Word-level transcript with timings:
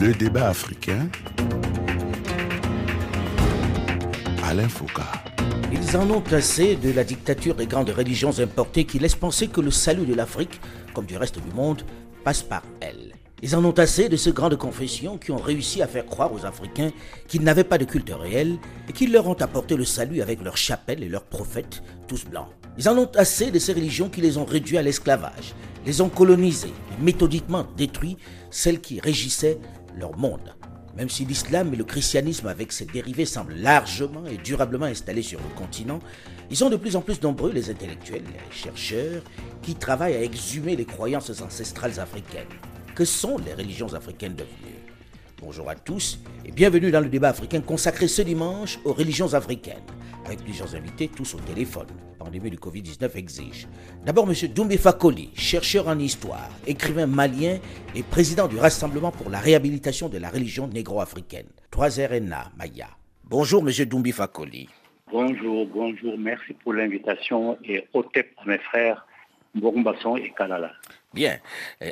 Le 0.00 0.14
débat 0.14 0.48
africain. 0.48 1.08
Alain 4.44 4.68
Foucault. 4.68 5.02
Ils 5.72 5.96
en 5.96 6.08
ont 6.10 6.22
assez 6.30 6.76
de 6.76 6.92
la 6.92 7.02
dictature 7.02 7.56
des 7.56 7.66
grandes 7.66 7.90
religions 7.90 8.38
importées 8.38 8.84
qui 8.84 9.00
laissent 9.00 9.16
penser 9.16 9.48
que 9.48 9.60
le 9.60 9.72
salut 9.72 10.06
de 10.06 10.14
l'Afrique, 10.14 10.60
comme 10.94 11.06
du 11.06 11.16
reste 11.16 11.40
du 11.40 11.52
monde, 11.52 11.82
passe 12.22 12.42
par 12.42 12.62
elle. 12.80 13.14
Ils 13.42 13.56
en 13.56 13.64
ont 13.64 13.72
assez 13.72 14.08
de 14.08 14.16
ces 14.16 14.30
grandes 14.30 14.56
confessions 14.56 15.18
qui 15.18 15.32
ont 15.32 15.36
réussi 15.36 15.82
à 15.82 15.88
faire 15.88 16.06
croire 16.06 16.32
aux 16.32 16.46
Africains 16.46 16.90
qu'ils 17.26 17.42
n'avaient 17.42 17.64
pas 17.64 17.78
de 17.78 17.84
culte 17.84 18.12
réel 18.12 18.56
et 18.88 18.92
qu'ils 18.92 19.12
leur 19.12 19.26
ont 19.26 19.34
apporté 19.34 19.74
le 19.74 19.84
salut 19.84 20.22
avec 20.22 20.42
leurs 20.44 20.56
chapelles 20.56 21.02
et 21.02 21.08
leurs 21.08 21.24
prophètes, 21.24 21.82
tous 22.06 22.24
blancs. 22.24 22.48
Ils 22.76 22.88
en 22.88 22.96
ont 22.96 23.10
assez 23.16 23.50
de 23.50 23.58
ces 23.58 23.72
religions 23.72 24.08
qui 24.08 24.20
les 24.20 24.38
ont 24.38 24.44
réduits 24.44 24.78
à 24.78 24.82
l'esclavage, 24.82 25.54
les 25.84 26.00
ont 26.00 26.08
colonisés 26.08 26.68
et 26.68 27.02
méthodiquement 27.02 27.66
détruit 27.76 28.16
celles 28.50 28.80
qui 28.80 29.00
régissaient 29.00 29.58
leur 29.98 30.16
monde. 30.16 30.54
Même 30.96 31.08
si 31.08 31.24
l'islam 31.24 31.72
et 31.72 31.76
le 31.76 31.84
christianisme 31.84 32.48
avec 32.48 32.72
ses 32.72 32.84
dérivés 32.84 33.24
semblent 33.24 33.54
largement 33.54 34.26
et 34.26 34.36
durablement 34.36 34.86
installés 34.86 35.22
sur 35.22 35.38
le 35.38 35.54
continent, 35.56 36.00
ils 36.50 36.56
sont 36.56 36.70
de 36.70 36.76
plus 36.76 36.96
en 36.96 37.02
plus 37.02 37.22
nombreux 37.22 37.52
les 37.52 37.70
intellectuels, 37.70 38.24
les 38.24 38.56
chercheurs, 38.56 39.22
qui 39.62 39.74
travaillent 39.74 40.16
à 40.16 40.22
exhumer 40.22 40.74
les 40.74 40.86
croyances 40.86 41.40
ancestrales 41.40 42.00
africaines. 42.00 42.48
Que 42.94 43.04
sont 43.04 43.38
les 43.38 43.54
religions 43.54 43.92
africaines 43.94 44.34
devenues? 44.34 44.78
Bonjour 45.40 45.70
à 45.70 45.76
tous 45.76 46.18
et 46.44 46.50
bienvenue 46.50 46.90
dans 46.90 47.00
le 47.00 47.08
débat 47.08 47.28
africain 47.28 47.60
consacré 47.60 48.08
ce 48.08 48.22
dimanche 48.22 48.80
aux 48.84 48.92
religions 48.92 49.34
africaines, 49.34 49.84
avec 50.28 50.44
plusieurs 50.44 50.74
invités, 50.76 51.08
tous 51.08 51.34
au 51.34 51.40
téléphone. 51.40 51.86
Pandémie 52.18 52.50
du 52.50 52.58
Covid-19 52.58 53.16
exige. 53.16 53.66
D'abord, 54.04 54.28
M. 54.28 54.34
Doumbé 54.54 54.76
Fakoli, 54.76 55.30
chercheur 55.34 55.88
en 55.88 55.98
histoire, 55.98 56.48
écrivain 56.66 57.06
malien 57.06 57.58
et 57.94 58.02
président 58.02 58.46
du 58.46 58.58
Rassemblement 58.58 59.10
pour 59.10 59.30
la 59.30 59.38
réhabilitation 59.38 60.08
de 60.08 60.18
la 60.18 60.28
religion 60.28 60.68
négro-africaine, 60.68 61.46
3RNA 61.72 62.50
Maya. 62.58 62.88
Bonjour, 63.24 63.66
M. 63.66 63.72
Doumbé 63.86 64.12
Fakoli. 64.12 64.68
Bonjour, 65.10 65.66
bonjour, 65.66 66.18
merci 66.18 66.52
pour 66.62 66.74
l'invitation 66.74 67.56
et 67.64 67.86
au 67.94 68.02
tête 68.02 68.28
à 68.36 68.46
mes 68.46 68.58
frères 68.58 69.06
Mbokbasson 69.54 70.16
et 70.16 70.30
Kalala. 70.36 70.72
Bien. 71.14 71.38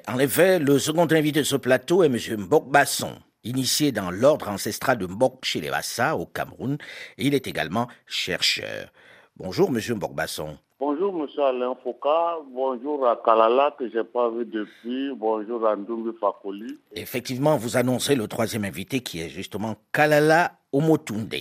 En 0.06 0.18
effet, 0.18 0.58
le 0.58 0.78
second 0.78 1.06
invité 1.10 1.38
de 1.38 1.44
ce 1.44 1.56
plateau 1.56 2.02
est 2.02 2.06
M. 2.06 2.18
Mbokbasson, 2.40 3.14
initié 3.46 3.92
dans 3.92 4.10
l'ordre 4.10 4.48
ancestral 4.48 4.98
de 4.98 5.06
Mbok 5.06 5.44
chez 5.44 5.60
les 5.60 5.70
Wassa 5.70 6.16
au 6.16 6.26
Cameroun, 6.26 6.76
et 7.18 7.26
il 7.26 7.34
est 7.34 7.46
également 7.46 7.86
chercheur. 8.06 8.92
Bonjour, 9.36 9.70
Monsieur 9.70 9.94
Mbokbasson. 9.94 10.58
Bonjour, 10.78 11.12
Monsieur 11.12 11.42
Alain 11.42 11.74
Foucault. 11.82 12.44
Bonjour 12.52 13.08
à 13.08 13.16
Kalala, 13.24 13.74
que 13.78 13.88
je 13.88 13.96
n'ai 13.96 14.04
pas 14.04 14.28
vu 14.28 14.44
depuis. 14.44 15.10
Bonjour 15.14 15.66
à 15.66 15.74
Ndoumbi 15.74 16.10
Fakoli. 16.20 16.78
Effectivement, 16.92 17.56
vous 17.56 17.78
annoncez 17.78 18.14
le 18.14 18.28
troisième 18.28 18.64
invité 18.64 19.00
qui 19.00 19.20
est 19.20 19.30
justement 19.30 19.76
Kalala 19.92 20.52
Omotunde. 20.76 21.34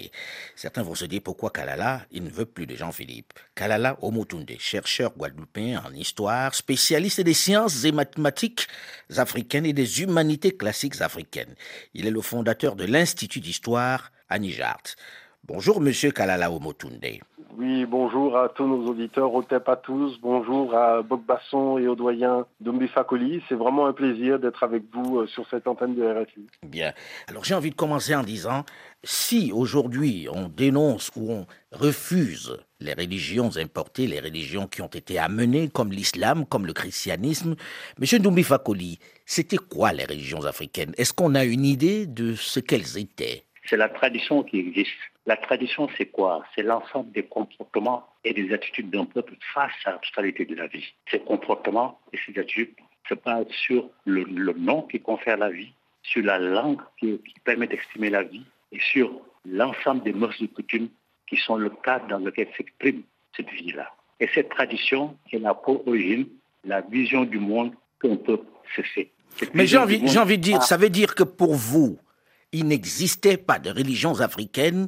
Certains 0.56 0.82
vont 0.82 0.96
se 0.96 1.04
dire 1.04 1.22
pourquoi 1.22 1.50
Kalala, 1.50 2.06
il 2.10 2.24
ne 2.24 2.30
veut 2.30 2.46
plus 2.46 2.66
de 2.66 2.76
Jean-Philippe. 2.76 3.34
Kalala 3.54 3.98
Omotunde, 4.02 4.50
chercheur 4.60 5.12
guadeloupéen 5.18 5.84
en 5.86 5.94
histoire, 5.94 6.56
spécialiste 6.56 7.20
des 7.20 7.34
sciences 7.34 7.84
et 7.84 7.92
mathématiques 7.92 8.68
africaines 9.18 9.66
et 9.66 9.74
des 9.74 10.02
humanités 10.02 10.56
classiques 10.56 11.02
africaines. 11.02 11.54
Il 11.94 12.08
est 12.08 12.12
le 12.12 12.22
fondateur 12.22 12.78
de 12.78 12.86
l'Institut 12.86 13.42
d'histoire 13.42 14.14
à 14.30 14.40
Nijart. 14.40 14.96
Bonjour, 15.44 15.82
monsieur 15.82 16.12
Kalala 16.12 16.50
Omotunde. 16.50 17.20
Oui, 17.58 17.86
bonjour 17.86 18.38
à 18.38 18.50
tous 18.50 18.68
nos 18.68 18.86
auditeurs, 18.90 19.34
au 19.34 19.42
TEP 19.42 19.70
à 19.70 19.78
tous, 19.78 20.20
bonjour 20.20 20.76
à 20.76 21.02
Bob 21.02 21.24
Basson 21.26 21.78
et 21.78 21.88
au 21.88 21.96
doyen 21.96 22.46
Dombi 22.60 22.90
Fakoli. 22.90 23.42
C'est 23.48 23.56
vraiment 23.56 23.86
un 23.86 23.94
plaisir 23.94 24.40
d'être 24.40 24.62
avec 24.64 24.84
vous 24.92 25.26
sur 25.28 25.48
cette 25.50 25.66
antenne 25.66 25.96
de 25.96 26.04
RFI. 26.04 26.48
Bien. 26.64 26.92
Alors 27.30 27.46
j'ai 27.46 27.54
envie 27.54 27.70
de 27.70 27.76
commencer 27.76 28.14
en 28.14 28.24
disant, 28.24 28.66
si 29.06 29.54
aujourd'hui 29.54 30.28
on 30.34 30.50
dénonce 30.50 31.12
ou 31.16 31.32
on 31.32 31.46
refuse 31.72 32.58
les 32.82 32.94
religions 32.94 33.56
importées, 33.56 34.08
les 34.08 34.20
religions 34.20 34.68
qui 34.68 34.82
ont 34.82 34.88
été 34.88 35.18
amenées, 35.18 35.70
comme 35.70 35.94
l'islam, 35.94 36.46
comme 36.46 36.66
le 36.66 36.74
christianisme, 36.74 37.56
Monsieur 38.00 38.20
Dombi 38.20 38.44
Fakoli, 38.44 39.00
c'était 39.26 39.56
quoi 39.56 39.94
les 39.94 40.04
religions 40.04 40.44
africaines? 40.44 40.92
Est-ce 40.98 41.14
qu'on 41.14 41.36
a 41.36 41.46
une 41.46 41.64
idée 41.64 42.06
de 42.06 42.36
ce 42.36 42.60
qu'elles 42.60 42.98
étaient? 42.98 43.44
C'est 43.70 43.78
la 43.78 43.88
tradition 43.88 44.44
qui 44.44 44.60
existe. 44.60 44.92
La 45.28 45.38
tradition, 45.38 45.88
c'est 45.98 46.06
quoi? 46.06 46.44
C'est 46.54 46.62
l'ensemble 46.62 47.12
des 47.12 47.24
comportements 47.24 48.08
et 48.24 48.34
des 48.34 48.54
attitudes 48.54 48.92
d'un 48.92 49.06
peuple 49.06 49.34
face 49.54 49.72
à 49.86 49.92
la 49.92 49.98
totalité 49.98 50.46
de 50.46 50.56
la 50.56 50.68
vie. 50.68 50.86
Ces 51.10 51.20
comportements 51.20 52.00
et 52.14 52.20
ces 52.26 52.40
attitudes 52.40 52.76
se 53.10 53.16
basent 53.16 53.48
sur 53.50 53.90
le, 54.06 54.24
le, 54.24 54.54
nom 54.54 54.84
qui 54.84 55.00
confère 55.00 55.38
la 55.38 55.50
vie, 55.50 55.74
sur 56.04 56.24
la 56.24 56.38
langue 56.38 56.82
qui, 57.00 57.20
qui 57.20 57.40
permet 57.44 57.68
d'exprimer 57.68 58.10
la 58.10 58.24
vie 58.24 58.46
et 58.72 58.80
sur 58.80 59.20
l'ensemble 59.46 60.04
des 60.04 60.14
mœurs 60.14 60.36
et 60.42 60.48
coutumes 60.48 60.90
qui 61.28 61.38
sont 61.38 61.56
le 61.56 61.72
cadre 61.84 62.08
dans 62.08 62.20
lequel 62.20 62.48
s'exprime 62.56 63.02
cette 63.36 63.50
vie-là. 63.50 63.92
Et 64.20 64.30
cette 64.34 64.50
tradition 64.50 65.18
est 65.32 65.40
la 65.40 65.60
origine, 65.68 66.28
la 66.64 66.82
vision 66.82 67.26
du 67.26 67.40
monde 67.40 67.74
qu'un 68.00 68.16
peuple 68.16 68.46
se 68.76 68.82
fait. 68.82 69.12
Mais 69.54 69.68
j'ai 69.68 69.78
envie, 69.78 70.08
j'ai 70.08 70.20
envie 70.20 70.38
de 70.38 70.44
dire, 70.44 70.64
ça 70.64 70.78
veut 70.78 70.90
dire 70.90 71.16
que 71.16 71.24
pour 71.24 71.56
vous, 71.56 71.98
il 72.56 72.68
n'existait 72.68 73.38
pas 73.38 73.60
de 73.60 73.70
religions 73.70 74.20
africaines, 74.22 74.88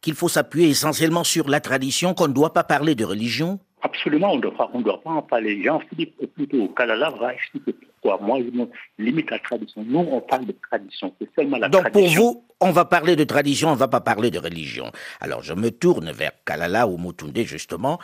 qu'il 0.00 0.14
faut 0.14 0.28
s'appuyer 0.28 0.68
essentiellement 0.68 1.24
sur 1.24 1.48
la 1.48 1.60
tradition, 1.60 2.14
qu'on 2.14 2.28
ne 2.28 2.32
doit 2.32 2.52
pas 2.52 2.64
parler 2.64 2.94
de 2.94 3.04
religion 3.04 3.58
Absolument, 3.82 4.32
on 4.32 4.36
ne 4.36 4.42
doit 4.42 5.00
pas 5.02 5.10
en 5.10 5.22
parler. 5.22 5.62
Jean-Philippe, 5.62 6.34
plutôt 6.34 6.68
Kalala, 6.68 7.10
va 7.10 7.32
expliquer 7.32 7.72
pourquoi. 7.72 8.18
Moi, 8.20 8.40
je 8.40 9.02
limite 9.02 9.30
la 9.30 9.38
tradition. 9.38 9.82
Nous, 9.86 9.98
on 9.98 10.20
parle 10.20 10.44
de 10.44 10.54
tradition. 10.70 11.14
C'est 11.18 11.30
seulement 11.34 11.56
la 11.56 11.70
Donc 11.70 11.90
tradition. 11.90 12.20
pour 12.22 12.34
vous, 12.34 12.44
on 12.60 12.72
va 12.72 12.84
parler 12.84 13.16
de 13.16 13.24
tradition, 13.24 13.68
on 13.68 13.72
ne 13.72 13.78
va 13.78 13.88
pas 13.88 14.00
parler 14.02 14.30
de 14.30 14.38
religion. 14.38 14.92
Alors 15.20 15.42
je 15.42 15.54
me 15.54 15.70
tourne 15.70 16.10
vers 16.10 16.32
Kalala 16.44 16.86
ou 16.86 16.98
Mutunde, 16.98 17.38
justement. 17.38 17.98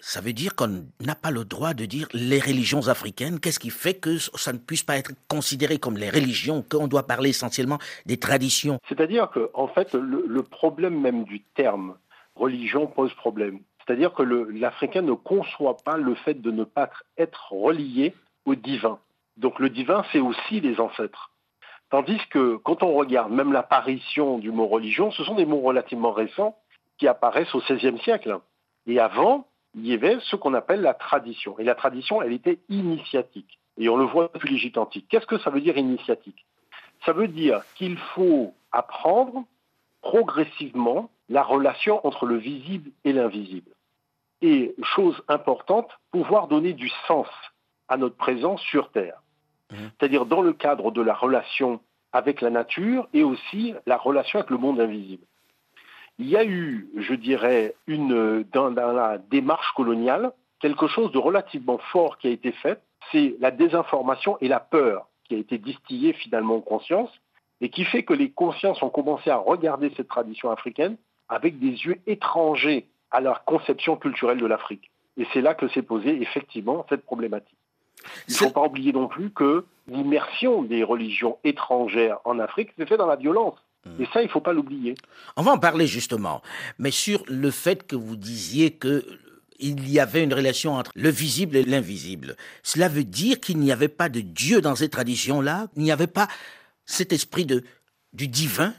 Ça 0.00 0.20
veut 0.20 0.32
dire 0.32 0.54
qu'on 0.54 0.84
n'a 1.00 1.14
pas 1.14 1.30
le 1.30 1.44
droit 1.44 1.74
de 1.74 1.84
dire 1.84 2.06
les 2.12 2.38
religions 2.38 2.88
africaines. 2.88 3.40
Qu'est-ce 3.40 3.58
qui 3.58 3.70
fait 3.70 3.94
que 3.94 4.18
ça 4.18 4.52
ne 4.52 4.58
puisse 4.58 4.82
pas 4.82 4.96
être 4.96 5.12
considéré 5.28 5.78
comme 5.78 5.96
les 5.96 6.10
religions, 6.10 6.62
qu'on 6.68 6.86
doit 6.86 7.06
parler 7.06 7.30
essentiellement 7.30 7.78
des 8.04 8.18
traditions 8.18 8.78
C'est-à-dire 8.88 9.30
que, 9.30 9.50
en 9.54 9.68
fait, 9.68 9.94
le, 9.94 10.24
le, 10.26 10.42
problème 10.42 11.00
même 11.00 11.24
du 11.24 11.42
terme 11.54 11.96
religion 12.34 12.86
pose 12.86 13.12
problème. 13.14 13.60
C'est-à-dire 13.86 14.12
que 14.12 14.22
l'Africain 14.22 15.02
ne 15.02 15.12
conçoit 15.12 15.76
pas 15.78 15.96
le 15.96 16.14
fait 16.14 16.34
de 16.34 16.50
ne 16.50 16.64
pas 16.64 16.90
être 17.16 17.52
relié 17.52 18.14
au 18.44 18.54
divin. 18.54 18.98
Donc 19.36 19.58
le 19.58 19.70
divin, 19.70 20.04
c'est 20.12 20.20
aussi 20.20 20.60
les 20.60 20.80
ancêtres. 20.80 21.30
Tandis 21.90 22.20
que 22.30 22.56
quand 22.56 22.82
on 22.82 22.94
regarde 22.94 23.32
même 23.32 23.52
l'apparition 23.52 24.38
du 24.38 24.50
mot 24.50 24.66
religion, 24.66 25.10
ce 25.12 25.22
sont 25.24 25.34
des 25.34 25.46
mots 25.46 25.60
relativement 25.60 26.12
récents 26.12 26.56
qui 26.98 27.06
apparaissent 27.06 27.54
au 27.54 27.60
XVIe 27.60 27.98
siècle. 28.02 28.38
Et 28.86 28.98
avant, 28.98 29.46
il 29.76 29.86
y 29.86 29.92
avait 29.92 30.18
ce 30.20 30.36
qu'on 30.36 30.54
appelle 30.54 30.80
la 30.80 30.94
tradition. 30.94 31.58
Et 31.58 31.64
la 31.64 31.74
tradition, 31.74 32.22
elle 32.22 32.32
était 32.32 32.58
initiatique. 32.70 33.60
Et 33.76 33.90
on 33.90 33.96
le 33.96 34.04
voit 34.04 34.30
depuis 34.32 34.48
l'Égypte 34.48 34.78
antique. 34.78 35.06
Qu'est-ce 35.10 35.26
que 35.26 35.38
ça 35.38 35.50
veut 35.50 35.60
dire 35.60 35.76
initiatique? 35.76 36.46
Ça 37.04 37.12
veut 37.12 37.28
dire 37.28 37.62
qu'il 37.74 37.98
faut 37.98 38.54
apprendre 38.72 39.44
progressivement 40.00 41.10
la 41.28 41.42
relation 41.42 42.04
entre 42.06 42.24
le 42.24 42.36
visible 42.36 42.90
et 43.04 43.12
l'invisible. 43.12 43.70
Et, 44.40 44.74
chose 44.82 45.22
importante, 45.28 45.90
pouvoir 46.10 46.48
donner 46.48 46.72
du 46.72 46.90
sens 47.06 47.28
à 47.88 47.98
notre 47.98 48.16
présence 48.16 48.62
sur 48.62 48.90
Terre. 48.92 49.20
Mmh. 49.70 49.76
C'est-à-dire 49.76 50.24
dans 50.24 50.42
le 50.42 50.54
cadre 50.54 50.90
de 50.90 51.02
la 51.02 51.14
relation 51.14 51.80
avec 52.12 52.40
la 52.40 52.50
nature 52.50 53.08
et 53.12 53.24
aussi 53.24 53.74
la 53.84 53.98
relation 53.98 54.38
avec 54.38 54.50
le 54.50 54.56
monde 54.56 54.80
invisible 54.80 55.26
il 56.18 56.28
y 56.28 56.36
a 56.36 56.44
eu, 56.44 56.88
je 56.96 57.14
dirais, 57.14 57.74
une, 57.86 58.44
dans, 58.52 58.70
dans, 58.70 58.92
la 58.92 59.18
démarche 59.18 59.72
coloniale, 59.74 60.32
quelque 60.60 60.86
chose 60.86 61.12
de 61.12 61.18
relativement 61.18 61.78
fort 61.78 62.18
qui 62.18 62.28
a 62.28 62.30
été 62.30 62.52
fait, 62.52 62.80
c'est 63.12 63.36
la 63.40 63.50
désinformation 63.50 64.38
et 64.40 64.48
la 64.48 64.60
peur 64.60 65.06
qui 65.24 65.34
a 65.34 65.38
été 65.38 65.58
distillée 65.58 66.12
finalement 66.12 66.56
en 66.56 66.60
conscience, 66.60 67.10
et 67.60 67.68
qui 67.68 67.84
fait 67.84 68.02
que 68.02 68.12
les 68.12 68.30
consciences 68.30 68.82
ont 68.82 68.90
commencé 68.90 69.30
à 69.30 69.36
regarder 69.36 69.90
cette 69.96 70.08
tradition 70.08 70.50
africaine 70.50 70.96
avec 71.28 71.58
des 71.58 71.70
yeux 71.70 71.98
étrangers 72.06 72.86
à 73.10 73.20
leur 73.20 73.44
conception 73.44 73.96
culturelle 73.96 74.38
de 74.38 74.46
l'Afrique. 74.46 74.90
Et 75.16 75.26
c'est 75.32 75.40
là 75.40 75.54
que 75.54 75.68
s'est 75.68 75.82
posée 75.82 76.20
effectivement 76.20 76.84
cette 76.88 77.04
problématique. 77.04 77.56
Il 78.28 78.32
ne 78.32 78.36
faut 78.36 78.50
pas 78.50 78.64
oublier 78.64 78.92
non 78.92 79.08
plus 79.08 79.30
que 79.30 79.64
l'immersion 79.88 80.62
des 80.62 80.84
religions 80.84 81.38
étrangères 81.44 82.18
en 82.24 82.38
Afrique 82.38 82.72
s'est 82.76 82.86
faite 82.86 82.98
dans 82.98 83.06
la 83.06 83.16
violence. 83.16 83.58
Et 83.98 84.06
ça, 84.12 84.22
il 84.22 84.26
ne 84.26 84.30
faut 84.30 84.40
pas 84.40 84.52
l'oublier. 84.52 84.94
On 85.36 85.42
va 85.42 85.52
en 85.52 85.58
parler 85.58 85.86
justement. 85.86 86.42
Mais 86.78 86.90
sur 86.90 87.22
le 87.28 87.50
fait 87.50 87.86
que 87.86 87.96
vous 87.96 88.16
disiez 88.16 88.72
que 88.72 89.04
il 89.58 89.90
y 89.90 90.00
avait 90.00 90.22
une 90.22 90.34
relation 90.34 90.74
entre 90.74 90.90
le 90.94 91.08
visible 91.08 91.56
et 91.56 91.62
l'invisible. 91.62 92.36
Cela 92.62 92.88
veut 92.88 93.04
dire 93.04 93.40
qu'il 93.40 93.58
n'y 93.58 93.72
avait 93.72 93.88
pas 93.88 94.08
de 94.08 94.20
Dieu 94.20 94.60
dans 94.60 94.76
ces 94.76 94.90
traditions-là? 94.90 95.68
Il 95.76 95.82
n'y 95.82 95.92
avait 95.92 96.06
pas 96.06 96.28
cet 96.84 97.12
esprit 97.12 97.46
de, 97.46 97.64
du 98.12 98.28
divin? 98.28 98.74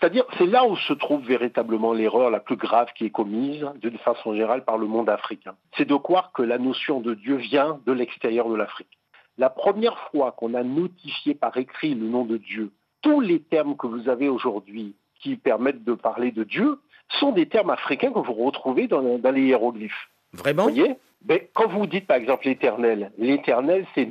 C'est-à-dire, 0.00 0.24
c'est 0.38 0.46
là 0.46 0.64
où 0.64 0.76
se 0.76 0.94
trouve 0.94 1.22
véritablement 1.26 1.92
l'erreur 1.92 2.30
la 2.30 2.40
plus 2.40 2.56
grave 2.56 2.88
qui 2.96 3.04
est 3.04 3.10
commise, 3.10 3.66
d'une 3.82 3.98
façon 3.98 4.32
générale, 4.32 4.64
par 4.64 4.78
le 4.78 4.86
monde 4.86 5.10
africain. 5.10 5.54
C'est 5.76 5.84
de 5.84 5.94
croire 5.94 6.32
que 6.32 6.42
la 6.42 6.56
notion 6.56 7.00
de 7.00 7.12
Dieu 7.12 7.36
vient 7.36 7.80
de 7.84 7.92
l'extérieur 7.92 8.48
de 8.48 8.54
l'Afrique. 8.54 8.98
La 9.36 9.50
première 9.50 9.98
fois 10.10 10.32
qu'on 10.32 10.54
a 10.54 10.62
notifié 10.62 11.34
par 11.34 11.56
écrit 11.58 11.94
le 11.94 12.06
nom 12.06 12.24
de 12.24 12.38
Dieu 12.38 12.72
tous 13.02 13.20
les 13.20 13.40
termes 13.40 13.76
que 13.76 13.86
vous 13.86 14.08
avez 14.08 14.28
aujourd'hui 14.28 14.94
qui 15.20 15.36
permettent 15.36 15.84
de 15.84 15.94
parler 15.94 16.30
de 16.30 16.44
Dieu 16.44 16.78
sont 17.18 17.32
des 17.32 17.46
termes 17.46 17.70
africains 17.70 18.12
que 18.12 18.18
vous 18.18 18.32
retrouvez 18.32 18.86
dans, 18.86 19.00
les 19.00 19.42
hiéroglyphes. 19.42 20.10
Vraiment 20.32 20.66
Vous 20.66 20.74
voyez? 20.74 20.96
Mais 21.28 21.50
quand 21.54 21.68
vous 21.68 21.86
dites 21.86 22.06
par 22.06 22.16
exemple 22.16 22.46
l'éternel, 22.46 23.12
l'éternel 23.18 23.86
c'est 23.94 24.08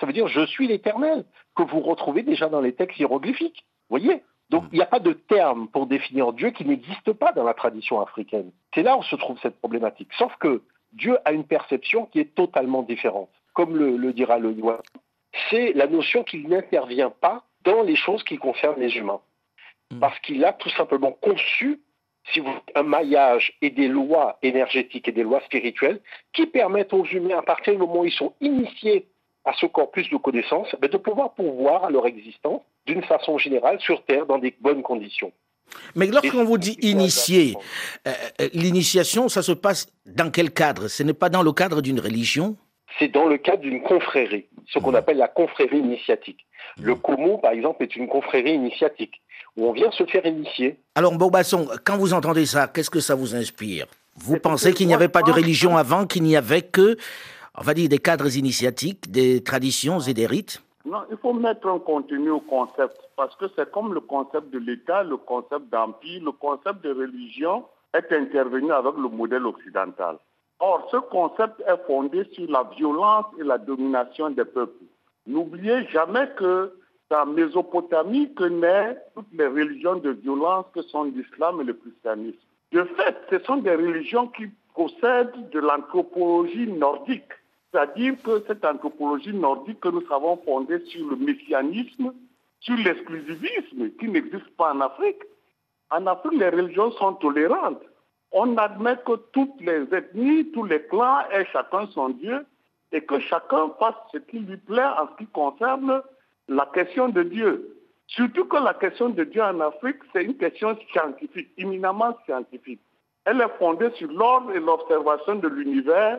ça 0.00 0.06
veut 0.06 0.12
dire 0.12 0.28
je 0.28 0.46
suis 0.46 0.68
l'éternel, 0.68 1.24
que 1.56 1.62
vous 1.62 1.80
retrouvez 1.80 2.22
déjà 2.22 2.48
dans 2.48 2.60
les 2.60 2.72
textes 2.72 2.98
hiéroglyphiques. 2.98 3.64
Vous 3.88 3.98
voyez? 3.98 4.22
Donc 4.50 4.64
il 4.72 4.76
n'y 4.76 4.82
a 4.82 4.86
pas 4.86 5.00
de 5.00 5.12
terme 5.12 5.68
pour 5.68 5.86
définir 5.86 6.32
Dieu 6.32 6.50
qui 6.50 6.64
n'existe 6.64 7.12
pas 7.12 7.32
dans 7.32 7.44
la 7.44 7.54
tradition 7.54 8.00
africaine. 8.00 8.50
C'est 8.74 8.82
là 8.82 8.96
où 8.96 9.02
se 9.02 9.16
trouve 9.16 9.38
cette 9.42 9.58
problématique. 9.58 10.08
Sauf 10.18 10.34
que 10.38 10.62
Dieu 10.92 11.18
a 11.24 11.32
une 11.32 11.44
perception 11.44 12.06
qui 12.06 12.20
est 12.20 12.34
totalement 12.34 12.82
différente. 12.82 13.30
Comme 13.52 13.76
le, 13.76 14.12
dira 14.12 14.38
le 14.38 14.52
c'est 15.50 15.72
la 15.74 15.86
notion 15.86 16.24
qu'il 16.24 16.48
n'intervient 16.48 17.10
pas 17.10 17.44
dans 17.64 17.82
les 17.82 17.96
choses 17.96 18.22
qui 18.24 18.38
concernent 18.38 18.80
les 18.80 18.96
humains. 18.96 19.20
Hmm. 19.90 20.00
Parce 20.00 20.18
qu'il 20.20 20.44
a 20.44 20.52
tout 20.52 20.70
simplement 20.70 21.12
conçu 21.12 21.80
si 22.32 22.40
vous, 22.40 22.52
un 22.74 22.82
maillage 22.82 23.52
et 23.62 23.70
des 23.70 23.88
lois 23.88 24.38
énergétiques 24.42 25.08
et 25.08 25.12
des 25.12 25.22
lois 25.22 25.40
spirituelles 25.40 26.00
qui 26.32 26.46
permettent 26.46 26.92
aux 26.92 27.04
humains, 27.04 27.38
à 27.38 27.42
partir 27.42 27.72
du 27.72 27.78
moment 27.78 28.00
où 28.00 28.04
ils 28.04 28.12
sont 28.12 28.34
initiés 28.40 29.06
à 29.44 29.52
ce 29.54 29.66
corpus 29.66 30.08
de 30.10 30.16
connaissances, 30.16 30.74
ben, 30.80 30.90
de 30.90 30.96
pouvoir 30.98 31.32
pourvoir 31.34 31.84
à 31.84 31.90
leur 31.90 32.06
existence 32.06 32.62
d'une 32.86 33.02
façon 33.02 33.38
générale 33.38 33.80
sur 33.80 34.04
Terre 34.04 34.26
dans 34.26 34.38
des 34.38 34.54
bonnes 34.60 34.82
conditions. 34.82 35.32
Mais 35.94 36.06
lorsqu'on 36.06 36.44
vous 36.44 36.58
dit 36.58 36.76
initié, 36.82 37.56
euh, 38.06 38.12
euh, 38.40 38.48
l'initiation, 38.52 39.28
ça 39.28 39.42
se 39.42 39.52
passe 39.52 39.86
dans 40.04 40.30
quel 40.30 40.50
cadre? 40.50 40.88
Ce 40.88 41.02
n'est 41.02 41.14
pas 41.14 41.28
dans 41.28 41.42
le 41.42 41.52
cadre 41.52 41.80
d'une 41.80 42.00
religion? 42.00 42.56
C'est 42.98 43.08
dans 43.08 43.26
le 43.26 43.38
cadre 43.38 43.62
d'une 43.62 43.82
confrérie, 43.82 44.46
ce 44.68 44.78
qu'on 44.78 44.92
mmh. 44.92 44.96
appelle 44.96 45.16
la 45.18 45.28
confrérie 45.28 45.78
initiatique. 45.78 46.44
Le 46.80 46.94
Como, 46.94 47.38
par 47.38 47.52
exemple, 47.52 47.82
est 47.82 47.96
une 47.96 48.08
confrérie 48.08 48.54
initiatique, 48.54 49.20
où 49.56 49.66
on 49.66 49.72
vient 49.72 49.90
se 49.90 50.04
faire 50.04 50.26
initier. 50.26 50.78
Alors, 50.94 51.16
Bobasson, 51.16 51.68
quand 51.84 51.96
vous 51.96 52.14
entendez 52.14 52.46
ça, 52.46 52.68
qu'est-ce 52.68 52.90
que 52.90 53.00
ça 53.00 53.14
vous 53.14 53.34
inspire? 53.34 53.86
Vous 54.16 54.38
pensez 54.38 54.74
qu'il 54.74 54.86
n'y 54.86 54.94
avait 54.94 55.08
pas 55.08 55.22
de 55.22 55.30
religion 55.30 55.76
avant, 55.76 56.06
qu'il 56.06 56.22
n'y 56.22 56.36
avait 56.36 56.62
que, 56.62 56.96
on 57.56 57.62
va 57.62 57.74
dire, 57.74 57.88
des 57.88 57.98
cadres 57.98 58.36
initiatiques, 58.36 59.10
des 59.10 59.42
traditions 59.42 60.00
et 60.00 60.14
des 60.14 60.26
rites? 60.26 60.62
Non, 60.84 61.02
il 61.10 61.16
faut 61.18 61.32
mettre 61.32 61.68
un 61.68 61.78
contenu 61.78 62.30
au 62.30 62.40
concept 62.40 62.96
parce 63.16 63.36
que 63.36 63.46
c'est 63.54 63.70
comme 63.70 63.92
le 63.92 64.00
concept 64.00 64.50
de 64.50 64.58
l'État, 64.58 65.02
le 65.02 65.18
concept 65.18 65.70
d'empire, 65.70 66.22
le 66.24 66.32
concept 66.32 66.82
de 66.82 66.90
religion 66.90 67.64
est 67.94 68.10
intervenu 68.12 68.72
avec 68.72 68.94
le 68.96 69.08
modèle 69.08 69.44
occidental. 69.46 70.16
Or, 70.60 70.86
ce 70.90 70.98
concept 70.98 71.62
est 71.66 71.86
fondé 71.86 72.24
sur 72.32 72.50
la 72.50 72.64
violence 72.76 73.26
et 73.38 73.44
la 73.44 73.56
domination 73.56 74.28
des 74.30 74.44
peuples. 74.44 74.84
N'oubliez 75.26 75.86
jamais 75.88 76.28
que 76.36 76.72
c'est 77.08 77.16
en 77.16 77.26
Mésopotamie 77.26 78.32
que 78.34 78.44
naissent 78.44 78.98
toutes 79.14 79.32
les 79.32 79.46
religions 79.46 79.96
de 79.96 80.10
violence 80.10 80.66
que 80.74 80.82
sont 80.82 81.04
l'islam 81.04 81.60
et 81.62 81.64
le 81.64 81.72
christianisme. 81.74 82.38
De 82.72 82.84
fait, 82.84 83.16
ce 83.30 83.38
sont 83.40 83.56
des 83.56 83.74
religions 83.74 84.28
qui 84.28 84.48
possèdent 84.74 85.50
de 85.50 85.60
l'anthropologie 85.60 86.66
nordique. 86.66 87.32
C'est-à-dire 87.72 88.14
que 88.22 88.42
cette 88.46 88.64
anthropologie 88.64 89.32
nordique 89.32 89.80
que 89.80 89.88
nous 89.88 90.04
avons 90.10 90.36
fondée 90.44 90.84
sur 90.86 91.08
le 91.08 91.16
messianisme, 91.16 92.12
sur 92.60 92.76
l'exclusivisme 92.76 93.90
qui 93.98 94.08
n'existe 94.08 94.50
pas 94.56 94.74
en 94.74 94.80
Afrique. 94.80 95.22
En 95.90 96.06
Afrique, 96.06 96.38
les 96.38 96.50
religions 96.50 96.90
sont 96.92 97.14
tolérantes. 97.14 97.82
On 98.32 98.56
admet 98.56 98.96
que 99.04 99.16
toutes 99.32 99.60
les 99.60 99.82
ethnies, 99.92 100.50
tous 100.52 100.64
les 100.64 100.82
clans 100.82 101.24
aient 101.32 101.46
chacun 101.52 101.86
son 101.88 102.10
Dieu 102.10 102.46
et 102.92 103.02
que 103.02 103.18
chacun 103.20 103.70
fasse 103.78 103.94
ce 104.12 104.18
qui 104.18 104.40
lui 104.40 104.56
plaît 104.56 104.82
en 104.82 105.08
ce 105.08 105.16
qui 105.18 105.26
concerne 105.26 106.02
la 106.48 106.66
question 106.72 107.08
de 107.08 107.22
Dieu. 107.22 107.76
Surtout 108.06 108.44
que 108.46 108.56
la 108.56 108.74
question 108.74 109.10
de 109.10 109.24
Dieu 109.24 109.42
en 109.42 109.60
Afrique, 109.60 109.98
c'est 110.12 110.24
une 110.24 110.36
question 110.36 110.76
scientifique, 110.92 111.50
éminemment 111.56 112.16
scientifique. 112.24 112.80
Elle 113.24 113.40
est 113.40 113.58
fondée 113.58 113.90
sur 113.96 114.10
l'ordre 114.10 114.50
et 114.52 114.60
l'observation 114.60 115.36
de 115.36 115.48
l'univers 115.48 116.18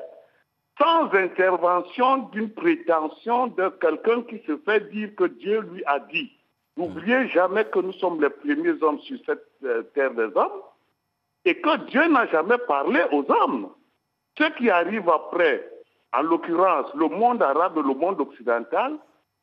sans 0.79 1.13
intervention 1.13 2.29
d'une 2.31 2.49
prétention 2.49 3.47
de 3.47 3.69
quelqu'un 3.81 4.21
qui 4.23 4.41
se 4.47 4.57
fait 4.57 4.89
dire 4.91 5.13
que 5.15 5.25
Dieu 5.25 5.61
lui 5.61 5.83
a 5.85 5.99
dit. 5.99 6.31
N'oubliez 6.77 7.27
jamais 7.27 7.65
que 7.65 7.79
nous 7.79 7.91
sommes 7.93 8.21
les 8.21 8.29
premiers 8.29 8.81
hommes 8.81 8.99
sur 8.99 9.17
cette 9.25 9.45
euh, 9.63 9.83
terre 9.93 10.13
des 10.13 10.29
hommes 10.35 10.61
et 11.45 11.59
que 11.59 11.89
Dieu 11.89 12.07
n'a 12.07 12.27
jamais 12.27 12.57
parlé 12.67 13.01
aux 13.11 13.25
hommes. 13.29 13.69
Ce 14.37 14.45
qui 14.57 14.69
arrive 14.69 15.09
après, 15.09 15.67
en 16.13 16.21
l'occurrence 16.21 16.87
le 16.95 17.07
monde 17.07 17.41
arabe 17.41 17.77
et 17.77 17.81
le 17.81 17.93
monde 17.93 18.21
occidental, 18.21 18.97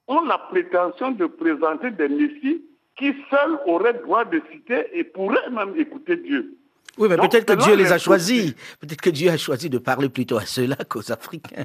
ont 0.07 0.23
la 0.23 0.39
prétention 0.39 1.11
de 1.11 1.27
présenter 1.27 1.91
des 1.91 2.09
messies 2.09 2.63
qui 2.97 3.15
seuls 3.31 3.59
auraient 3.67 3.95
droit 3.95 4.25
de 4.25 4.43
citer 4.51 4.87
et 4.93 5.05
pourraient 5.05 5.51
même 5.51 5.79
écouter 5.79 6.17
Dieu. 6.17 6.57
Oui, 6.97 7.09
mais 7.09 7.17
peut-être 7.17 7.45
que 7.45 7.63
Dieu 7.63 7.77
les 7.77 7.93
a 7.93 7.99
choisis. 7.99 8.55
Peut-être 8.81 9.01
que 9.01 9.11
Dieu 9.11 9.31
a 9.31 9.37
choisi 9.37 9.71
de 9.71 9.79
parler 9.79 10.09
plutôt 10.09 10.37
à 10.39 10.47
ceux-là 10.47 10.77
qu'aux 10.89 11.13
Africains. 11.13 11.65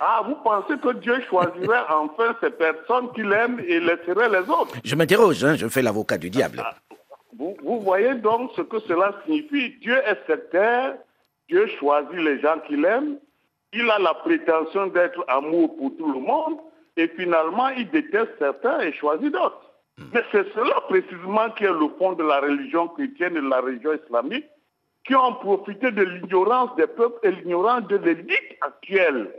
Ah, 0.00 0.22
vous 0.26 0.34
pensez 0.44 0.78
que 0.78 0.94
Dieu 0.94 1.22
choisirait 1.28 1.84
enfin 1.88 2.36
ces 2.40 2.50
personnes 2.50 3.12
qu'il 3.14 3.32
aime 3.32 3.60
et 3.60 3.80
laisserait 3.80 4.28
les 4.28 4.48
autres? 4.50 4.74
Je 4.84 4.94
m'interroge, 4.94 5.44
hein, 5.44 5.56
je 5.56 5.68
fais 5.68 5.80
l'avocat 5.80 6.18
du 6.18 6.28
diable. 6.28 6.62
Ah, 6.64 6.74
vous, 7.38 7.56
vous, 7.62 7.80
voyez 7.80 8.14
donc 8.14 8.50
ce 8.56 8.62
que 8.62 8.78
cela 8.80 9.14
signifie. 9.24 9.76
Dieu 9.80 9.96
est 9.96 10.26
sectaire, 10.26 10.96
Dieu 11.48 11.66
choisit 11.78 12.18
les 12.18 12.40
gens 12.40 12.58
qu'il 12.66 12.84
aime, 12.84 13.18
il 13.72 13.90
a 13.90 13.98
la 13.98 14.14
prétention 14.14 14.86
d'être 14.88 15.24
amour 15.28 15.76
pour 15.76 15.96
tout 15.96 16.12
le 16.12 16.20
monde, 16.20 16.58
et 16.96 17.08
finalement 17.08 17.68
il 17.68 17.90
déteste 17.90 18.32
certains 18.38 18.80
et 18.80 18.92
choisit 18.92 19.32
d'autres. 19.32 19.70
Mais 20.12 20.22
c'est 20.32 20.52
cela 20.52 20.80
précisément 20.88 21.50
qui 21.50 21.64
est 21.64 21.72
le 21.72 21.88
fond 21.98 22.12
de 22.12 22.22
la 22.22 22.40
religion 22.40 22.88
chrétienne 22.88 23.36
et 23.36 23.40
de 23.40 23.48
la 23.48 23.60
religion 23.60 23.92
islamique, 23.94 24.46
qui 25.06 25.14
ont 25.14 25.34
profité 25.34 25.90
de 25.90 26.02
l'ignorance 26.02 26.74
des 26.76 26.86
peuples 26.86 27.26
et 27.26 27.30
l'ignorance 27.30 27.86
de 27.88 27.96
l'élite 27.96 28.56
actuelle. 28.60 29.30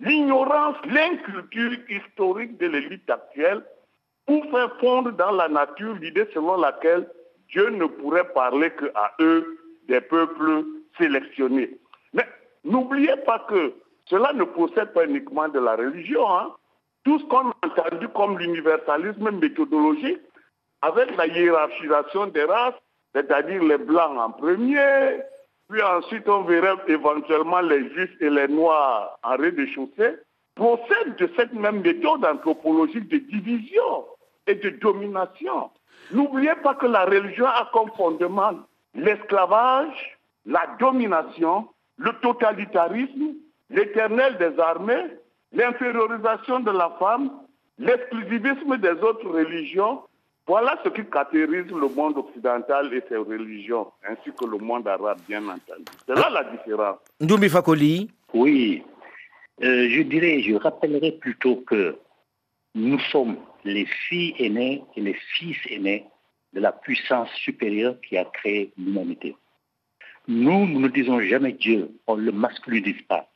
L'ignorance, 0.00 0.76
l'inculture 0.86 1.72
historique 1.88 2.58
de 2.58 2.66
l'élite 2.66 3.08
actuelle 3.10 3.62
pour 4.26 4.44
faire 4.50 4.76
fondre 4.78 5.12
dans 5.12 5.32
la 5.32 5.48
nature 5.48 5.94
l'idée 5.94 6.28
selon 6.32 6.56
laquelle 6.58 7.08
Dieu 7.50 7.70
ne 7.70 7.86
pourrait 7.86 8.32
parler 8.32 8.70
qu'à 8.70 9.14
eux, 9.20 9.58
des 9.88 10.00
peuples 10.00 10.64
sélectionnés. 10.98 11.78
Mais 12.12 12.26
n'oubliez 12.64 13.16
pas 13.24 13.40
que 13.48 13.74
cela 14.06 14.32
ne 14.32 14.44
procède 14.44 14.92
pas 14.92 15.04
uniquement 15.06 15.48
de 15.48 15.58
la 15.58 15.76
religion. 15.76 16.28
Hein 16.28 16.54
tout 17.06 17.20
ce 17.20 17.24
qu'on 17.26 17.50
a 17.50 17.54
entendu 17.62 18.08
comme 18.08 18.36
l'universalisme 18.36 19.30
méthodologique, 19.30 20.20
avec 20.82 21.16
la 21.16 21.28
hiérarchisation 21.28 22.26
des 22.26 22.42
races, 22.42 22.74
c'est-à-dire 23.14 23.62
les 23.62 23.78
blancs 23.78 24.18
en 24.18 24.32
premier, 24.32 25.20
puis 25.68 25.82
ensuite 25.82 26.28
on 26.28 26.42
verrait 26.42 26.82
éventuellement 26.88 27.60
les 27.60 27.88
juifs 27.90 28.16
et 28.20 28.28
les 28.28 28.48
noirs 28.48 29.20
en 29.22 29.36
rez-de-chaussée, 29.36 30.16
procède 30.56 31.14
de 31.16 31.30
cette 31.36 31.52
même 31.52 31.80
méthode 31.80 32.24
anthropologique 32.24 33.08
de 33.08 33.18
division 33.18 34.04
et 34.48 34.56
de 34.56 34.70
domination. 34.70 35.70
N'oubliez 36.12 36.54
pas 36.62 36.74
que 36.74 36.86
la 36.86 37.04
religion 37.04 37.46
a 37.46 37.68
comme 37.72 37.90
fondement 37.96 38.52
l'esclavage, 38.94 40.18
la 40.44 40.66
domination, 40.78 41.68
le 41.98 42.12
totalitarisme, 42.20 43.34
l'éternel 43.70 44.36
des 44.38 44.58
armées, 44.60 45.06
l'infériorisation 45.52 46.60
de 46.60 46.70
la 46.70 46.90
femme, 46.98 47.30
l'exclusivisme 47.78 48.76
des 48.78 49.02
autres 49.02 49.28
religions, 49.28 50.02
voilà 50.46 50.78
ce 50.84 50.88
qui 50.90 51.04
caractérise 51.04 51.66
le 51.72 51.88
monde 51.88 52.16
occidental 52.18 52.94
et 52.94 53.02
ses 53.08 53.16
religions, 53.16 53.88
ainsi 54.08 54.30
que 54.38 54.44
le 54.44 54.58
monde 54.58 54.86
arabe, 54.86 55.18
bien 55.28 55.42
entendu. 55.42 55.84
C'est 56.06 56.14
là 56.14 56.30
la 56.30 56.44
différence. 56.44 56.98
Ndoumbi 57.20 57.48
Fakoli 57.48 58.08
Oui, 58.32 58.84
euh, 59.62 59.88
je 59.90 60.02
dirais, 60.02 60.40
je 60.42 60.54
rappellerai 60.54 61.12
plutôt 61.12 61.56
que 61.66 61.96
nous 62.76 63.00
sommes 63.10 63.36
les 63.64 63.86
filles 63.86 64.34
aînées 64.38 64.84
et 64.94 65.00
les 65.00 65.14
fils 65.34 65.58
aînés 65.68 66.04
de 66.52 66.60
la 66.60 66.70
puissance 66.70 67.30
supérieure 67.34 67.96
qui 68.00 68.16
a 68.16 68.24
créé 68.24 68.72
l'humanité. 68.78 69.34
Nous, 70.28 70.66
nous 70.66 70.80
ne 70.80 70.88
disons 70.88 71.20
jamais 71.20 71.52
Dieu, 71.52 71.90
on 72.06 72.16
ne 72.16 72.22
le 72.22 72.32
masculinise 72.32 73.02
pas 73.08 73.28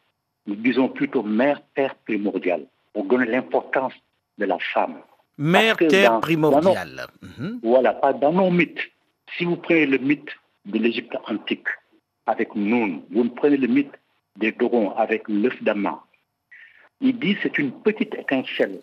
nous 0.47 0.57
disons 0.57 0.89
plutôt 0.89 1.23
mère-terre 1.23 1.95
primordiale, 2.07 2.67
pour 2.93 3.05
donner 3.05 3.27
l'importance 3.27 3.93
de 4.39 4.47
la 4.47 4.59
femme. 4.59 5.01
Mère-terre 5.39 6.21
primordiale. 6.21 7.07
Mhm. 7.23 7.61
Voilà, 7.63 7.93
pas 7.95 8.13
dans 8.13 8.33
nos 8.33 8.51
mythes. 8.51 8.91
Si 9.37 9.45
vous 9.45 9.57
prenez 9.57 9.87
le 9.87 9.99
mythe 9.99 10.31
de 10.67 10.79
l'Égypte 10.79 11.17
antique 11.29 11.69
avec 12.27 12.55
Noun, 12.55 13.03
vous 13.11 13.29
prenez 13.31 13.57
le 13.57 13.69
mythe 13.69 13.95
des 14.37 14.53
Dorons 14.53 14.91
avec 14.97 15.23
l'œuf 15.29 15.63
d'Ama, 15.63 16.03
il 17.01 17.19
dit 17.19 17.37
c'est 17.43 17.59
une 17.59 17.73
petite 17.83 18.15
étincelle 18.15 18.81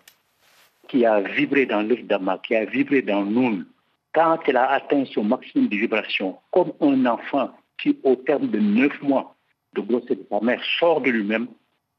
qui 0.87 1.05
a 1.05 1.21
vibré 1.21 1.65
dans 1.65 1.81
l'œuf 1.81 2.03
d'Ama, 2.03 2.39
qui 2.43 2.55
a 2.55 2.65
vibré 2.65 3.01
dans 3.01 3.23
Noun, 3.23 3.65
quand 4.13 4.39
elle 4.47 4.57
a 4.57 4.71
atteint 4.71 5.05
son 5.05 5.23
maximum 5.23 5.67
de 5.67 5.75
vibration, 5.75 6.37
comme 6.51 6.73
un 6.81 7.05
enfant 7.05 7.51
qui, 7.79 7.97
au 8.03 8.15
terme 8.15 8.47
de 8.47 8.59
neuf 8.59 9.01
mois, 9.01 9.35
de 9.75 9.81
grossesse 9.81 10.17
de 10.17 10.25
sa 10.29 10.39
mère 10.41 10.61
sort 10.79 11.01
de 11.01 11.11
lui-même, 11.11 11.47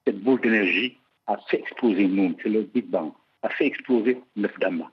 cette 0.07 0.21
boule 0.21 0.41
d'énergie 0.41 0.97
a 1.27 1.37
fait 1.49 1.61
exploser 1.61 2.07
monde. 2.07 2.35
C'est 2.43 2.49
le 2.49 2.63
Big 2.63 2.87
Bang. 2.87 3.13
a 3.43 3.49
fait 3.51 3.67
exploser 3.67 4.21
l'œuf 4.37 4.59
d'Ama. 4.59 4.91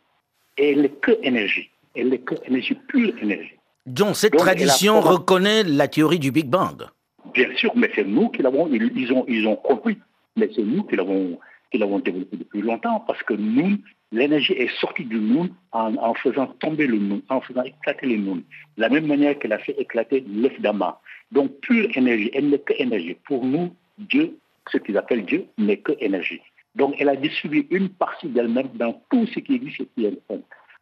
Et 0.58 0.72
elle 0.72 0.82
n'est 0.82 0.90
que 0.90 1.12
énergie. 1.24 1.70
Elle 1.96 2.10
n'est 2.10 2.20
que 2.20 2.36
énergie, 2.46 2.76
pure 2.88 3.14
énergie. 3.22 3.56
Donc 3.86 4.16
cette 4.16 4.36
tradition 4.36 5.00
reconnaît 5.00 5.64
la 5.64 5.88
théorie 5.88 6.20
du 6.20 6.32
Big 6.32 6.48
Bang. 6.48 6.84
Bien 7.34 7.56
sûr, 7.56 7.72
mais 7.76 7.90
c'est 7.96 8.04
nous 8.04 8.30
qui 8.30 8.42
l'avons, 8.42 8.70
ils, 8.72 9.12
ont, 9.12 9.26
ils 9.28 9.48
ont 9.48 9.56
compris, 9.56 9.98
mais 10.36 10.50
c'est 10.56 10.64
nous 10.64 10.84
qui 10.84 10.96
l'avons, 10.96 11.40
l'avons 11.78 12.00
développé 12.00 12.38
depuis 12.38 12.62
longtemps, 12.62 13.00
parce 13.02 13.22
que 13.24 13.34
nous, 13.34 13.78
l'énergie 14.12 14.54
est 14.54 14.74
sortie 14.80 15.06
du 15.06 15.18
monde 15.18 15.50
en, 15.72 16.14
faisant 16.16 16.48
tomber 16.48 16.88
le 16.88 17.00
monde, 17.00 17.22
en 17.30 17.42
faisant 17.42 17.64
éclater 17.64 18.08
le 18.08 18.18
monde. 18.18 18.44
De 18.78 18.82
la 18.82 18.90
même 18.90 19.08
manière 19.08 19.38
qu'elle 19.38 19.54
a 19.54 19.60
fait 19.60 19.80
éclater 19.80 20.24
l'œuf 20.28 20.60
d'Ama. 20.62 21.00
Donc 21.32 21.60
pure 21.62 21.90
énergie, 21.96 22.32
elle 22.34 22.50
n'est 22.50 22.60
que 22.60 22.74
énergie. 22.78 23.18
Pour 23.26 23.46
nous, 23.46 23.76
Dieu, 23.98 24.38
ce 24.72 24.78
qu'ils 24.78 24.98
appellent 24.98 25.26
Dieu, 25.26 25.46
n'est 25.58 25.78
que 25.78 25.94
énergie. 26.00 26.42
Donc 26.76 26.96
elle 27.00 27.10
a 27.10 27.16
distribué 27.16 27.68
une 27.72 27.90
partie 27.90 28.28
d'elle-même 28.28 28.70
dans 28.76 29.02
tout 29.10 29.26
ce 29.28 29.40
qui 29.40 29.56
existe 29.56 29.82
et 29.82 29.88
qui 29.96 30.06
est 30.06 30.20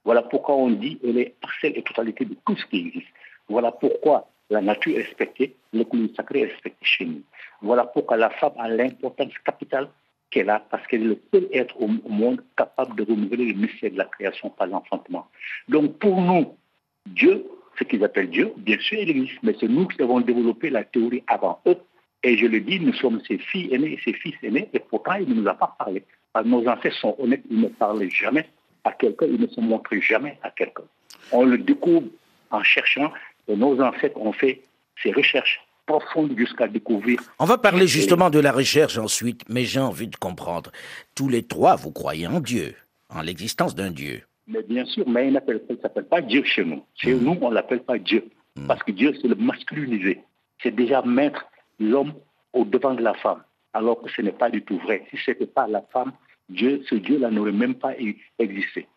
Voilà 0.03 0.23
pourquoi 0.23 0.55
on 0.55 0.71
dit 0.71 0.97
qu'elle 0.99 1.17
est 1.17 1.35
parcelle 1.39 1.73
et 1.75 1.83
totalité 1.83 2.25
de 2.25 2.35
tout 2.45 2.57
ce 2.57 2.65
qui 2.65 2.87
existe. 2.87 3.07
Voilà 3.47 3.71
pourquoi 3.71 4.27
la 4.49 4.61
nature 4.61 4.97
est 4.97 5.03
respectée, 5.03 5.55
l'économie 5.71 6.13
sacrée 6.15 6.41
est 6.41 6.45
respectée 6.45 6.85
chez 6.85 7.05
nous. 7.05 7.21
Voilà 7.61 7.85
pourquoi 7.85 8.17
la 8.17 8.29
femme 8.29 8.53
a 8.57 8.67
l'importance 8.67 9.33
capitale 9.45 9.87
qu'elle 10.33 10.49
a, 10.49 10.59
parce 10.59 10.85
qu'elle 10.87 11.03
est 11.03 11.05
le 11.05 11.21
seul 11.31 11.47
être 11.53 11.79
au 11.79 11.87
monde 11.87 12.43
capable 12.57 12.95
de 12.95 13.03
renouveler 13.03 13.45
le 13.45 13.53
mystère 13.53 13.91
de 13.91 13.97
la 13.97 14.05
création 14.05 14.49
par 14.49 14.67
l'enfantement. 14.67 15.27
Donc 15.69 15.99
pour 15.99 16.19
nous, 16.19 16.57
Dieu, 17.05 17.45
ce 17.77 17.83
qu'ils 17.83 18.03
appellent 18.03 18.29
Dieu, 18.29 18.51
bien 18.57 18.79
sûr, 18.79 18.97
il 18.97 19.09
existe, 19.11 19.43
mais 19.43 19.55
c'est 19.59 19.67
nous 19.67 19.87
qui 19.87 20.01
avons 20.01 20.21
développé 20.21 20.71
la 20.71 20.83
théorie 20.83 21.23
avant 21.27 21.59
eux. 21.67 21.77
Et 22.23 22.37
je 22.37 22.47
le 22.47 22.61
dis, 22.61 22.79
nous 22.79 22.93
sommes 22.93 23.21
ses 23.27 23.37
filles 23.37 23.73
aînées 23.73 23.93
et 23.93 23.99
ses 24.03 24.13
fils 24.13 24.35
aînés, 24.41 24.69
et 24.73 24.79
pourtant, 24.79 25.15
il 25.15 25.29
ne 25.29 25.35
nous 25.35 25.47
a 25.47 25.53
pas 25.53 25.75
parlé. 25.77 26.03
nos 26.45 26.67
ancêtres 26.67 26.97
sont 26.97 27.15
honnêtes, 27.19 27.43
ils 27.51 27.59
ne 27.59 27.67
parlaient 27.67 28.09
jamais 28.09 28.47
à 28.83 28.91
quelqu'un, 28.91 29.27
ils 29.27 29.39
ne 29.39 29.47
se 29.47 29.61
montrent 29.61 29.95
jamais 29.95 30.37
à 30.41 30.49
quelqu'un. 30.49 30.83
On 31.31 31.43
le 31.43 31.57
découvre 31.57 32.07
en 32.49 32.63
cherchant, 32.63 33.11
et 33.47 33.55
nos 33.55 33.79
ancêtres 33.81 34.17
ont 34.19 34.33
fait 34.33 34.61
ces 35.01 35.11
recherches 35.11 35.61
profondes 35.85 36.33
jusqu'à 36.37 36.67
découvrir. 36.67 37.19
On 37.39 37.45
va 37.45 37.57
parler 37.57 37.87
justement 37.87 38.29
de 38.29 38.39
la 38.39 38.51
recherche 38.51 38.97
ensuite, 38.97 39.41
mais 39.49 39.65
j'ai 39.65 39.79
envie 39.79 40.07
de 40.07 40.15
comprendre. 40.15 40.71
Tous 41.15 41.29
les 41.29 41.43
trois, 41.43 41.75
vous 41.75 41.91
croyez 41.91 42.27
en 42.27 42.39
Dieu, 42.39 42.75
en 43.09 43.21
l'existence 43.21 43.75
d'un 43.75 43.91
Dieu. 43.91 44.23
Mais 44.47 44.63
bien 44.63 44.85
sûr, 44.85 45.07
mais 45.07 45.27
il 45.27 45.33
ne 45.33 45.75
s'appelle 45.81 46.05
pas 46.05 46.21
Dieu 46.21 46.43
chez 46.43 46.65
nous. 46.65 46.83
Chez 46.95 47.13
hmm. 47.13 47.23
nous, 47.23 47.37
on 47.41 47.49
ne 47.49 47.55
l'appelle 47.55 47.83
pas 47.83 47.97
Dieu. 47.97 48.25
Hmm. 48.55 48.67
Parce 48.67 48.83
que 48.83 48.91
Dieu, 48.91 49.13
c'est 49.21 49.27
le 49.27 49.35
masculinisé. 49.35 50.21
C'est 50.61 50.75
déjà 50.75 51.01
mettre 51.01 51.45
l'homme 51.79 52.13
au 52.53 52.65
devant 52.65 52.93
de 52.93 53.01
la 53.01 53.13
femme, 53.15 53.43
alors 53.73 54.01
que 54.01 54.09
ce 54.09 54.21
n'est 54.21 54.31
pas 54.31 54.49
du 54.49 54.61
tout 54.61 54.77
vrai. 54.79 55.05
Si 55.09 55.17
ce 55.17 55.31
n'était 55.31 55.47
pas 55.47 55.67
la 55.67 55.81
femme, 55.91 56.11
Dieu, 56.49 56.83
ce 56.89 56.95
Dieu-là 56.95 57.31
n'aurait 57.31 57.51
même 57.51 57.75
pas 57.75 57.93
existé. 58.37 58.87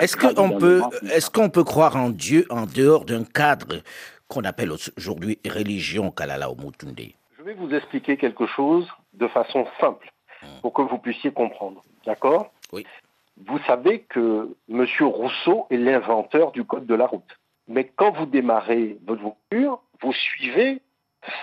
Est-ce 0.00 0.16
qu'on 0.16 0.58
peut, 0.58 0.82
est 1.10 1.32
qu'on 1.32 1.48
peut 1.48 1.64
croire 1.64 1.96
en 1.96 2.10
Dieu 2.10 2.44
en 2.50 2.66
dehors 2.66 3.04
d'un 3.04 3.24
cadre 3.24 3.82
qu'on 4.32 4.44
appelle 4.44 4.72
aujourd'hui 4.96 5.38
religion 5.46 6.10
Kalala 6.10 6.48
Je 7.38 7.42
vais 7.42 7.52
vous 7.52 7.74
expliquer 7.74 8.16
quelque 8.16 8.46
chose 8.46 8.88
de 9.12 9.28
façon 9.28 9.66
simple 9.78 10.10
pour 10.62 10.72
que 10.72 10.80
vous 10.80 10.96
puissiez 10.96 11.32
comprendre. 11.32 11.82
D'accord? 12.06 12.50
Oui. 12.72 12.86
Vous 13.36 13.58
savez 13.66 14.00
que 14.00 14.48
M. 14.70 14.86
Rousseau 15.00 15.66
est 15.70 15.76
l'inventeur 15.76 16.52
du 16.52 16.64
code 16.64 16.86
de 16.86 16.94
la 16.94 17.06
route. 17.06 17.38
Mais 17.68 17.84
quand 17.84 18.12
vous 18.12 18.24
démarrez 18.24 18.96
votre 19.06 19.20
voiture, 19.20 19.82
vous 20.00 20.14
suivez 20.14 20.80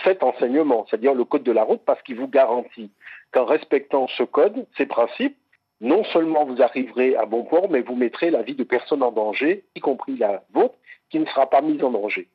cet 0.03 0.23
enseignement, 0.23 0.87
c'est-à-dire 0.89 1.13
le 1.13 1.25
code 1.25 1.43
de 1.43 1.51
la 1.51 1.63
route, 1.63 1.81
parce 1.85 2.01
qu'il 2.01 2.15
vous 2.15 2.27
garantit 2.27 2.89
qu'en 3.31 3.45
respectant 3.45 4.07
ce 4.17 4.23
code, 4.23 4.65
ces 4.77 4.87
principes, 4.87 5.37
non 5.79 6.03
seulement 6.05 6.43
vous 6.43 6.61
arriverez 6.61 7.15
à 7.15 7.25
bon 7.25 7.43
port, 7.43 7.69
mais 7.69 7.81
vous 7.81 7.95
mettrez 7.95 8.31
la 8.31 8.41
vie 8.41 8.55
de 8.55 8.63
personnes 8.63 9.03
en 9.03 9.11
danger, 9.11 9.63
y 9.75 9.79
compris 9.79 10.17
la 10.17 10.43
vôtre, 10.53 10.75
qui 11.11 11.19
ne 11.19 11.25
sera 11.25 11.47
pas 11.49 11.61
mise 11.61 11.83
en 11.83 11.91
danger. 11.91 12.27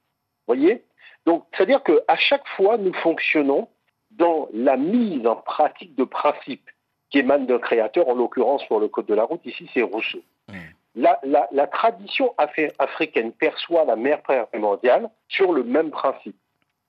Voyez? 0.46 0.84
Donc, 1.26 1.44
c'est-à-dire 1.52 1.82
qu'à 1.82 2.16
chaque 2.16 2.46
fois, 2.48 2.76
nous 2.76 2.92
fonctionnons 2.94 3.68
dans 4.10 4.48
la 4.52 4.76
mise 4.76 5.26
en 5.26 5.36
pratique 5.36 5.94
de 5.96 6.04
principes 6.04 6.70
qui 7.10 7.18
émanent 7.18 7.44
d'un 7.44 7.58
créateur, 7.58 8.08
en 8.08 8.14
l'occurrence 8.14 8.64
pour 8.66 8.80
le 8.80 8.88
code 8.88 9.06
de 9.06 9.14
la 9.14 9.24
route, 9.24 9.44
ici 9.44 9.68
c'est 9.72 9.82
Rousseau. 9.82 10.20
Mmh. 10.48 10.54
La, 10.96 11.66
tradition 11.66 12.34
africaine 12.78 13.32
perçoit 13.32 13.84
la 13.84 13.96
mère 13.96 14.22
primordiale 14.22 15.10
sur 15.28 15.52
le 15.52 15.64
même 15.64 15.90
principe. 15.90 16.36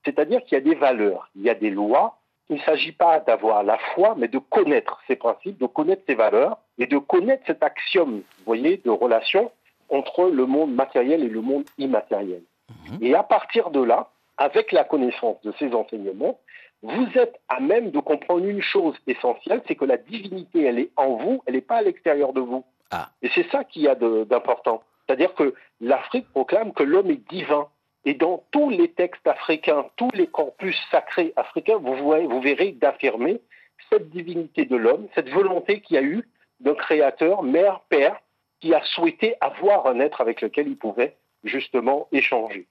C'est-à-dire 0.04 0.44
qu'il 0.44 0.54
y 0.54 0.62
a 0.62 0.64
des 0.64 0.76
valeurs, 0.76 1.30
il 1.36 1.42
y 1.42 1.50
a 1.50 1.56
des 1.56 1.72
lois. 1.72 2.20
Il 2.50 2.58
ne 2.58 2.62
s'agit 2.62 2.92
pas 2.92 3.20
d'avoir 3.20 3.64
la 3.64 3.80
foi, 3.96 4.14
mais 4.16 4.28
de 4.28 4.38
connaître 4.38 5.00
ces 5.08 5.16
principes, 5.16 5.58
de 5.58 5.66
connaître 5.66 6.04
ces 6.08 6.14
valeurs 6.14 6.60
et 6.78 6.86
de 6.86 7.00
connaître 7.00 7.44
cet 7.48 7.64
axiome, 7.64 8.18
vous 8.18 8.46
voyez, 8.46 8.78
de 8.78 8.92
relation 8.92 9.52
entre 9.90 10.30
le 10.30 10.46
monde 10.46 10.74
matériel 10.74 11.24
et 11.24 11.30
le 11.30 11.42
monde 11.42 11.66
immatériel. 11.80 12.44
Mhm. 12.70 12.98
Et 13.02 13.16
à 13.16 13.24
partir 13.24 13.70
de 13.70 13.82
là, 13.82 14.10
avec 14.38 14.72
la 14.72 14.84
connaissance 14.84 15.42
de 15.44 15.54
ces 15.60 15.74
enseignements, 15.74 16.40
vous 16.82 17.08
êtes 17.16 17.40
à 17.50 17.60
même 17.60 17.92
de 17.92 18.00
comprendre 18.00 18.46
une 18.46 18.62
chose 18.62 18.96
essentielle, 19.08 19.62
c'est 19.68 19.76
que 19.76 19.86
la 19.86 19.98
divinité, 19.98 20.64
elle 20.64 20.80
est 20.80 20.92
en 20.98 21.16
vous, 21.16 21.42
elle 21.46 21.56
n'est 21.56 21.62
pas 21.62 21.78
à 21.78 21.82
l'extérieur 21.82 22.34
de 22.34 22.42
vous. 22.42 22.64
Ah. 22.92 23.10
Et 23.22 23.30
c'est 23.34 23.50
ça 23.50 23.64
qu'il 23.64 23.84
y 23.84 23.88
a 23.88 23.96
d'important. 23.96 24.84
C'est-à-dire 25.06 25.34
que 25.34 25.54
l'Afrique 25.82 26.30
proclame 26.30 26.74
que 26.74 26.84
l'homme 26.84 27.10
est 27.10 27.28
divin. 27.30 27.68
Et 28.08 28.14
dans 28.14 28.44
tous 28.52 28.70
les 28.70 28.90
textes 28.90 29.26
africains, 29.26 29.86
tous 29.96 30.12
les 30.14 30.28
corpus 30.28 30.78
sacrés 30.92 31.34
africains, 31.36 31.78
vous, 31.78 31.96
vous 31.96 32.42
verrez 32.42 32.72
d'affirmer 32.74 33.42
cette 33.90 34.10
divinité 34.10 34.66
de 34.66 34.76
l'homme, 34.76 35.08
cette 35.16 35.30
volonté 35.30 35.82
qu'il 35.82 35.96
y 35.96 36.00
a 36.00 36.04
eu 36.04 36.28
d'un 36.60 36.76
créateur, 36.76 37.42
mère, 37.42 37.82
père, 37.90 38.20
qui 38.60 38.74
a 38.74 38.84
souhaité 38.84 39.36
avoir 39.42 39.88
un 39.88 40.00
être 40.00 40.22
avec 40.22 40.42
lequel 40.42 40.68
il 40.68 40.78
pouvait 40.78 41.16
justement 41.46 42.08
échanger. 42.12 42.68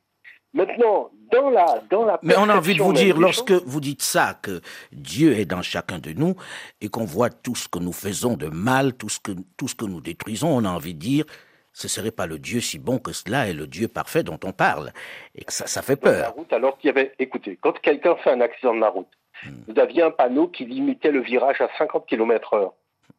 Maintenant, 0.55 1.11
dans 1.33 1.51
la, 1.51 1.83
dans 1.91 2.05
la 2.05 2.21
Mais 2.23 2.37
on 2.39 2.49
a 2.49 2.57
envie 2.57 2.77
de 2.77 2.83
vous 2.83 2.93
dire, 2.93 3.19
lorsque 3.19 3.51
vous 3.51 3.81
dites 3.81 4.03
ça, 4.03 4.39
que 4.41 4.61
Dieu 4.93 5.33
est 5.33 5.47
dans 5.47 5.63
chacun 5.63 5.99
de 5.99 6.13
nous 6.13 6.37
et 6.81 6.89
qu'on 6.89 7.05
voit 7.05 7.29
tout 7.29 7.57
ce 7.57 7.69
que 7.69 7.81
nous 7.81 7.93
faisons 7.93 8.37
de 8.37 8.47
mal, 8.47 8.95
tout 8.95 9.09
ce 9.09 9.19
que, 9.19 9.33
tout 9.57 9.67
ce 9.67 9.75
que 9.75 9.85
nous 9.85 10.01
détruisons, 10.01 10.57
on 10.57 10.65
a 10.65 10.69
envie 10.69 10.95
de 10.95 11.01
dire, 11.01 11.25
ce 11.73 11.89
serait 11.89 12.13
pas 12.13 12.27
le 12.27 12.39
Dieu 12.39 12.61
si 12.61 12.79
bon 12.79 12.99
que 12.99 13.11
cela 13.13 13.49
est 13.49 13.53
le 13.53 13.67
Dieu 13.67 13.89
parfait 13.89 14.23
dont 14.23 14.39
on 14.45 14.53
parle. 14.53 14.93
Et 15.35 15.45
que 15.45 15.53
ça, 15.53 15.67
ça 15.67 15.83
fait 15.83 15.97
peur. 15.97 16.35
route, 16.35 16.53
alors 16.53 16.79
qu'il 16.79 16.87
y 16.87 16.91
avait, 16.91 17.13
écoutez, 17.19 17.59
quand 17.61 17.77
quelqu'un 17.81 18.15
fait 18.17 18.31
un 18.31 18.41
accident 18.41 18.77
de 18.77 18.81
la 18.81 18.91
route, 18.91 19.11
hmm. 19.45 19.65
vous 19.67 19.81
aviez 19.81 20.03
un 20.03 20.13
panneau 20.13 20.47
qui 20.47 20.67
limitait 20.67 21.11
le 21.11 21.21
virage 21.21 21.61
à 21.61 21.69
50 21.79 22.07
km 22.07 22.55
heure. 22.55 22.75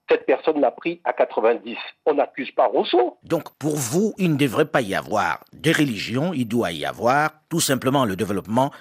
Cette 0.10 0.26
personne 0.26 0.62
l'a 0.62 0.72
pris 0.72 1.02
à 1.04 1.14
90. 1.14 1.78
On 2.06 2.14
n'accuse 2.14 2.52
pas 2.52 2.68
Rousseau. 2.68 3.18
Donc, 3.24 3.56
pour 3.58 3.76
vous, 3.76 4.14
il 4.18 4.32
ne 4.34 4.38
devrait 4.38 4.66
pas 4.66 4.82
y 4.82 4.94
avoir 4.94 5.44
des 5.54 5.72
religions, 5.72 6.32
il 6.34 6.48
doit 6.48 6.72
y 6.72 6.86
avoir 6.86 7.32
tout 7.50 7.60
simplement 7.60 8.06
le 8.06 8.16
développement, 8.16 8.72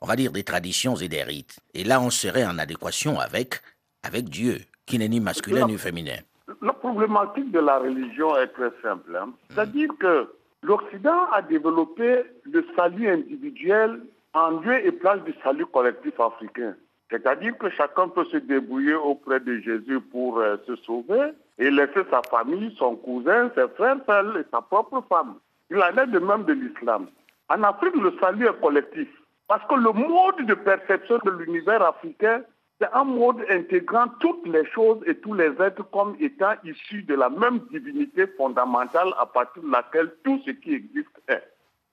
on 0.00 0.06
va 0.06 0.14
dire, 0.14 0.30
des 0.30 0.44
traditions 0.44 0.94
et 0.96 1.08
des 1.08 1.22
rites. 1.22 1.58
Et 1.74 1.84
là, 1.84 2.00
on 2.00 2.10
serait 2.10 2.46
en 2.46 2.58
adéquation 2.58 3.18
avec, 3.18 3.56
avec 4.04 4.28
Dieu, 4.28 4.58
qui 4.86 4.98
n'est 4.98 5.08
ni 5.08 5.20
masculin 5.20 5.66
ni 5.66 5.76
féminin 5.78 6.18
la 6.62 6.72
problématique 6.72 7.50
de 7.50 7.60
la 7.60 7.78
religion 7.78 8.36
est 8.36 8.48
très 8.48 8.70
simple. 8.82 9.16
Hein. 9.16 9.30
C'est-à-dire 9.50 9.90
que 9.98 10.32
l'Occident 10.62 11.30
a 11.32 11.42
développé 11.42 12.22
le 12.44 12.66
salut 12.76 13.08
individuel 13.08 14.00
en 14.34 14.50
lieu 14.50 14.84
et 14.86 14.92
place 14.92 15.22
du 15.24 15.34
salut 15.42 15.66
collectif 15.66 16.18
africain. 16.18 16.74
C'est-à-dire 17.10 17.56
que 17.58 17.70
chacun 17.70 18.08
peut 18.08 18.24
se 18.26 18.36
débrouiller 18.36 18.94
auprès 18.94 19.40
de 19.40 19.58
Jésus 19.60 20.00
pour 20.00 20.38
euh, 20.38 20.56
se 20.66 20.76
sauver 20.76 21.32
et 21.58 21.70
laisser 21.70 22.02
sa 22.10 22.22
famille, 22.30 22.74
son 22.78 22.96
cousin, 22.96 23.50
ses 23.54 23.68
frères 23.76 23.96
et 24.06 24.44
sa 24.50 24.60
propre 24.60 25.02
femme. 25.08 25.36
Il 25.70 25.78
en 25.78 25.96
est 25.96 26.06
de 26.06 26.18
même 26.18 26.44
de 26.44 26.52
l'islam. 26.52 27.06
En 27.48 27.62
Afrique, 27.62 27.94
le 27.96 28.14
salut 28.20 28.46
est 28.46 28.60
collectif. 28.60 29.08
Parce 29.46 29.66
que 29.66 29.74
le 29.74 29.92
mode 29.92 30.46
de 30.46 30.54
perception 30.54 31.18
de 31.24 31.30
l'univers 31.30 31.82
africain 31.82 32.42
c'est 32.80 32.92
un 32.92 33.04
mode 33.04 33.44
intégrant 33.50 34.06
toutes 34.20 34.46
les 34.46 34.64
choses 34.66 35.02
et 35.06 35.16
tous 35.16 35.34
les 35.34 35.50
êtres 35.60 35.82
comme 35.90 36.16
étant 36.20 36.52
issus 36.62 37.02
de 37.02 37.14
la 37.14 37.28
même 37.28 37.58
divinité 37.70 38.26
fondamentale 38.36 39.08
à 39.18 39.26
partir 39.26 39.62
de 39.64 39.70
laquelle 39.70 40.12
tout 40.22 40.40
ce 40.46 40.52
qui 40.52 40.74
existe 40.74 41.20
est. 41.28 41.42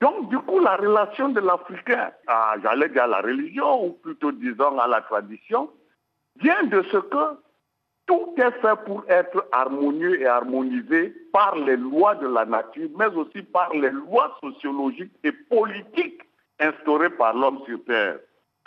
Donc, 0.05 0.29
du 0.29 0.37
coup, 0.37 0.59
la 0.59 0.75
relation 0.75 1.29
de 1.29 1.39
l'Africain, 1.39 2.11
à, 2.27 2.53
j'allais 2.61 2.89
dire 2.89 3.05
à 3.05 3.07
la 3.07 3.21
religion, 3.21 3.87
ou 3.87 3.93
plutôt 3.93 4.31
disons 4.31 4.77
à 4.77 4.85
la 4.85 5.01
tradition, 5.01 5.67
vient 6.39 6.61
de 6.65 6.83
ce 6.91 6.97
que 6.97 7.25
tout 8.05 8.35
est 8.37 8.51
fait 8.61 8.75
pour 8.85 9.03
être 9.07 9.47
harmonieux 9.51 10.21
et 10.21 10.27
harmonisé 10.27 11.11
par 11.33 11.55
les 11.55 11.75
lois 11.75 12.13
de 12.13 12.27
la 12.27 12.45
nature, 12.45 12.87
mais 12.95 13.07
aussi 13.15 13.41
par 13.41 13.73
les 13.73 13.89
lois 13.89 14.37
sociologiques 14.41 15.11
et 15.23 15.31
politiques 15.31 16.21
instaurées 16.59 17.09
par 17.09 17.33
l'homme 17.33 17.61
sur 17.65 17.83
Terre. 17.85 18.19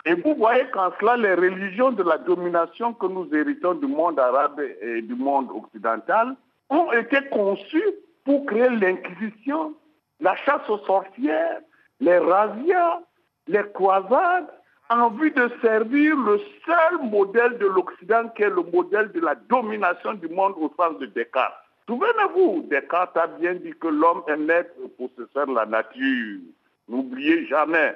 Et 0.03 0.15
vous 0.15 0.35
voyez 0.35 0.65
qu'en 0.73 0.91
cela, 0.99 1.15
les 1.15 1.35
religions 1.35 1.93
de 1.93 2.03
la 2.03 2.17
domination 2.17 2.93
que 2.93 3.05
nous 3.05 3.33
héritons 3.33 3.75
du 3.75 3.87
monde 3.87 4.19
arabe 4.19 4.59
et 4.81 5.01
du 5.03 5.15
monde 5.15 5.47
occidental 5.51 6.35
ont 6.69 6.91
été 6.91 7.29
conçues 7.29 7.93
pour 8.25 8.45
créer 8.45 8.71
l'inquisition, 8.71 9.73
la 10.19 10.35
chasse 10.37 10.67
aux 10.69 10.79
sorcières, 10.79 11.59
les 11.99 12.17
razzias, 12.17 12.99
les 13.47 13.63
croisades, 13.73 14.47
en 14.89 15.09
vue 15.11 15.31
de 15.31 15.49
servir 15.61 16.15
le 16.17 16.39
seul 16.65 17.09
modèle 17.09 17.57
de 17.59 17.67
l'Occident 17.67 18.27
qui 18.29 18.43
est 18.43 18.49
le 18.49 18.63
modèle 18.73 19.11
de 19.11 19.19
la 19.19 19.35
domination 19.35 20.13
du 20.15 20.27
monde 20.29 20.55
au 20.57 20.73
sens 20.77 20.97
de 20.99 21.05
Descartes. 21.05 21.53
Souvenez-vous, 21.87 22.65
Descartes 22.69 23.15
a 23.17 23.27
bien 23.27 23.55
dit 23.55 23.73
que 23.79 23.87
l'homme 23.87 24.23
est 24.27 24.37
maître 24.37 24.73
possesseur 24.97 25.47
de 25.47 25.53
la 25.53 25.65
nature. 25.65 26.39
N'oubliez 26.87 27.45
jamais. 27.47 27.95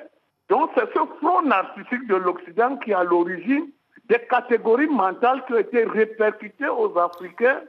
Donc 0.49 0.69
c'est 0.75 0.91
ce 0.93 0.99
front 1.19 1.41
narcissique 1.41 2.07
de 2.07 2.15
l'Occident 2.15 2.77
qui 2.77 2.91
est 2.91 2.95
à 2.95 3.03
l'origine 3.03 3.69
des 4.05 4.19
catégories 4.29 4.87
mentales 4.87 5.43
qui 5.45 5.53
ont 5.53 5.59
été 5.59 5.85
répercutées 5.85 6.67
aux 6.67 6.97
Africains 6.97 7.61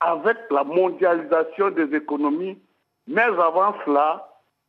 avec 0.00 0.36
la 0.50 0.64
mondialisation 0.64 1.70
des 1.70 1.94
économies, 1.94 2.58
mais 3.06 3.22
avant 3.22 3.74
cela, 3.84 4.28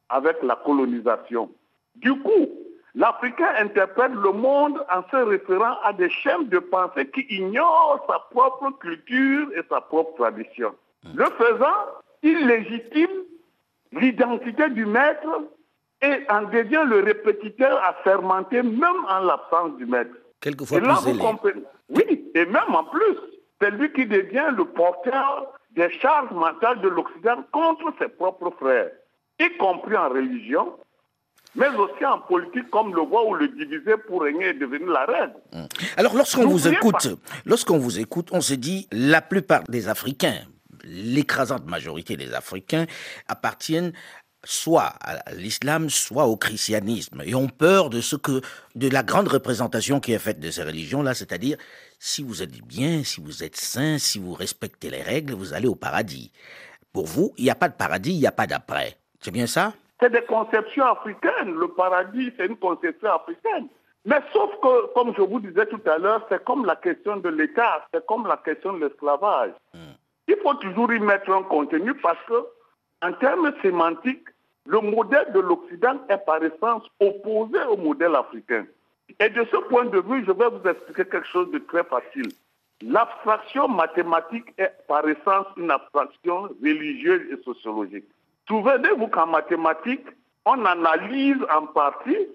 avec 0.10 0.38
la 0.44 0.56
colonisation. 0.58 1.50
Du 1.96 2.14
coup, 2.22 2.50
l'Africain 2.94 3.50
interprète 3.60 4.12
le 4.14 4.32
monde 4.32 4.80
en 4.92 5.02
se 5.10 5.16
référant 5.18 5.78
à 5.84 5.94
des 5.94 6.10
chaînes 6.10 6.48
de 6.50 6.60
pensée 6.60 7.10
qui 7.10 7.26
ignorent 7.30 8.06
sa 8.08 8.20
propre 8.32 8.72
culture 8.80 9.48
et 9.56 9.62
sa 9.70 9.82
propre 9.82 10.16
tradition. 10.16 10.76
Le 11.14 11.26
faisant, 11.26 11.86
il 12.24 12.48
légitime 12.48 13.24
l'identité 13.92 14.70
du 14.70 14.86
maître 14.86 15.44
et 16.02 16.26
en 16.30 16.44
devient 16.44 16.84
le 16.88 17.02
répétiteur 17.02 17.82
à 17.84 17.94
fermenter 18.04 18.62
même 18.62 19.06
en 19.08 19.20
l'absence 19.20 19.78
du 19.78 19.86
maître. 19.86 20.12
Quelquefois 20.42 20.80
plus 20.80 21.54
Oui, 21.90 22.32
et 22.36 22.46
même 22.46 22.76
en 22.76 22.84
plus, 22.84 23.18
c'est 23.62 23.72
lui 23.72 23.92
qui 23.94 24.06
devient 24.06 24.50
le 24.56 24.66
porteur 24.66 25.54
des 25.76 25.92
charges 26.00 26.32
mentales 26.32 26.82
de 26.82 26.88
l'Occident 26.88 27.44
contre 27.52 27.94
ses 28.00 28.08
propres 28.08 28.52
frères, 28.60 28.92
y 29.40 29.58
compris 29.58 29.96
en 29.98 30.10
religion, 30.10 30.74
mais 31.56 31.68
aussi 31.70 32.06
en 32.06 32.20
politique 32.20 32.70
comme 32.70 32.94
le 32.94 33.02
voit 33.02 33.26
où 33.28 33.34
le 33.34 33.48
diviser 33.48 33.98
pour 34.08 34.24
régner 34.24 34.48
est 34.48 34.54
devenu 34.54 34.88
la 34.88 35.06
reine. 35.06 35.34
Hum. 35.54 35.68
Alors 35.98 36.16
lorsqu'on 36.16 36.48
vous 36.48 36.68
écoute, 36.68 37.08
lorsqu'on 37.46 37.78
vous 37.78 38.00
écoute, 38.00 38.30
on 38.32 38.42
se 38.42 38.54
dit 38.54 38.88
la 38.92 39.22
plupart 39.22 39.64
des 39.70 39.88
Africains, 39.88 40.42
l'écrasante 40.84 41.66
majorité 41.66 42.18
des 42.18 42.34
Africains 42.34 42.86
appartiennent 43.28 43.94
soit 44.46 44.94
à 45.02 45.34
l'islam, 45.34 45.90
soit 45.90 46.28
au 46.28 46.38
christianisme, 46.38 47.22
et 47.26 47.34
ont 47.36 47.48
peur 47.48 47.90
de 47.90 48.00
ce 48.00 48.16
que, 48.16 48.42
de 48.76 48.90
la 48.90 49.04
grande 49.04 49.28
représentation 49.28 50.00
qui 50.00 50.14
est 50.14 50.20
faite 50.20 50.40
de 50.40 50.52
ces 50.52 50.64
religions-là, 50.64 51.16
c'est-à-dire, 51.16 51.58
si 52.00 52.24
vous 52.24 52.44
êtes 52.44 52.62
bien, 52.66 53.04
si 53.04 53.22
vous 53.22 53.44
êtes 53.44 53.56
saint, 53.56 53.98
si 53.98 54.20
vous 54.20 54.34
respectez 54.34 54.90
les 54.90 55.02
règles, 55.02 55.34
vous 55.34 55.54
allez 55.54 55.68
au 55.68 55.76
paradis. 55.76 56.32
Pour 56.94 57.06
vous, 57.06 57.34
il 57.38 57.44
n'y 57.44 57.50
a 57.50 57.56
pas 57.56 57.70
de 57.70 57.76
paradis, 57.76 58.14
il 58.14 58.20
n'y 58.20 58.28
a 58.28 58.32
pas 58.32 58.48
d'après. 58.48 58.98
C'est 59.22 59.32
bien 59.32 59.48
ça? 59.48 59.74
C'est 60.00 60.12
des 60.12 60.24
conceptions 60.24 60.86
africaines. 60.86 61.54
Le 61.54 61.68
paradis, 61.70 62.32
c'est 62.38 62.46
une 62.46 62.58
conception 62.58 63.12
africaine. 63.12 63.68
Mais 64.06 64.22
sauf 64.32 64.52
que, 64.62 64.94
comme 64.94 65.14
je 65.18 65.22
vous 65.22 65.40
disais 65.40 65.66
tout 65.66 65.82
à 65.88 65.98
l'heure, 65.98 66.26
c'est 66.30 66.44
comme 66.44 66.66
la 66.66 66.76
question 66.76 67.18
de 67.18 67.30
l'État, 67.30 67.88
c'est 67.94 68.06
comme 68.06 68.28
la 68.28 68.38
question 68.38 68.74
de 68.74 68.86
l'esclavage. 68.86 69.52
Hmm. 69.74 69.96
Il 70.28 70.38
faut 70.44 70.54
toujours 70.56 70.94
y 70.94 71.00
mettre 71.00 71.32
un 71.32 71.44
contenu 71.44 71.96
parce 71.96 72.20
que, 72.28 72.46
en 73.02 73.14
termes 73.14 73.52
sémantiques, 73.62 74.28
le 74.68 74.80
modèle 74.80 75.32
de 75.34 75.40
l'Occident 75.40 76.00
est 76.10 76.26
par 76.26 76.44
essence 76.44 76.84
opposé 77.00 77.64
au 77.70 77.78
modèle 77.78 78.16
africain. 78.16 78.66
Et 79.20 79.30
de 79.30 79.46
ce 79.52 79.58
point 79.70 79.86
de 79.86 80.00
vue, 80.00 80.26
je 80.26 80.32
vais 80.32 80.50
vous 80.50 80.70
expliquer 80.70 81.06
quelque 81.06 81.28
chose 81.28 81.50
de 81.52 81.60
très 81.60 81.84
facile. 81.84 82.30
L'abstraction 82.82 83.70
mathématique 83.70 84.54
est 84.58 84.74
par 84.88 85.08
essence 85.08 85.48
une 85.56 85.72
abstraction 85.72 86.50
religieuse 86.62 87.22
et 87.32 87.42
sociologique. 87.44 88.06
Souvenez-vous 88.48 89.08
qu'en 89.08 89.28
mathématiques, 89.28 90.06
on 90.46 90.66
analyse 90.66 91.38
en 91.56 91.68
partie, 91.68 92.28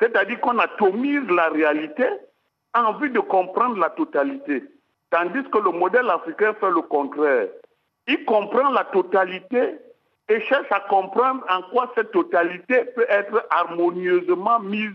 c'est-à-dire 0.00 0.40
qu'on 0.40 0.58
atomise 0.58 1.28
la 1.28 1.50
réalité 1.50 2.04
en 2.74 2.94
vue 2.94 3.10
de 3.10 3.20
comprendre 3.20 3.76
la 3.78 3.90
totalité. 3.90 4.64
Tandis 5.10 5.44
que 5.50 5.58
le 5.58 5.72
modèle 5.72 6.08
africain 6.08 6.54
fait 6.54 6.70
le 6.70 6.80
contraire. 6.80 7.48
Il 8.08 8.24
comprend 8.24 8.70
la 8.70 8.84
totalité 8.84 9.76
et 10.28 10.40
cherche 10.40 10.72
à 10.72 10.80
comprendre 10.80 11.44
en 11.50 11.62
quoi 11.70 11.92
cette 11.94 12.12
totalité 12.12 12.86
peut 12.96 13.06
être 13.08 13.46
harmonieusement 13.50 14.58
mise 14.60 14.90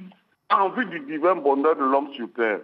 en 0.50 0.70
vue 0.70 0.86
du 0.86 1.00
divin 1.02 1.36
bonheur 1.36 1.76
de 1.76 1.84
l'homme 1.84 2.14
sur 2.14 2.32
terre. 2.34 2.60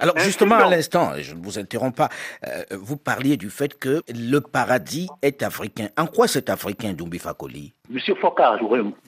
Alors 0.00 0.18
justement, 0.18 0.56
à 0.56 0.70
l'instant, 0.70 1.12
je 1.18 1.34
ne 1.34 1.42
vous 1.42 1.58
interromps 1.58 1.94
pas, 1.94 2.08
euh, 2.46 2.64
vous 2.70 2.96
parliez 2.96 3.36
du 3.36 3.50
fait 3.50 3.78
que 3.78 4.02
le 4.08 4.40
paradis 4.40 5.06
est 5.20 5.42
africain. 5.42 5.88
En 5.98 6.06
quoi 6.06 6.28
c'est 6.28 6.48
africain, 6.48 6.94
Dumbi 6.94 7.18
Fakoli? 7.18 7.74
Monsieur 7.90 8.14
Focard, 8.14 8.58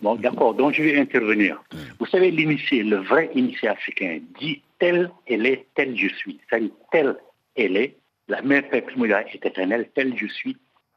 bon, 0.03 0.15
d'accord, 0.17 0.53
donc 0.53 0.75
je 0.75 0.83
vais 0.83 0.99
intervenir. 0.99 1.63
Hmm. 1.73 1.79
Vous 1.99 2.07
savez, 2.07 2.31
l'initié, 2.31 2.83
le 2.83 2.99
vrai 2.99 3.31
initié 3.35 3.69
africain, 3.69 4.21
dit 4.39 4.63
tel 4.79 5.11
elle 5.27 5.47
est, 5.47 5.67
tel 5.75 5.97
je 5.97 6.09
suis. 6.09 6.39
C'est-à-dire 6.49 6.71
tel 6.93 7.17
elle 7.57 7.77
est, 7.79 7.97
la 8.29 8.43
mère 8.43 8.69
Père 8.69 8.83
est 8.85 9.47
éternelle, 9.47 9.89
tel 9.95 10.15
je 10.19 10.27
suis, 10.27 10.57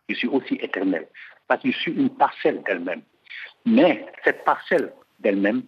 je 0.09 0.15
suis 0.15 0.27
aussi 0.27 0.55
éternel 0.55 1.07
parce 1.47 1.63
que 1.63 1.71
je 1.71 1.77
suis 1.77 1.93
une 1.93 2.09
parcelle 2.09 2.61
d'elle-même. 2.65 3.01
Mais 3.65 4.05
cette 4.23 4.43
parcelle 4.45 4.93
d'elle-même, 5.19 5.63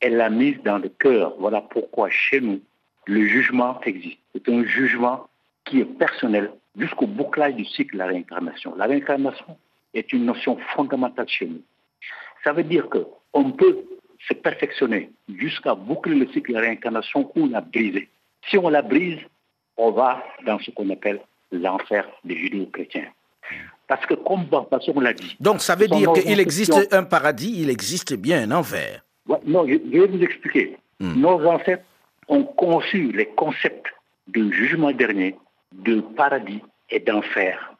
elle 0.00 0.16
l'a 0.16 0.30
mise 0.30 0.60
dans 0.64 0.78
le 0.78 0.88
cœur. 0.88 1.34
Voilà 1.38 1.60
pourquoi 1.60 2.10
chez 2.10 2.40
nous, 2.40 2.60
le 3.06 3.26
jugement 3.26 3.80
existe. 3.82 4.18
C'est 4.34 4.48
un 4.48 4.64
jugement 4.64 5.28
qui 5.64 5.80
est 5.80 5.84
personnel 5.84 6.50
jusqu'au 6.76 7.06
bouclage 7.06 7.54
du 7.54 7.64
cycle 7.64 7.94
de 7.94 7.98
la 7.98 8.06
réincarnation. 8.06 8.74
La 8.76 8.86
réincarnation 8.86 9.56
est 9.94 10.12
une 10.12 10.24
notion 10.24 10.58
fondamentale 10.74 11.28
chez 11.28 11.46
nous. 11.46 11.62
Ça 12.44 12.52
veut 12.52 12.62
dire 12.62 12.88
qu'on 12.88 13.50
peut 13.52 13.84
se 14.28 14.34
perfectionner 14.34 15.10
jusqu'à 15.28 15.74
boucler 15.74 16.14
le 16.14 16.26
cycle 16.28 16.52
de 16.52 16.56
la 16.56 16.62
réincarnation 16.62 17.30
ou 17.34 17.48
la 17.48 17.60
briser. 17.60 18.08
Si 18.48 18.56
on 18.56 18.68
la 18.68 18.82
brise, 18.82 19.18
on 19.76 19.90
va 19.90 20.22
dans 20.46 20.58
ce 20.58 20.70
qu'on 20.70 20.88
appelle 20.90 21.20
l'enfer 21.52 22.06
des 22.24 22.36
judéo-chrétiens. 22.36 23.08
Parce 23.86 24.06
que 24.06 24.14
comme 24.14 24.46
on 24.94 25.00
l'a 25.00 25.12
dit. 25.12 25.36
Donc 25.40 25.60
ça 25.60 25.74
veut 25.74 25.88
dire 25.88 26.12
qu'il 26.12 26.38
existe 26.38 26.94
un 26.94 27.02
paradis, 27.02 27.60
il 27.60 27.70
existe 27.70 28.14
bien 28.14 28.42
un 28.42 28.52
enfer. 28.52 29.02
Non, 29.44 29.66
je, 29.66 29.74
vais 29.74 30.06
vous 30.06 30.22
expliquer. 30.22 30.76
Hmm. 30.98 31.20
Nos 31.20 31.44
ancêtres 31.46 31.84
ont 32.28 32.44
conçu 32.44 33.12
les 33.12 33.26
concepts 33.26 33.92
de 34.28 34.50
jugement 34.50 34.92
dernier, 34.92 35.36
de 35.72 36.00
paradis 36.00 36.62
et 36.90 37.00
d'enfer. 37.00 37.74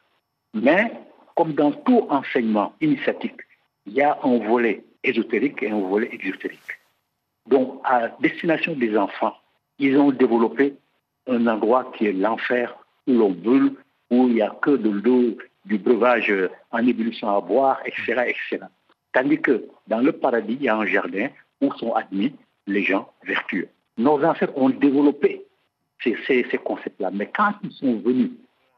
Mais, 0.53 0.91
comme 1.35 1.53
dans 1.53 1.71
tout 1.71 2.05
enseignement 2.09 2.73
initiatique, 2.81 3.41
il 3.85 3.93
y 3.93 4.01
a 4.01 4.17
un 4.23 4.37
volet 4.39 4.83
ésotérique 5.03 5.63
et 5.63 5.69
un 5.69 5.79
volet 5.79 6.09
exotérique. 6.11 6.59
Donc, 7.47 7.79
à 7.83 8.09
destination 8.19 8.73
des 8.73 8.97
enfants, 8.97 9.35
ils 9.79 9.97
ont 9.97 10.11
développé 10.11 10.75
un 11.27 11.47
endroit 11.47 11.91
qui 11.97 12.07
est 12.07 12.13
l'enfer, 12.13 12.75
où 13.07 13.13
l'on 13.13 13.31
brûle, 13.31 13.73
où 14.09 14.27
il 14.27 14.35
n'y 14.35 14.41
a 14.41 14.55
que 14.61 14.71
de 14.71 14.89
l'eau 14.89 15.37
du 15.65 15.77
breuvage 15.77 16.33
en 16.71 16.85
ébullition 16.85 17.35
à 17.35 17.41
boire, 17.41 17.79
etc., 17.85 18.23
etc. 18.27 18.65
Tandis 19.13 19.41
que 19.41 19.65
dans 19.87 19.99
le 19.99 20.11
paradis, 20.11 20.57
il 20.59 20.63
y 20.63 20.69
a 20.69 20.75
un 20.75 20.85
jardin 20.85 21.27
où 21.61 21.73
sont 21.73 21.93
admis 21.93 22.33
les 22.67 22.83
gens 22.83 23.11
vertueux. 23.23 23.67
Nos 23.97 24.23
ancêtres 24.23 24.57
ont 24.57 24.69
développé 24.69 25.43
ces, 26.03 26.13
concepts-là, 26.63 27.11
mais 27.11 27.27
quand 27.27 27.53
ils 27.63 27.71
sont 27.71 27.97
venus, 27.99 28.31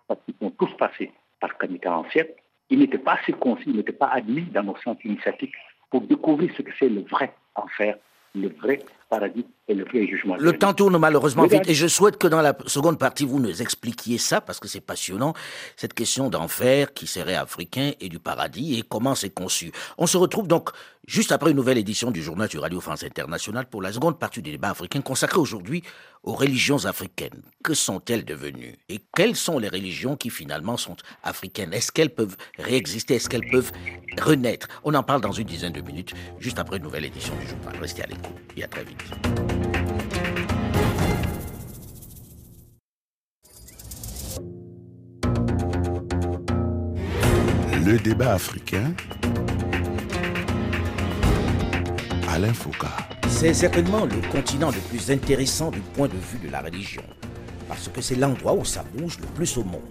parce 0.07 0.19
qu'ils 0.25 0.35
sont 0.41 0.51
tous 0.51 0.75
passés 0.77 1.11
par 1.39 1.57
Kamika 1.57 1.95
ancienne, 1.95 2.27
ils 2.69 2.79
n'étaient 2.79 2.97
pas 2.97 3.19
circoncis, 3.25 3.65
ils 3.67 3.75
n'étaient 3.75 3.91
pas 3.93 4.07
admis 4.07 4.43
dans 4.43 4.63
nos 4.63 4.75
centres 4.77 5.05
initiatiques 5.05 5.53
pour 5.89 6.01
découvrir 6.01 6.51
ce 6.57 6.61
que 6.61 6.71
c'est 6.79 6.89
le 6.89 7.01
vrai 7.01 7.33
enfer 7.55 7.95
le 8.35 8.49
vrai 8.49 8.79
paradis 9.13 9.45
et 9.67 9.75
le 9.75 9.85
jugement. 9.91 10.35
Le 10.37 10.57
temps 10.57 10.73
tourne 10.73 10.97
malheureusement 10.97 11.45
vite 11.45 11.67
et 11.67 11.75
je 11.75 11.87
souhaite 11.87 12.17
que 12.17 12.27
dans 12.27 12.41
la 12.41 12.55
seconde 12.65 12.97
partie, 12.97 13.25
vous 13.25 13.39
nous 13.39 13.61
expliquiez 13.61 14.17
ça 14.17 14.41
parce 14.41 14.59
que 14.59 14.67
c'est 14.67 14.81
passionnant, 14.81 15.33
cette 15.77 15.93
question 15.93 16.29
d'enfer 16.29 16.93
qui 16.93 17.05
serait 17.05 17.35
africain 17.35 17.91
et 18.01 18.09
du 18.09 18.19
paradis 18.19 18.79
et 18.79 18.81
comment 18.81 19.15
c'est 19.15 19.29
conçu. 19.29 19.71
On 19.97 20.07
se 20.07 20.17
retrouve 20.17 20.47
donc 20.47 20.71
juste 21.05 21.31
après 21.31 21.51
une 21.51 21.57
nouvelle 21.57 21.77
édition 21.77 22.11
du 22.11 22.23
journal 22.23 22.47
du 22.49 22.57
Radio 22.57 22.81
France 22.81 23.03
Internationale 23.03 23.67
pour 23.67 23.81
la 23.81 23.93
seconde 23.93 24.17
partie 24.17 24.41
du 24.41 24.51
débat 24.51 24.71
africain 24.71 25.01
consacré 25.01 25.37
aujourd'hui 25.37 25.83
aux 26.23 26.33
religions 26.33 26.85
africaines. 26.85 27.41
Que 27.63 27.73
sont-elles 27.73 28.25
devenues? 28.25 28.75
Et 28.89 28.99
quelles 29.15 29.35
sont 29.35 29.59
les 29.59 29.69
religions 29.69 30.15
qui 30.15 30.29
finalement 30.29 30.77
sont 30.77 30.95
africaines? 31.23 31.73
Est-ce 31.73 31.91
qu'elles 31.91 32.13
peuvent 32.13 32.37
réexister? 32.57 33.15
Est-ce 33.15 33.29
qu'elles 33.29 33.49
peuvent 33.49 33.71
renaître? 34.19 34.67
On 34.83 34.93
en 34.93 35.03
parle 35.03 35.21
dans 35.21 35.33
une 35.33 35.47
dizaine 35.47 35.73
de 35.73 35.81
minutes, 35.81 36.13
juste 36.39 36.59
après 36.59 36.77
une 36.77 36.83
nouvelle 36.83 37.05
édition 37.05 37.33
du 37.35 37.47
journal. 37.47 37.75
Restez 37.79 38.03
à 38.03 38.07
l'écoute 38.07 38.37
et 38.57 38.63
à 38.63 38.67
très 38.67 38.83
vite. 38.83 39.02
Le 47.85 47.99
débat 47.99 48.33
africain. 48.33 48.93
Alain 52.29 52.53
Foucault. 52.53 52.87
C'est 53.27 53.53
certainement 53.53 54.05
le 54.05 54.21
continent 54.31 54.71
le 54.71 54.79
plus 54.89 55.11
intéressant 55.11 55.69
du 55.69 55.81
point 55.81 56.07
de 56.07 56.13
vue 56.13 56.39
de 56.47 56.49
la 56.49 56.61
religion, 56.61 57.03
parce 57.67 57.89
que 57.89 58.01
c'est 58.01 58.15
l'endroit 58.15 58.53
où 58.53 58.63
ça 58.63 58.85
bouge 58.95 59.19
le 59.19 59.27
plus 59.27 59.57
au 59.57 59.63
monde. 59.63 59.81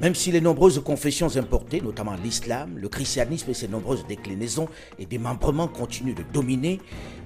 Même 0.00 0.14
si 0.14 0.32
les 0.32 0.40
nombreuses 0.40 0.82
confessions 0.82 1.36
importées, 1.36 1.80
notamment 1.80 2.14
l'islam, 2.24 2.76
le 2.76 2.88
christianisme 2.88 3.50
et 3.50 3.54
ses 3.54 3.68
nombreuses 3.68 4.06
déclinaisons 4.08 4.68
et 4.98 5.06
démembrements 5.06 5.68
continuent 5.68 6.14
de 6.14 6.24
dominer, 6.32 6.80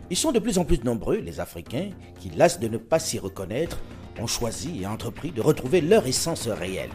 Ils 0.08 0.16
sont 0.16 0.30
de 0.30 0.38
plus 0.38 0.58
en 0.58 0.64
plus 0.64 0.84
nombreux, 0.84 1.16
les 1.16 1.40
Africains, 1.40 1.90
qui, 2.20 2.30
lassent 2.30 2.60
de 2.60 2.68
ne 2.68 2.78
pas 2.78 3.00
s'y 3.00 3.18
reconnaître, 3.18 3.80
ont 4.20 4.28
choisi 4.28 4.82
et 4.82 4.86
entrepris 4.86 5.32
de 5.32 5.40
retrouver 5.40 5.80
leur 5.80 6.06
essence 6.06 6.46
réelle. 6.46 6.90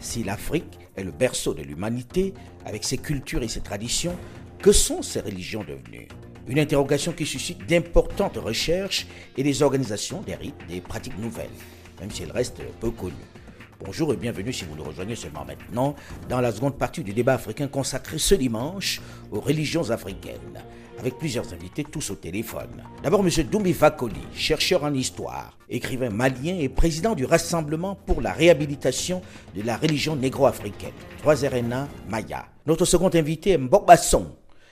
Si 0.00 0.24
l'Afrique 0.24 0.78
est 0.96 1.04
le 1.04 1.12
berceau 1.12 1.54
de 1.54 1.62
l'humanité, 1.62 2.34
avec 2.66 2.82
ses 2.82 2.98
cultures 2.98 3.44
et 3.44 3.48
ses 3.48 3.60
traditions, 3.60 4.16
que 4.58 4.72
sont 4.72 5.00
ces 5.00 5.20
religions 5.20 5.62
devenues? 5.62 6.08
Une 6.48 6.58
interrogation 6.58 7.12
qui 7.12 7.24
suscite 7.24 7.64
d'importantes 7.66 8.36
recherches 8.36 9.06
et 9.36 9.44
des 9.44 9.62
organisations, 9.62 10.20
des 10.22 10.34
rites, 10.34 10.66
des 10.68 10.80
pratiques 10.80 11.18
nouvelles, 11.18 11.48
même 12.00 12.10
si 12.10 12.24
elles 12.24 12.32
restent 12.32 12.62
peu 12.80 12.90
connues. 12.90 13.14
Bonjour 13.82 14.12
et 14.12 14.16
bienvenue 14.16 14.52
si 14.52 14.64
vous 14.64 14.74
nous 14.74 14.84
rejoignez 14.84 15.14
seulement 15.14 15.44
maintenant 15.44 15.94
dans 16.28 16.40
la 16.40 16.52
seconde 16.52 16.76
partie 16.76 17.02
du 17.02 17.14
débat 17.14 17.34
africain 17.34 17.68
consacré 17.68 18.18
ce 18.18 18.34
dimanche 18.34 19.00
aux 19.30 19.40
religions 19.40 19.90
africaines, 19.90 20.60
avec 21.00 21.16
plusieurs 21.16 21.52
invités 21.54 21.82
tous 21.82 22.10
au 22.10 22.14
téléphone. 22.14 22.84
D'abord 23.02 23.20
M. 23.20 23.30
Doumbi 23.50 23.72
Fakoli, 23.72 24.20
chercheur 24.34 24.84
en 24.84 24.92
histoire, 24.92 25.56
écrivain 25.70 26.10
malien 26.10 26.58
et 26.58 26.68
président 26.68 27.14
du 27.14 27.24
Rassemblement 27.24 27.94
pour 27.94 28.20
la 28.20 28.32
réhabilitation 28.32 29.22
de 29.56 29.62
la 29.62 29.78
religion 29.78 30.14
négro-africaine, 30.14 30.92
3 31.22 31.36
Maya. 32.06 32.46
Notre 32.66 32.84
second 32.84 33.08
invité 33.14 33.52
est 33.52 33.58
Mbok 33.58 33.86
Basson, 33.86 34.26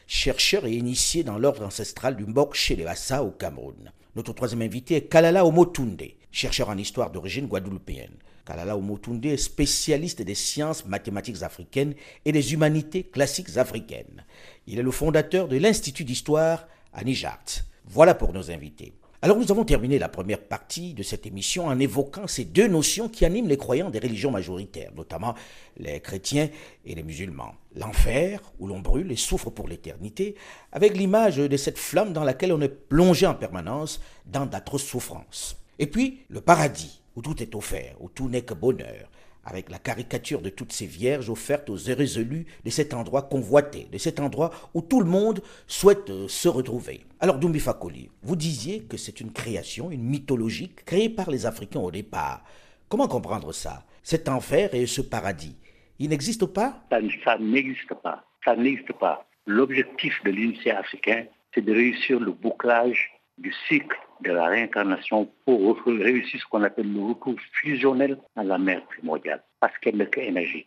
chercheur 0.06 0.66
et 0.66 0.72
initié 0.72 1.24
dans 1.24 1.38
l'ordre 1.38 1.64
ancestral 1.64 2.14
du 2.14 2.26
Mbok 2.26 2.54
chez 2.54 2.76
les 2.76 2.84
Hassa 2.84 3.24
au 3.24 3.30
Cameroun. 3.30 3.90
Notre 4.18 4.32
troisième 4.32 4.62
invité 4.62 4.96
est 4.96 5.02
Kalala 5.02 5.46
Omotunde, 5.46 6.02
chercheur 6.32 6.70
en 6.70 6.76
histoire 6.76 7.12
d'origine 7.12 7.46
guadeloupéenne. 7.46 8.16
Kalala 8.44 8.76
Omotunde 8.76 9.24
est 9.24 9.36
spécialiste 9.36 10.22
des 10.22 10.34
sciences 10.34 10.84
mathématiques 10.86 11.44
africaines 11.44 11.94
et 12.24 12.32
des 12.32 12.52
humanités 12.52 13.04
classiques 13.04 13.56
africaines. 13.58 14.24
Il 14.66 14.80
est 14.80 14.82
le 14.82 14.90
fondateur 14.90 15.46
de 15.46 15.56
l'Institut 15.56 16.02
d'histoire 16.02 16.66
à 16.92 17.04
Nijart. 17.04 17.44
Voilà 17.84 18.12
pour 18.12 18.32
nos 18.32 18.50
invités. 18.50 18.92
Alors 19.20 19.36
nous 19.36 19.50
avons 19.50 19.64
terminé 19.64 19.98
la 19.98 20.08
première 20.08 20.40
partie 20.40 20.94
de 20.94 21.02
cette 21.02 21.26
émission 21.26 21.66
en 21.66 21.80
évoquant 21.80 22.28
ces 22.28 22.44
deux 22.44 22.68
notions 22.68 23.08
qui 23.08 23.24
animent 23.24 23.48
les 23.48 23.56
croyants 23.56 23.90
des 23.90 23.98
religions 23.98 24.30
majoritaires, 24.30 24.92
notamment 24.94 25.34
les 25.76 25.98
chrétiens 25.98 26.48
et 26.84 26.94
les 26.94 27.02
musulmans. 27.02 27.56
L'enfer, 27.74 28.40
où 28.60 28.68
l'on 28.68 28.78
brûle 28.78 29.10
et 29.10 29.16
souffre 29.16 29.50
pour 29.50 29.66
l'éternité, 29.66 30.36
avec 30.70 30.96
l'image 30.96 31.38
de 31.38 31.56
cette 31.56 31.78
flamme 31.78 32.12
dans 32.12 32.22
laquelle 32.22 32.52
on 32.52 32.60
est 32.60 32.68
plongé 32.68 33.26
en 33.26 33.34
permanence 33.34 34.00
dans 34.24 34.46
d'atroces 34.46 34.84
souffrances. 34.84 35.56
Et 35.80 35.88
puis 35.88 36.20
le 36.28 36.40
paradis, 36.40 37.02
où 37.16 37.20
tout 37.20 37.42
est 37.42 37.56
offert, 37.56 37.96
où 37.98 38.08
tout 38.08 38.28
n'est 38.28 38.42
que 38.42 38.54
bonheur, 38.54 39.10
avec 39.44 39.70
la 39.70 39.78
caricature 39.78 40.42
de 40.42 40.50
toutes 40.50 40.72
ces 40.72 40.86
vierges 40.86 41.30
offertes 41.30 41.70
aux 41.70 41.76
élus 41.76 42.46
de 42.64 42.70
cet 42.70 42.94
endroit 42.94 43.22
convoité, 43.22 43.88
de 43.90 43.98
cet 43.98 44.20
endroit 44.20 44.50
où 44.74 44.82
tout 44.82 45.00
le 45.00 45.06
monde 45.06 45.40
souhaite 45.66 46.10
euh, 46.10 46.28
se 46.28 46.48
retrouver. 46.48 47.00
Alors 47.20 47.38
Doumbi 47.38 47.60
Fakoli, 47.60 48.10
vous 48.22 48.36
disiez 48.36 48.82
que 48.82 48.96
c'est 48.96 49.20
une 49.20 49.32
création, 49.32 49.90
une 49.90 50.02
mythologie 50.04 50.70
créée 50.86 51.08
par 51.08 51.30
les 51.30 51.46
Africains 51.46 51.80
au 51.80 51.90
départ. 51.90 52.44
Comment 52.88 53.08
comprendre 53.08 53.52
ça? 53.52 53.84
Cet 54.02 54.28
enfer 54.28 54.74
et 54.74 54.86
ce 54.86 55.02
paradis, 55.02 55.56
ils 55.98 56.08
n'existent 56.08 56.46
pas? 56.46 56.84
Ça, 56.90 57.00
n'existe 57.38 57.94
pas. 58.02 58.24
Ça 58.44 58.56
n'existe 58.56 58.92
pas. 58.94 59.26
L'objectif 59.46 60.22
de 60.24 60.30
l'unité 60.30 60.70
africain, 60.70 61.24
c'est 61.54 61.64
de 61.64 61.72
réussir 61.72 62.20
le 62.20 62.32
bouclage 62.32 63.10
du 63.38 63.52
cycle 63.68 63.96
de 64.20 64.32
la 64.32 64.46
réincarnation 64.46 65.28
pour 65.44 65.80
réussir 65.86 66.40
ce 66.40 66.46
qu'on 66.46 66.62
appelle 66.62 66.92
le 66.92 67.00
retour 67.00 67.34
fusionnel 67.52 68.18
dans 68.36 68.42
la 68.42 68.58
mère 68.58 68.82
primordiale, 68.86 69.42
parce 69.60 69.76
qu'elle 69.78 69.96
n'est 69.96 70.08
qu'énergie. 70.08 70.66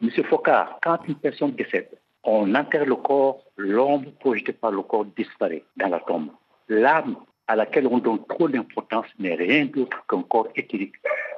Monsieur 0.00 0.22
Focard, 0.24 0.78
quand 0.82 0.98
une 1.08 1.16
personne 1.16 1.52
décède, 1.52 1.88
on 2.24 2.54
enterre 2.54 2.84
le 2.84 2.96
corps, 2.96 3.42
l'ombre 3.56 4.10
projetée 4.20 4.52
par 4.52 4.70
le 4.70 4.82
corps 4.82 5.04
disparaît 5.04 5.64
dans 5.76 5.88
la 5.88 6.00
tombe. 6.00 6.30
L'âme 6.68 7.16
à 7.46 7.56
laquelle 7.56 7.86
on 7.86 7.98
donne 7.98 8.24
trop 8.26 8.48
d'importance 8.48 9.06
n'est 9.18 9.34
rien 9.34 9.64
d'autre 9.66 10.04
qu'un 10.06 10.22
corps 10.22 10.48
éthérique, 10.54 10.96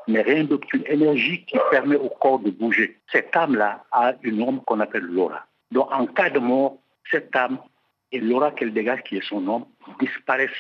n'est 0.08 0.22
rien 0.22 0.44
d'autre 0.44 0.66
qu'une 0.66 0.84
énergie 0.86 1.44
qui 1.44 1.56
permet 1.70 1.96
au 1.96 2.08
corps 2.08 2.40
de 2.40 2.50
bouger. 2.50 2.98
Cette 3.12 3.34
âme-là 3.36 3.84
a 3.92 4.14
une 4.22 4.42
ombre 4.42 4.64
qu'on 4.64 4.80
appelle 4.80 5.04
l'aura. 5.04 5.46
Donc 5.70 5.88
en 5.92 6.06
cas 6.06 6.30
de 6.30 6.40
mort, 6.40 6.78
cette 7.10 7.34
âme 7.36 7.58
et 8.12 8.18
l'aura 8.18 8.50
qu'elle 8.50 8.72
dégage, 8.72 9.02
qui 9.04 9.18
est 9.18 9.24
son 9.24 9.46
ombre, 9.46 9.68
disparaissent 10.00 10.50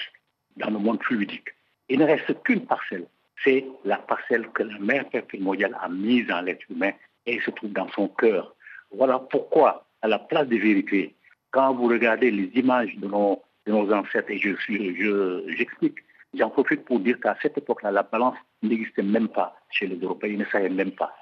dans 0.56 0.70
le 0.70 0.78
monde 0.78 1.02
fluidique. 1.02 1.48
Il 1.88 1.98
ne 1.98 2.04
reste 2.04 2.42
qu'une 2.42 2.66
parcelle. 2.66 3.06
C'est 3.42 3.64
la 3.84 3.96
parcelle 3.96 4.48
que 4.50 4.62
la 4.62 4.78
mère 4.78 5.04
primordiale 5.28 5.76
a 5.80 5.88
mise 5.88 6.26
dans 6.26 6.40
l'être 6.40 6.64
humain 6.70 6.92
et 7.26 7.40
se 7.40 7.50
trouve 7.50 7.72
dans 7.72 7.88
son 7.88 8.08
cœur. 8.08 8.54
Voilà 8.90 9.18
pourquoi, 9.18 9.86
à 10.02 10.08
la 10.08 10.18
place 10.18 10.46
des 10.48 10.58
vérités, 10.58 11.14
quand 11.50 11.74
vous 11.74 11.88
regardez 11.88 12.30
les 12.30 12.50
images 12.54 12.94
de 12.96 13.06
nos, 13.06 13.42
de 13.66 13.72
nos 13.72 13.92
ancêtres, 13.92 14.30
et 14.30 14.38
j'explique, 14.38 14.96
je, 14.96 15.42
j'explique, 15.56 15.96
j'en 16.34 16.50
profite 16.50 16.84
pour 16.84 17.00
dire 17.00 17.18
qu'à 17.20 17.36
cette 17.42 17.58
époque-là, 17.58 17.90
la 17.90 18.02
balance 18.02 18.36
n'existait 18.62 19.02
même 19.02 19.28
pas 19.28 19.56
chez 19.70 19.86
les 19.86 19.96
Européens, 19.96 20.30
ils 20.32 20.38
ne 20.38 20.44
savaient 20.46 20.68
même 20.68 20.92
pas. 20.92 21.14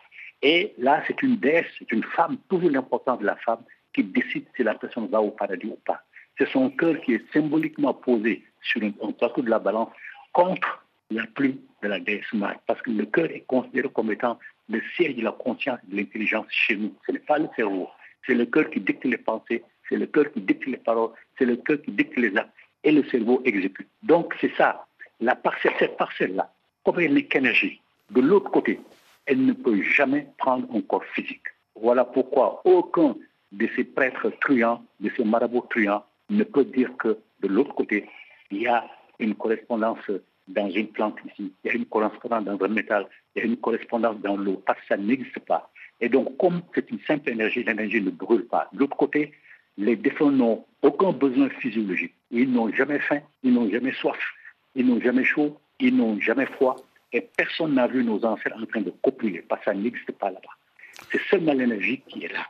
Et 0.43 0.75
là, 0.79 1.03
c'est 1.07 1.23
une 1.23 1.37
déesse, 1.37 1.67
c'est 1.79 1.91
une 1.93 2.05
femme, 2.05 2.37
toujours 2.49 2.71
l'importance 2.71 3.21
de 3.21 3.27
la 3.27 3.37
femme, 3.37 3.62
qui 3.95 4.05
décide 4.05 4.47
si 4.57 4.62
la 4.62 4.75
personne 4.75 5.09
va 5.09 5.21
au 5.21 5.31
paradis 5.31 5.67
ou 5.67 5.79
pas. 5.85 6.03
C'est 6.37 6.49
son 6.49 6.71
cœur 6.71 7.01
qui 7.01 7.14
est 7.14 7.33
symboliquement 7.33 7.95
posé 7.95 8.45
sur 8.62 8.83
un, 8.83 9.12
plateau 9.12 9.42
de 9.42 9.51
la 9.51 9.59
balance 9.59 9.90
contre 10.33 10.85
la 11.11 11.27
plume 11.27 11.59
de 11.83 11.88
la 11.88 12.01
déesse 12.01 12.33
mère, 12.33 12.59
parce 12.66 12.81
que 12.83 12.90
le 12.90 13.07
cœur 13.07 13.27
est 13.31 13.44
considéré 13.47 13.88
comme 13.88 14.12
étant 14.12 14.38
le 14.68 14.83
siège 14.94 15.16
de 15.16 15.23
la 15.23 15.33
conscience 15.33 15.79
et 15.87 15.92
de 15.92 15.97
l'intelligence 15.97 16.47
chez 16.51 16.77
nous. 16.77 16.94
Ce 17.07 17.12
n'est 17.12 17.18
pas 17.21 17.38
le 17.38 17.49
cerveau, 17.57 17.88
c'est 18.27 18.35
le 18.35 18.47
cœur 18.47 18.68
qui 18.71 18.81
dicte 18.81 19.05
les 19.05 19.16
pensées, 19.16 19.62
c'est 19.88 19.97
le 19.97 20.07
cœur 20.07 20.31
qui 20.33 20.40
dicte 20.40 20.66
les 20.66 20.77
paroles, 20.77 21.11
c'est 21.38 21.47
le 21.47 21.57
cœur 21.57 21.81
qui 21.83 21.92
dicte 21.92 22.16
les 22.16 22.37
actes, 22.37 22.53
et 22.85 22.92
le 22.92 23.03
cerveau 23.05 23.40
exécute. 23.44 23.88
Donc 24.03 24.35
c'est 24.40 24.55
ça, 24.57 24.87
la 25.21 25.35
parcelle, 25.35 25.73
cette 25.79 25.97
parcelle-là, 25.97 26.53
comme 26.85 27.01
elle 27.01 27.14
n'est 27.14 27.25
qu'énergie, 27.25 27.81
de 28.11 28.21
l'autre 28.21 28.51
côté, 28.51 28.81
elle 29.27 29.44
ne 29.44 29.53
peut 29.53 29.83
jamais 29.83 30.27
prendre 30.38 30.66
un 30.75 30.81
corps 30.83 31.05
physique. 31.14 31.47
Voilà 31.75 32.05
pourquoi 32.05 32.62
aucun 32.64 33.14
de 33.53 33.68
ces 33.77 33.85
prêtres 33.85 34.31
truands, 34.40 34.83
de 35.01 35.11
ces 35.16 35.25
marabouts 35.25 35.66
truands, 35.71 36.05
ne 36.31 36.44
peut 36.44 36.64
dire 36.64 36.90
que 36.99 37.18
de 37.40 37.49
l'autre 37.49 37.75
côté, 37.75 38.09
il 38.51 38.63
y 38.63 38.67
a 38.67 38.85
une 39.19 39.35
correspondance 39.35 39.99
dans 40.49 40.71
une 40.71 40.89
plante 40.89 41.17
ici, 41.27 41.53
il 41.65 41.69
y 41.69 41.71
a 41.71 41.77
une 41.77 41.87
correspondance 41.87 42.45
dans 42.45 42.65
un 42.65 42.69
métal, 42.69 43.07
il 43.35 43.41
y 43.41 43.43
a 43.43 43.47
une 43.47 43.59
correspondance 43.59 44.17
dans 44.21 44.37
l'eau, 44.37 44.63
parce 44.67 44.81
que 44.81 44.87
ça 44.87 44.97
n'existe 44.97 45.39
pas. 45.41 45.71
Et 46.01 46.09
donc, 46.09 46.37
comme 46.39 46.63
c'est 46.75 46.91
une 46.91 47.01
simple 47.01 47.31
énergie, 47.31 47.65
l'énergie 47.65 48.01
ne 48.01 48.11
brûle 48.11 48.47
pas. 48.47 48.69
De 48.73 48.79
l'autre 48.79 48.97
côté, 48.97 49.33
les 49.77 49.97
défunts 49.97 50.31
n'ont 50.31 50.65
aucun 50.83 51.13
besoin 51.13 51.49
physiologique. 51.51 52.15
Ils 52.31 52.51
n'ont 52.51 52.73
jamais 52.73 52.99
faim, 53.01 53.21
ils 53.43 53.53
n'ont 53.53 53.71
jamais 53.71 53.93
soif, 53.93 54.19
ils 54.75 54.87
n'ont 54.87 55.01
jamais 55.01 55.25
chaud, 55.25 55.59
ils 55.81 55.95
n'ont 55.95 56.19
jamais 56.21 56.47
froid. 56.47 56.77
Et 57.13 57.21
personne 57.37 57.75
n'a 57.75 57.87
vu 57.87 58.05
nos 58.05 58.25
ancêtres 58.25 58.57
en 58.61 58.67
train 58.67 58.81
de 58.81 58.93
copuler, 59.03 59.43
parce 59.43 59.65
que 59.65 59.71
ça 59.71 59.75
n'existe 59.75 60.13
pas 60.13 60.31
là-bas. 60.31 60.57
C'est 61.11 61.21
seulement 61.23 61.53
l'énergie 61.53 62.01
qui 62.09 62.25
est 62.25 62.33
là. 62.33 62.47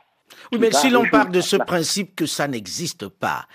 Oui, 0.51 0.57
mais 0.59 0.71
si 0.71 0.89
l'on 0.89 1.05
parle 1.09 1.31
de 1.31 1.41
ce 1.41 1.55
principe 1.55 2.15
que 2.15 2.25
ça 2.25 2.47
n'existe 2.47 3.07
pas, 3.07 3.45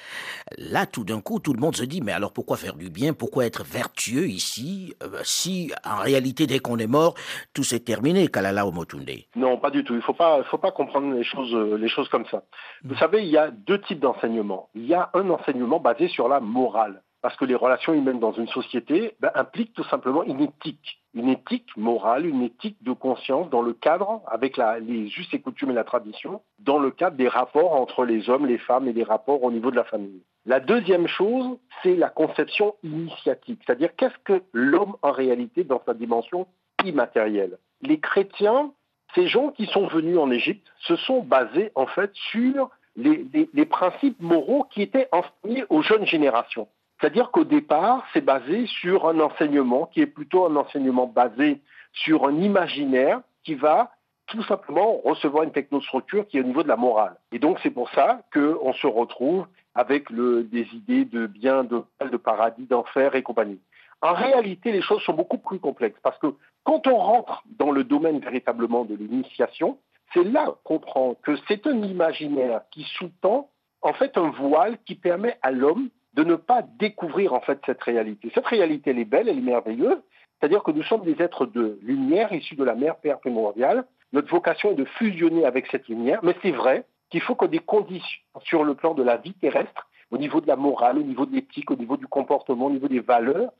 là, 0.58 0.86
tout 0.86 1.04
d'un 1.04 1.20
coup, 1.20 1.40
tout 1.40 1.52
le 1.52 1.60
monde 1.60 1.76
se 1.76 1.84
dit, 1.84 2.00
mais 2.00 2.12
alors 2.12 2.32
pourquoi 2.32 2.56
faire 2.56 2.76
du 2.76 2.90
bien? 2.90 3.12
Pourquoi 3.12 3.46
être 3.46 3.64
vertueux 3.64 4.28
ici? 4.28 4.94
Euh, 5.02 5.20
Si, 5.22 5.72
en 5.84 5.96
réalité, 5.96 6.46
dès 6.46 6.58
qu'on 6.58 6.78
est 6.78 6.86
mort, 6.86 7.14
tout 7.52 7.64
s'est 7.64 7.80
terminé, 7.80 8.28
Kalala 8.28 8.66
Omotunde. 8.66 9.10
Non, 9.36 9.58
pas 9.58 9.70
du 9.70 9.84
tout. 9.84 9.94
Il 9.94 9.98
ne 9.98 10.02
faut 10.02 10.14
pas, 10.14 10.42
faut 10.44 10.58
pas 10.58 10.72
comprendre 10.72 11.12
les 11.14 11.24
choses, 11.24 11.54
euh, 11.54 11.76
les 11.76 11.88
choses 11.88 12.08
comme 12.08 12.26
ça. 12.26 12.44
Vous 12.84 12.96
savez, 12.96 13.22
il 13.22 13.30
y 13.30 13.38
a 13.38 13.50
deux 13.50 13.80
types 13.80 14.00
d'enseignement. 14.00 14.68
Il 14.74 14.86
y 14.86 14.94
a 14.94 15.10
un 15.14 15.28
enseignement 15.30 15.80
basé 15.80 16.08
sur 16.08 16.28
la 16.28 16.40
morale. 16.40 17.02
Parce 17.22 17.36
que 17.36 17.46
les 17.46 17.54
relations 17.54 17.94
humaines 17.94 18.20
dans 18.20 18.32
une 18.32 18.48
société 18.48 19.16
ben, 19.18 19.30
impliquent 19.34 19.72
tout 19.72 19.84
simplement 19.84 20.24
une 20.24 20.42
éthique, 20.42 21.02
une 21.14 21.28
éthique 21.28 21.76
morale, 21.76 22.26
une 22.26 22.42
éthique 22.42 22.76
de 22.82 22.92
conscience 22.92 23.48
dans 23.50 23.62
le 23.62 23.72
cadre, 23.72 24.20
avec 24.26 24.56
les 24.56 25.06
us 25.06 25.28
et 25.32 25.40
coutumes 25.40 25.70
et 25.70 25.74
la 25.74 25.84
tradition, 25.84 26.42
dans 26.58 26.78
le 26.78 26.90
cadre 26.90 27.16
des 27.16 27.28
rapports 27.28 27.74
entre 27.74 28.04
les 28.04 28.28
hommes, 28.28 28.46
les 28.46 28.58
femmes 28.58 28.88
et 28.88 28.92
des 28.92 29.04
rapports 29.04 29.42
au 29.42 29.52
niveau 29.52 29.70
de 29.70 29.76
la 29.76 29.84
famille. 29.84 30.22
La 30.46 30.60
deuxième 30.60 31.06
chose, 31.06 31.56
c'est 31.82 31.94
la 31.94 32.08
conception 32.08 32.74
initiatique, 32.82 33.60
c'est-à-dire 33.64 33.94
qu'est-ce 33.96 34.18
que 34.24 34.42
l'homme 34.52 34.96
en 35.02 35.12
réalité 35.12 35.64
dans 35.64 35.82
sa 35.86 35.94
dimension 35.94 36.46
immatérielle? 36.84 37.58
Les 37.80 37.98
chrétiens, 38.00 38.72
ces 39.14 39.28
gens 39.28 39.50
qui 39.50 39.66
sont 39.66 39.86
venus 39.86 40.18
en 40.18 40.30
Égypte, 40.30 40.66
se 40.80 40.96
sont 40.96 41.20
basés 41.20 41.70
en 41.76 41.86
fait 41.86 42.10
sur 42.32 42.70
les, 42.96 43.26
les 43.52 43.66
principes 43.66 44.20
moraux 44.20 44.66
qui 44.70 44.82
étaient 44.82 45.08
enseignés 45.12 45.64
aux 45.68 45.82
jeunes 45.82 46.06
générations. 46.06 46.68
C'est-à-dire 47.00 47.30
qu'au 47.30 47.44
départ, 47.44 48.04
c'est 48.12 48.24
basé 48.24 48.66
sur 48.66 49.08
un 49.08 49.20
enseignement 49.20 49.86
qui 49.86 50.00
est 50.00 50.06
plutôt 50.06 50.46
un 50.46 50.56
enseignement 50.56 51.06
basé 51.06 51.60
sur 51.92 52.26
un 52.26 52.36
imaginaire 52.36 53.20
qui 53.42 53.54
va 53.54 53.90
tout 54.26 54.42
simplement 54.44 55.00
recevoir 55.04 55.44
une 55.44 55.52
technostructure 55.52 56.26
qui 56.26 56.38
est 56.38 56.40
au 56.40 56.44
niveau 56.44 56.62
de 56.62 56.68
la 56.68 56.76
morale. 56.76 57.16
Et 57.30 57.38
donc 57.38 57.58
c'est 57.62 57.70
pour 57.70 57.90
ça 57.90 58.22
qu'on 58.32 58.72
se 58.72 58.86
retrouve 58.86 59.46
avec 59.74 60.10
des 60.12 60.68
idées 60.72 61.04
de 61.04 61.26
bien, 61.26 61.64
de 61.64 61.82
de 62.00 62.16
paradis, 62.16 62.64
d'enfer 62.66 63.14
et 63.14 63.22
compagnie. 63.22 63.60
En 64.00 64.12
réalité, 64.12 64.72
les 64.72 64.82
choses 64.82 65.02
sont 65.02 65.14
beaucoup 65.14 65.38
plus 65.38 65.58
complexes 65.58 65.98
parce 66.02 66.18
que 66.18 66.34
quand 66.62 66.86
on 66.86 66.96
rentre 66.96 67.42
dans 67.58 67.70
le 67.70 67.84
domaine 67.84 68.18
véritablement 68.18 68.84
de 68.84 68.94
l'initiation, 68.94 69.78
c'est 70.12 70.24
là 70.24 70.54
qu'on 70.64 70.78
comprend 70.78 71.14
que 71.22 71.36
c'est 71.48 71.66
un 71.66 71.82
imaginaire 71.82 72.62
qui 72.70 72.84
sous-tend 72.98 73.50
en 73.82 73.92
fait 73.92 74.16
un 74.16 74.30
voile 74.30 74.78
qui 74.86 74.94
permet 74.94 75.38
à 75.42 75.50
l'homme 75.50 75.88
de 76.14 76.24
ne 76.24 76.36
pas 76.36 76.62
découvrir 76.78 77.34
en 77.34 77.40
fait 77.40 77.60
cette 77.66 77.82
réalité. 77.82 78.30
Cette 78.34 78.46
réalité, 78.46 78.90
elle 78.90 78.98
est 78.98 79.04
belle, 79.04 79.28
elle 79.28 79.38
est 79.38 79.42
merveilleuse. 79.42 79.98
C'est-à-dire 80.38 80.62
que 80.62 80.70
nous 80.70 80.82
sommes 80.82 81.04
des 81.04 81.20
êtres 81.22 81.46
de 81.46 81.78
lumière 81.82 82.32
issus 82.32 82.56
de 82.56 82.64
la 82.64 82.74
mère 82.74 82.96
Père 82.96 83.18
primordiale. 83.18 83.84
Notre 84.12 84.28
vocation 84.28 84.72
est 84.72 84.76
de 84.76 84.84
fusionner 84.84 85.44
avec 85.44 85.66
cette 85.68 85.88
lumière, 85.88 86.20
mais 86.22 86.36
c'est 86.42 86.52
vrai 86.52 86.86
qu'il 87.10 87.20
faut 87.20 87.34
que 87.34 87.46
des 87.46 87.58
conditions 87.58 88.22
sur 88.42 88.64
le 88.64 88.74
plan 88.74 88.94
de 88.94 89.02
la 89.02 89.16
vie 89.16 89.34
terrestre, 89.34 89.88
au 90.10 90.18
niveau 90.18 90.40
de 90.40 90.46
la 90.46 90.56
morale, 90.56 90.98
au 90.98 91.02
niveau 91.02 91.26
de 91.26 91.34
l'éthique, 91.34 91.70
au 91.70 91.76
niveau 91.76 91.96
du 91.96 92.06
comportement, 92.06 92.66
au 92.66 92.70
niveau 92.70 92.88
des 92.88 93.00
valeurs, 93.00 93.50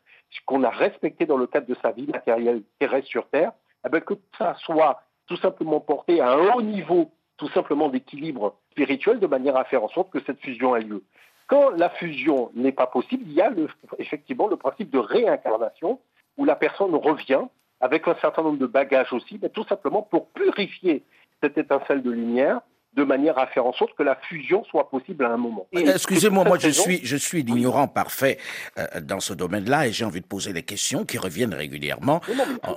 qu'on 0.46 0.62
a 0.62 0.70
respectées 0.70 1.26
dans 1.26 1.36
le 1.36 1.46
cadre 1.46 1.66
de 1.66 1.76
sa 1.80 1.92
vie 1.92 2.06
matérielle 2.06 2.62
terrestre 2.78 3.08
sur 3.08 3.28
Terre, 3.28 3.52
eh 3.86 3.90
bien, 3.90 4.00
que 4.00 4.14
ça 4.38 4.54
soit 4.58 5.00
tout 5.26 5.36
simplement 5.36 5.80
porté 5.80 6.20
à 6.20 6.32
un 6.32 6.54
haut 6.54 6.62
niveau, 6.62 7.10
tout 7.36 7.48
simplement 7.50 7.88
d'équilibre 7.88 8.56
spirituel, 8.70 9.20
de 9.20 9.26
manière 9.26 9.56
à 9.56 9.64
faire 9.64 9.82
en 9.84 9.88
sorte 9.88 10.10
que 10.10 10.20
cette 10.24 10.40
fusion 10.40 10.76
ait 10.76 10.80
lieu. 10.80 11.02
Quand 11.46 11.70
la 11.70 11.90
fusion 11.90 12.50
n'est 12.54 12.72
pas 12.72 12.86
possible, 12.86 13.24
il 13.26 13.32
y 13.32 13.40
a 13.40 13.50
effectivement 13.98 14.48
le 14.48 14.56
principe 14.56 14.90
de 14.90 14.98
réincarnation, 14.98 16.00
où 16.36 16.44
la 16.44 16.56
personne 16.56 16.94
revient 16.94 17.42
avec 17.80 18.08
un 18.08 18.16
certain 18.20 18.42
nombre 18.42 18.58
de 18.58 18.66
bagages 18.66 19.12
aussi, 19.12 19.38
mais 19.42 19.50
tout 19.50 19.64
simplement 19.64 20.02
pour 20.02 20.28
purifier 20.30 21.02
cette 21.42 21.58
étincelle 21.58 22.02
de 22.02 22.10
lumière 22.10 22.60
de 22.94 23.02
manière 23.02 23.38
à 23.38 23.48
faire 23.48 23.66
en 23.66 23.72
sorte 23.72 23.94
que 23.96 24.02
la 24.02 24.14
fusion 24.14 24.64
soit 24.64 24.88
possible 24.88 25.24
à 25.24 25.32
un 25.32 25.36
moment. 25.36 25.66
Excusez-moi, 25.72 26.44
moi 26.44 26.58
je 26.58 26.68
suis, 26.68 27.00
je 27.04 27.16
suis 27.16 27.42
l'ignorant 27.42 27.88
parfait 27.88 28.38
euh, 28.78 29.00
dans 29.00 29.18
ce 29.20 29.34
domaine-là 29.34 29.88
et 29.88 29.92
j'ai 29.92 30.04
envie 30.04 30.20
de 30.20 30.26
poser 30.26 30.52
des 30.52 30.62
questions 30.62 31.04
qui 31.04 31.18
reviennent 31.18 31.54
régulièrement. 31.54 32.20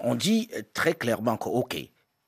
On 0.04 0.16
dit 0.16 0.50
très 0.74 0.94
clairement 0.94 1.38
que, 1.38 1.50
OK, 1.50 1.78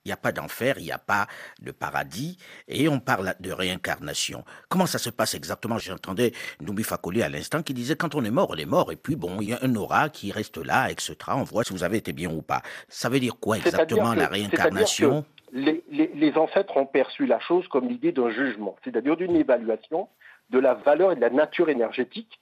il 0.06 0.10
n'y 0.10 0.14
a 0.14 0.18
pas 0.18 0.32
d'enfer, 0.32 0.76
il 0.78 0.86
n'y 0.86 0.92
a 0.92 0.98
pas 0.98 1.28
de 1.62 1.72
paradis, 1.72 2.38
et 2.68 2.88
on 2.88 3.00
parle 3.00 3.36
de 3.40 3.52
réincarnation. 3.52 4.44
Comment 4.70 4.86
ça 4.86 4.98
se 4.98 5.10
passe 5.10 5.36
exactement? 5.36 5.78
J'entendais 5.78 6.32
Noubi 6.62 6.84
Fakoli 6.84 7.22
à 7.22 7.30
l'instant 7.30 7.62
qui 7.64 7.74
disait 7.74 7.96
quand 7.96 8.16
on 8.16 8.24
est 8.24 8.32
mort, 8.32 8.50
on 8.52 8.56
est 8.56 8.66
mort, 8.66 8.92
et 8.92 8.96
puis 8.96 9.16
bon, 9.16 9.42
il 9.42 9.50
y 9.50 9.54
a 9.54 9.60
un 9.62 9.76
aura 9.76 10.10
qui 10.10 10.32
reste 10.32 10.58
là, 10.58 10.90
etc. 10.90 11.16
On 11.28 11.44
voit 11.44 11.64
si 11.64 11.74
vous 11.74 11.84
avez 11.84 11.98
été 11.98 12.14
bien 12.14 12.32
ou 12.32 12.42
pas. 12.42 12.62
Ça 12.88 13.10
veut 13.10 13.20
dire 13.20 13.36
quoi 13.40 13.58
exactement 13.58 14.14
la 14.14 14.28
réincarnation? 14.28 15.26
les, 15.52 15.84
les, 15.92 16.38
ancêtres 16.38 16.78
ont 16.78 16.86
perçu 16.86 17.26
la 17.26 17.40
chose 17.40 17.68
comme 17.68 17.88
l'idée 17.88 18.12
d'un 18.12 18.30
jugement, 18.30 18.76
c'est-à-dire 18.84 19.18
d'une 19.18 19.36
évaluation 19.36 20.08
de 20.50 20.60
la 20.60 20.76
valeur 20.76 21.12
et 21.12 21.16
de 21.16 21.22
la 21.22 21.30
nature 21.30 21.70
énergétique 21.70 22.40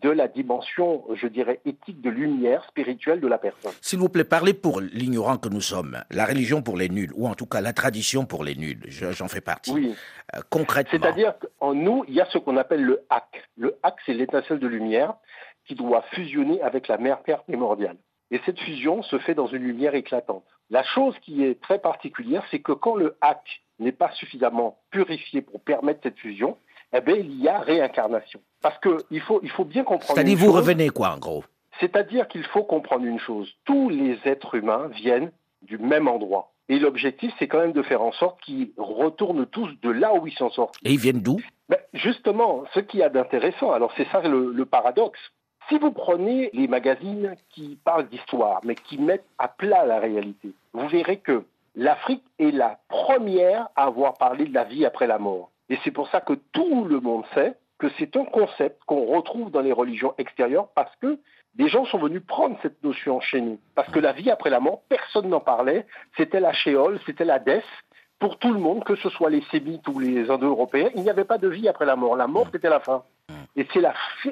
de 0.00 0.10
la 0.10 0.28
dimension, 0.28 1.04
je 1.14 1.26
dirais, 1.26 1.60
éthique 1.64 2.00
de 2.00 2.10
lumière 2.10 2.64
spirituelle 2.68 3.20
de 3.20 3.28
la 3.28 3.38
personne. 3.38 3.72
S'il 3.80 3.98
vous 3.98 4.08
plaît, 4.08 4.24
parlez 4.24 4.54
pour 4.54 4.80
l'ignorant 4.80 5.38
que 5.38 5.48
nous 5.48 5.60
sommes, 5.60 5.98
la 6.10 6.24
religion 6.24 6.62
pour 6.62 6.76
les 6.76 6.88
nuls, 6.88 7.12
ou 7.14 7.26
en 7.26 7.34
tout 7.34 7.46
cas 7.46 7.60
la 7.60 7.72
tradition 7.72 8.24
pour 8.24 8.44
les 8.44 8.54
nuls, 8.54 8.80
j'en 8.88 9.28
fais 9.28 9.40
partie. 9.40 9.72
Oui. 9.72 9.94
Euh, 10.34 10.40
concrètement. 10.50 10.98
C'est-à-dire 11.00 11.34
qu'en 11.38 11.74
nous, 11.74 12.04
il 12.08 12.14
y 12.14 12.20
a 12.20 12.26
ce 12.26 12.38
qu'on 12.38 12.56
appelle 12.56 12.84
le 12.84 13.04
hack. 13.10 13.48
Le 13.56 13.76
hack, 13.82 13.96
c'est 14.06 14.14
l'étincelle 14.14 14.60
de 14.60 14.66
lumière 14.66 15.14
qui 15.66 15.74
doit 15.74 16.02
fusionner 16.12 16.62
avec 16.62 16.88
la 16.88 16.98
mère 16.98 17.22
Terre 17.22 17.42
primordiale. 17.42 17.96
Et 18.30 18.40
cette 18.44 18.60
fusion 18.60 19.02
se 19.02 19.18
fait 19.18 19.34
dans 19.34 19.46
une 19.46 19.62
lumière 19.62 19.94
éclatante. 19.94 20.44
La 20.70 20.82
chose 20.82 21.14
qui 21.22 21.44
est 21.44 21.60
très 21.60 21.78
particulière, 21.78 22.44
c'est 22.50 22.60
que 22.60 22.72
quand 22.72 22.94
le 22.94 23.16
hack 23.20 23.62
n'est 23.78 23.92
pas 23.92 24.10
suffisamment 24.12 24.78
purifié 24.90 25.40
pour 25.40 25.60
permettre 25.60 26.00
cette 26.02 26.18
fusion, 26.18 26.58
eh 26.92 27.00
bien, 27.00 27.16
il 27.16 27.40
y 27.40 27.48
a 27.48 27.58
réincarnation. 27.58 28.40
Parce 28.62 28.78
qu'il 28.80 29.20
faut, 29.20 29.40
il 29.42 29.50
faut 29.50 29.64
bien 29.64 29.84
comprendre. 29.84 30.14
C'est-à-dire, 30.14 30.38
vous 30.38 30.52
revenez 30.52 30.88
quoi, 30.90 31.14
en 31.14 31.18
gros? 31.18 31.44
C'est-à-dire 31.80 32.26
qu'il 32.28 32.44
faut 32.44 32.64
comprendre 32.64 33.04
une 33.04 33.20
chose. 33.20 33.52
Tous 33.64 33.88
les 33.88 34.18
êtres 34.24 34.54
humains 34.54 34.88
viennent 34.88 35.30
du 35.62 35.78
même 35.78 36.08
endroit. 36.08 36.52
Et 36.68 36.78
l'objectif, 36.78 37.32
c'est 37.38 37.48
quand 37.48 37.60
même 37.60 37.72
de 37.72 37.82
faire 37.82 38.02
en 38.02 38.12
sorte 38.12 38.40
qu'ils 38.42 38.72
retournent 38.76 39.46
tous 39.46 39.68
de 39.82 39.90
là 39.90 40.14
où 40.14 40.26
ils 40.26 40.34
sont 40.34 40.50
sortis. 40.50 40.80
Et 40.84 40.92
ils 40.92 40.98
viennent 40.98 41.22
d'où? 41.22 41.40
Ben, 41.68 41.78
Justement, 41.94 42.64
ce 42.74 42.80
qu'il 42.80 43.00
y 43.00 43.02
a 43.02 43.08
d'intéressant, 43.08 43.72
alors 43.72 43.92
c'est 43.96 44.06
ça 44.10 44.20
le, 44.20 44.64
paradoxe. 44.64 45.20
Si 45.68 45.78
vous 45.78 45.92
prenez 45.92 46.50
les 46.52 46.68
magazines 46.68 47.36
qui 47.50 47.78
parlent 47.84 48.08
d'histoire, 48.08 48.60
mais 48.64 48.74
qui 48.74 48.98
mettent 48.98 49.26
à 49.38 49.48
plat 49.48 49.84
la 49.86 49.98
réalité, 49.98 50.52
vous 50.72 50.88
verrez 50.88 51.18
que 51.18 51.44
l'Afrique 51.74 52.24
est 52.38 52.50
la 52.50 52.78
première 52.88 53.68
à 53.76 53.84
avoir 53.84 54.14
parlé 54.14 54.46
de 54.46 54.54
la 54.54 54.64
vie 54.64 54.84
après 54.84 55.06
la 55.06 55.18
mort. 55.18 55.50
Et 55.70 55.78
c'est 55.84 55.90
pour 55.90 56.08
ça 56.10 56.20
que 56.20 56.34
tout 56.52 56.84
le 56.84 57.00
monde 57.00 57.24
sait 57.34 57.54
que 57.78 57.88
c'est 57.98 58.16
un 58.16 58.24
concept 58.24 58.82
qu'on 58.86 59.04
retrouve 59.06 59.50
dans 59.50 59.60
les 59.60 59.72
religions 59.72 60.14
extérieures 60.18 60.68
parce 60.74 60.94
que 60.96 61.18
des 61.54 61.68
gens 61.68 61.84
sont 61.86 61.98
venus 61.98 62.22
prendre 62.26 62.56
cette 62.62 62.82
notion 62.82 63.20
chez 63.20 63.40
nous. 63.40 63.58
Parce 63.74 63.90
que 63.90 63.98
la 63.98 64.12
vie 64.12 64.30
après 64.30 64.50
la 64.50 64.60
mort, 64.60 64.82
personne 64.88 65.28
n'en 65.28 65.40
parlait. 65.40 65.86
C'était 66.16 66.40
la 66.40 66.52
Sheol, 66.52 67.00
c'était 67.06 67.24
la 67.24 67.38
Death. 67.38 67.64
Pour 68.18 68.38
tout 68.38 68.52
le 68.52 68.58
monde, 68.58 68.82
que 68.84 68.96
ce 68.96 69.08
soit 69.10 69.30
les 69.30 69.42
Sémites 69.50 69.86
ou 69.86 70.00
les 70.00 70.28
Indo-Européens, 70.28 70.90
il 70.96 71.02
n'y 71.02 71.10
avait 71.10 71.24
pas 71.24 71.38
de 71.38 71.48
vie 71.48 71.68
après 71.68 71.86
la 71.86 71.94
mort. 71.94 72.16
La 72.16 72.26
mort, 72.26 72.48
c'était 72.50 72.68
la 72.68 72.80
fin. 72.80 73.04
Et 73.54 73.66
c'est 73.72 73.80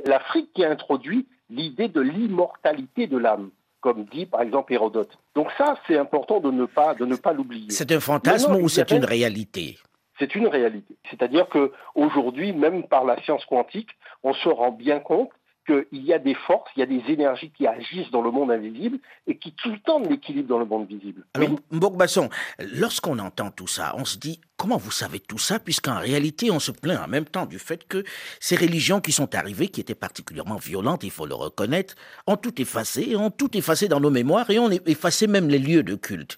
l'Afrique 0.05 0.53
qui 0.55 0.65
a 0.65 0.71
introduit 0.71 1.27
l'idée 1.51 1.89
de 1.89 2.01
l'immortalité 2.01 3.07
de 3.07 3.19
l'âme 3.19 3.51
comme 3.87 4.05
dit 4.07 4.27
par 4.27 4.43
exemple 4.43 4.73
Hérodote. 4.73 5.17
Donc 5.37 5.49
ça, 5.57 5.77
c'est 5.87 5.97
important 5.97 6.41
de 6.41 6.51
ne 6.51 6.65
pas, 6.65 6.95
de 6.95 7.05
ne 7.05 7.15
pas 7.15 7.33
l'oublier. 7.33 7.71
C'est 7.71 7.93
un 7.93 8.01
fantasme 8.01 8.57
ou 8.57 8.69
c'est 8.69 8.91
une 8.91 9.05
réalité? 9.05 9.79
C'est 10.19 10.35
une 10.35 10.47
réalité. 10.47 10.97
C'est-à-dire 11.11 11.49
qu'aujourd'hui, 11.49 12.53
même 12.53 12.85
par 12.85 13.05
la 13.05 13.21
science 13.23 13.45
quantique, 13.47 13.91
on 14.23 14.33
se 14.33 14.49
rend 14.49 14.73
bien 14.73 15.01
compte 15.01 15.31
qu'il 15.67 16.05
y 16.05 16.13
a 16.13 16.19
des 16.19 16.35
forces, 16.35 16.71
il 16.77 16.81
y 16.81 16.83
a 16.83 16.87
des 16.87 17.03
énergies 17.13 17.51
qui 17.51 17.67
agissent 17.67 18.11
dans 18.13 18.23
le 18.23 18.31
monde 18.31 18.51
invisible 18.51 18.99
et 19.27 19.37
qui 19.37 19.53
tout 19.53 19.71
le 19.71 19.79
temps 19.81 19.99
l'équilibre 19.99 20.49
dans 20.49 20.59
le 20.59 20.65
monde 20.65 20.87
visible. 20.87 21.25
Alors, 21.35 21.51
Mbokbasson, 21.73 22.29
lorsqu'on 22.59 23.19
entend 23.19 23.51
tout 23.51 23.67
ça, 23.67 23.93
on 23.97 24.05
se 24.05 24.17
dit 24.17 24.41
comment 24.57 24.77
vous 24.77 24.93
savez 24.93 25.19
tout 25.19 25.39
ça 25.39 25.59
puisqu'en 25.59 25.99
réalité 25.99 26.51
on 26.51 26.61
se 26.61 26.71
plaint 26.71 27.01
en 27.01 27.09
même 27.09 27.25
temps 27.25 27.47
du 27.47 27.59
fait 27.59 27.87
que 27.87 28.05
ces 28.41 28.57
religions 28.57 29.01
qui 29.01 29.13
sont 29.13 29.35
arrivées, 29.35 29.69
qui 29.69 29.81
étaient 29.81 29.97
particulièrement 29.97 30.57
violentes, 30.57 31.03
il 31.03 31.11
faut 31.11 31.27
le 31.27 31.35
reconnaître, 31.35 31.97
ont 32.27 32.37
tout 32.37 32.61
effacé, 32.61 33.17
ont 33.17 33.31
tout 33.31 33.57
effacé 33.57 33.89
dans 33.89 34.01
nos 34.01 34.11
mémoires 34.11 34.49
et 34.51 34.59
ont 34.59 34.71
effacé 34.71 35.27
même 35.27 35.49
les 35.49 35.59
lieux 35.59 35.83
de 35.83 35.97
culte. 35.97 36.37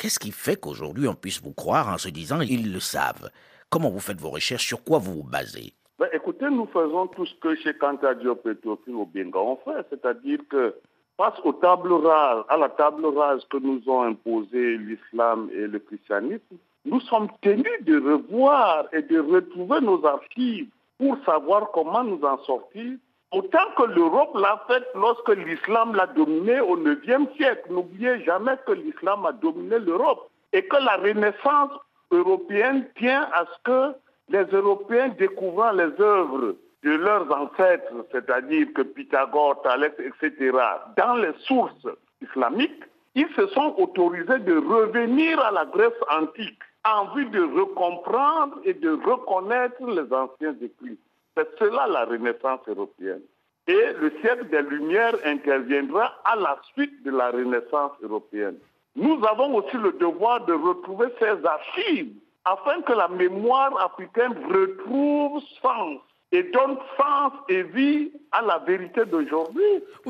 Qu'est-ce 0.00 0.18
qui 0.18 0.32
fait 0.32 0.56
qu'aujourd'hui 0.58 1.08
on 1.08 1.14
puisse 1.14 1.42
vous 1.42 1.52
croire 1.52 1.88
en 1.92 1.98
se 1.98 2.08
disant 2.08 2.40
ils 2.40 2.72
le 2.72 2.80
savent? 2.80 3.28
Comment 3.68 3.90
vous 3.90 4.00
faites 4.00 4.18
vos 4.18 4.30
recherches? 4.30 4.66
Sur 4.66 4.82
quoi 4.82 4.98
vous 4.98 5.12
vous 5.16 5.28
basez? 5.28 5.74
Ben, 5.98 6.08
Écoutez, 6.14 6.48
nous 6.48 6.66
faisons 6.72 7.06
tout 7.08 7.26
ce 7.26 7.34
que 7.34 7.54
chez 7.56 7.74
Kanta 7.74 8.14
Diop 8.14 8.46
et 8.46 8.66
au 8.66 9.04
Benga 9.04 9.38
on 9.40 9.56
fait, 9.56 9.84
c'est-à-dire 9.90 10.38
que 10.48 10.74
face 11.18 11.38
aux 11.44 11.52
tables 11.52 11.92
rases, 11.92 12.44
à 12.48 12.56
la 12.56 12.70
table 12.70 13.04
rase 13.14 13.44
que 13.50 13.58
nous 13.58 13.82
ont 13.88 14.00
imposé 14.00 14.78
l'islam 14.78 15.50
et 15.52 15.66
le 15.66 15.78
christianisme, 15.78 16.56
nous 16.86 17.00
sommes 17.00 17.28
tenus 17.42 17.66
de 17.82 18.00
revoir 18.00 18.86
et 18.94 19.02
de 19.02 19.18
retrouver 19.18 19.82
nos 19.82 20.02
archives 20.06 20.70
pour 20.96 21.18
savoir 21.26 21.70
comment 21.72 22.04
nous 22.04 22.22
en 22.22 22.38
sortir 22.44 22.96
Autant 23.32 23.70
que 23.76 23.84
l'Europe 23.84 24.34
l'a 24.34 24.64
fait 24.66 24.84
lorsque 24.94 25.28
l'islam 25.28 25.94
l'a 25.94 26.06
dominé 26.08 26.60
au 26.60 26.76
IXe 26.76 27.32
siècle. 27.36 27.70
N'oubliez 27.70 28.24
jamais 28.24 28.56
que 28.66 28.72
l'islam 28.72 29.24
a 29.24 29.32
dominé 29.32 29.78
l'Europe 29.78 30.28
et 30.52 30.66
que 30.66 30.76
la 30.76 30.96
renaissance 30.96 31.70
européenne 32.10 32.88
tient 32.96 33.28
à 33.32 33.44
ce 33.44 33.62
que 33.62 33.96
les 34.30 34.44
Européens 34.52 35.10
découvrant 35.10 35.70
les 35.70 35.92
œuvres 36.00 36.56
de 36.82 36.90
leurs 36.90 37.30
ancêtres, 37.30 37.92
c'est-à-dire 38.10 38.68
que 38.74 38.82
Pythagore, 38.82 39.60
Thalès, 39.62 39.92
etc., 39.98 40.52
dans 40.96 41.14
les 41.14 41.34
sources 41.46 41.86
islamiques, 42.22 42.84
ils 43.14 43.28
se 43.36 43.46
sont 43.48 43.74
autorisés 43.78 44.38
de 44.38 44.56
revenir 44.56 45.38
à 45.40 45.50
la 45.50 45.66
Grèce 45.66 45.92
antique 46.10 46.58
en 46.84 47.14
vue 47.14 47.26
de 47.26 47.42
recomprendre 47.42 48.58
et 48.64 48.74
de 48.74 48.90
reconnaître 48.90 49.84
les 49.86 50.12
anciens 50.12 50.54
écrits. 50.62 50.98
C'est 51.36 51.48
cela 51.58 51.86
la 51.86 52.04
Renaissance 52.04 52.60
européenne. 52.66 53.22
Et 53.66 53.92
le 54.00 54.12
siècle 54.20 54.48
des 54.50 54.62
Lumières 54.62 55.16
interviendra 55.24 56.14
à 56.24 56.36
la 56.36 56.60
suite 56.72 57.02
de 57.04 57.10
la 57.10 57.30
Renaissance 57.30 57.92
européenne. 58.02 58.56
Nous 58.96 59.20
avons 59.24 59.54
aussi 59.54 59.76
le 59.76 59.92
devoir 59.92 60.44
de 60.46 60.52
retrouver 60.52 61.06
ces 61.18 61.44
archives 61.46 62.12
afin 62.44 62.80
que 62.82 62.92
la 62.92 63.08
mémoire 63.08 63.78
africaine 63.80 64.34
retrouve 64.48 65.42
sens 65.62 66.00
et 66.32 66.44
donne 66.44 66.76
sens 66.96 67.32
et 67.48 67.62
vie 67.62 68.10
à 68.30 68.42
la 68.42 68.58
vérité 68.58 69.04
d'aujourd'hui. 69.04 69.62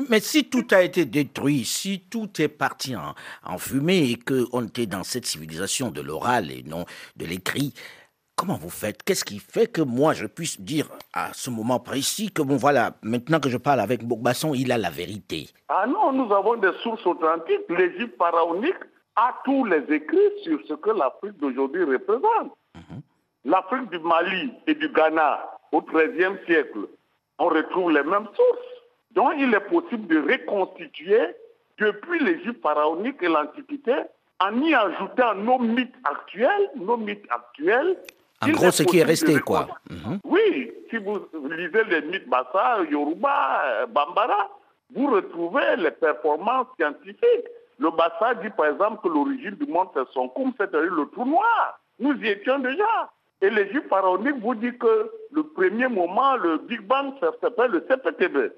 Mais 0.09 0.19
si 0.19 0.49
tout 0.49 0.67
a 0.71 0.83
été 0.83 1.05
détruit, 1.05 1.65
si 1.65 2.01
tout 2.09 2.29
est 2.39 2.47
parti 2.47 2.95
en, 2.95 3.57
fumée 3.57 4.11
et 4.11 4.15
qu'on 4.17 4.65
était 4.65 4.85
dans 4.85 5.03
cette 5.03 5.25
civilisation 5.25 5.89
de 5.89 6.01
l'oral 6.01 6.51
et 6.51 6.63
non 6.63 6.85
de 7.15 7.25
l'écrit, 7.25 7.73
Comment 8.41 8.55
vous 8.55 8.71
faites? 8.71 9.03
Qu'est-ce 9.03 9.23
qui 9.23 9.37
fait 9.37 9.67
que 9.71 9.81
moi, 9.81 10.13
je 10.13 10.25
puisse 10.25 10.59
dire 10.59 10.87
à 11.13 11.31
ce 11.31 11.51
moment 11.51 11.79
précis 11.79 12.31
que, 12.31 12.41
bon, 12.41 12.55
voilà, 12.57 12.93
maintenant 13.03 13.39
que 13.39 13.49
je 13.49 13.57
parle 13.57 13.79
avec 13.79 14.03
Bourbasson, 14.03 14.55
il 14.55 14.71
a 14.71 14.79
la 14.79 14.89
vérité? 14.89 15.49
Ah 15.69 15.85
non, 15.85 16.11
nous 16.11 16.33
avons 16.33 16.55
des 16.55 16.71
sources 16.81 17.05
authentiques. 17.05 17.69
L'Égypte 17.69 18.17
pharaonique 18.17 18.83
a 19.15 19.35
tous 19.45 19.65
les 19.65 19.83
écrits 19.93 20.17
sur 20.43 20.59
ce 20.67 20.73
que 20.73 20.89
l'Afrique 20.89 21.37
d'aujourd'hui 21.39 21.83
représente. 21.83 22.57
Mhm. 22.73 23.01
L'Afrique 23.45 23.91
du 23.91 23.99
Mali 23.99 24.51
et 24.65 24.73
du 24.73 24.89
Ghana 24.89 25.47
au 25.71 25.81
XIIIe 25.81 26.37
siècle, 26.47 26.87
on 27.37 27.45
retrouve 27.45 27.91
les 27.91 28.03
mêmes 28.03 28.27
sources. 28.35 28.71
Donc, 29.11 29.33
il 29.37 29.53
est 29.53 29.69
possible 29.69 30.07
de 30.07 30.19
reconstituer 30.19 31.35
depuis 31.77 32.23
l'Égypte 32.23 32.61
pharaonique 32.63 33.21
et 33.21 33.27
l'Antiquité 33.27 33.93
en 34.39 34.59
y 34.61 34.73
ajoutant 34.73 35.35
nos 35.35 35.59
mythes 35.59 35.93
actuels, 36.03 36.71
nos 36.75 36.97
mythes 36.97 37.27
actuels 37.29 37.97
En 38.43 38.49
gros, 38.49 38.71
ce 38.71 38.83
qui 38.83 38.99
est 38.99 39.03
resté, 39.03 39.39
quoi. 39.39 39.67
Mhm. 39.89 40.19
Oui, 40.23 40.71
si 40.89 40.97
vous 40.97 41.19
lisez 41.49 41.83
les 41.85 42.01
mythes 42.01 42.27
Bassa, 42.27 42.79
Yoruba, 42.89 43.85
Bambara, 43.89 44.49
vous 44.93 45.07
retrouvez 45.07 45.75
les 45.77 45.91
performances 45.91 46.67
scientifiques. 46.77 47.47
Le 47.77 47.89
Bassa 47.91 48.35
dit 48.35 48.49
par 48.49 48.67
exemple 48.67 49.01
que 49.03 49.07
l'origine 49.07 49.55
du 49.55 49.65
monde 49.71 49.87
c'est 49.93 50.07
son 50.13 50.27
coum, 50.29 50.51
c'est-à-dire 50.57 50.93
le 50.93 51.07
trou 51.07 51.25
noir. 51.25 51.79
Nous 51.99 52.13
y 52.15 52.27
étions 52.27 52.59
déjà. 52.59 53.09
Et 53.41 53.49
l'Égypte 53.49 53.89
pharaonique 53.89 54.39
vous 54.39 54.53
dit 54.55 54.77
que 54.77 55.11
le 55.31 55.43
premier 55.43 55.87
moment, 55.87 56.35
le 56.35 56.57
Big 56.57 56.81
Bang, 56.81 57.13
ça 57.19 57.31
s'appelle 57.41 57.71
le 57.71 57.85
CPTB. 57.89 58.51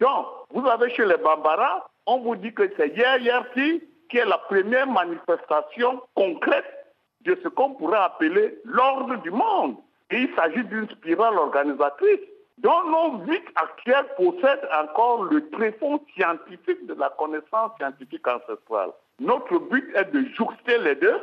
Donc, 0.00 0.26
vous 0.50 0.64
avez 0.68 0.90
chez 0.90 1.04
les 1.06 1.16
Bambara, 1.16 1.90
on 2.06 2.18
vous 2.20 2.36
dit 2.36 2.54
que 2.54 2.70
c'est 2.76 2.88
hier, 2.88 3.18
hier, 3.18 3.44
qui 3.54 4.16
est 4.16 4.24
la 4.24 4.38
première 4.38 4.86
manifestation 4.86 6.00
concrète 6.14 6.77
de 7.24 7.38
ce 7.42 7.48
qu'on 7.48 7.74
pourrait 7.74 7.98
appeler 7.98 8.58
l'ordre 8.64 9.16
du 9.16 9.30
monde. 9.30 9.76
Et 10.10 10.22
il 10.22 10.34
s'agit 10.34 10.64
d'une 10.64 10.88
spirale 10.88 11.36
organisatrice 11.36 12.20
dont 12.58 12.84
nos 12.84 13.18
vies 13.24 13.40
actuelles 13.54 14.06
possèdent 14.16 14.68
encore 14.80 15.24
le 15.24 15.48
tréfonds 15.50 16.00
scientifique 16.14 16.86
de 16.86 16.94
la 16.94 17.10
connaissance 17.10 17.72
scientifique 17.78 18.26
ancestrale. 18.26 18.90
Notre 19.20 19.58
but 19.58 19.94
est 19.94 20.10
de 20.12 20.24
jouxter 20.34 20.78
les 20.78 20.96
deux, 20.96 21.20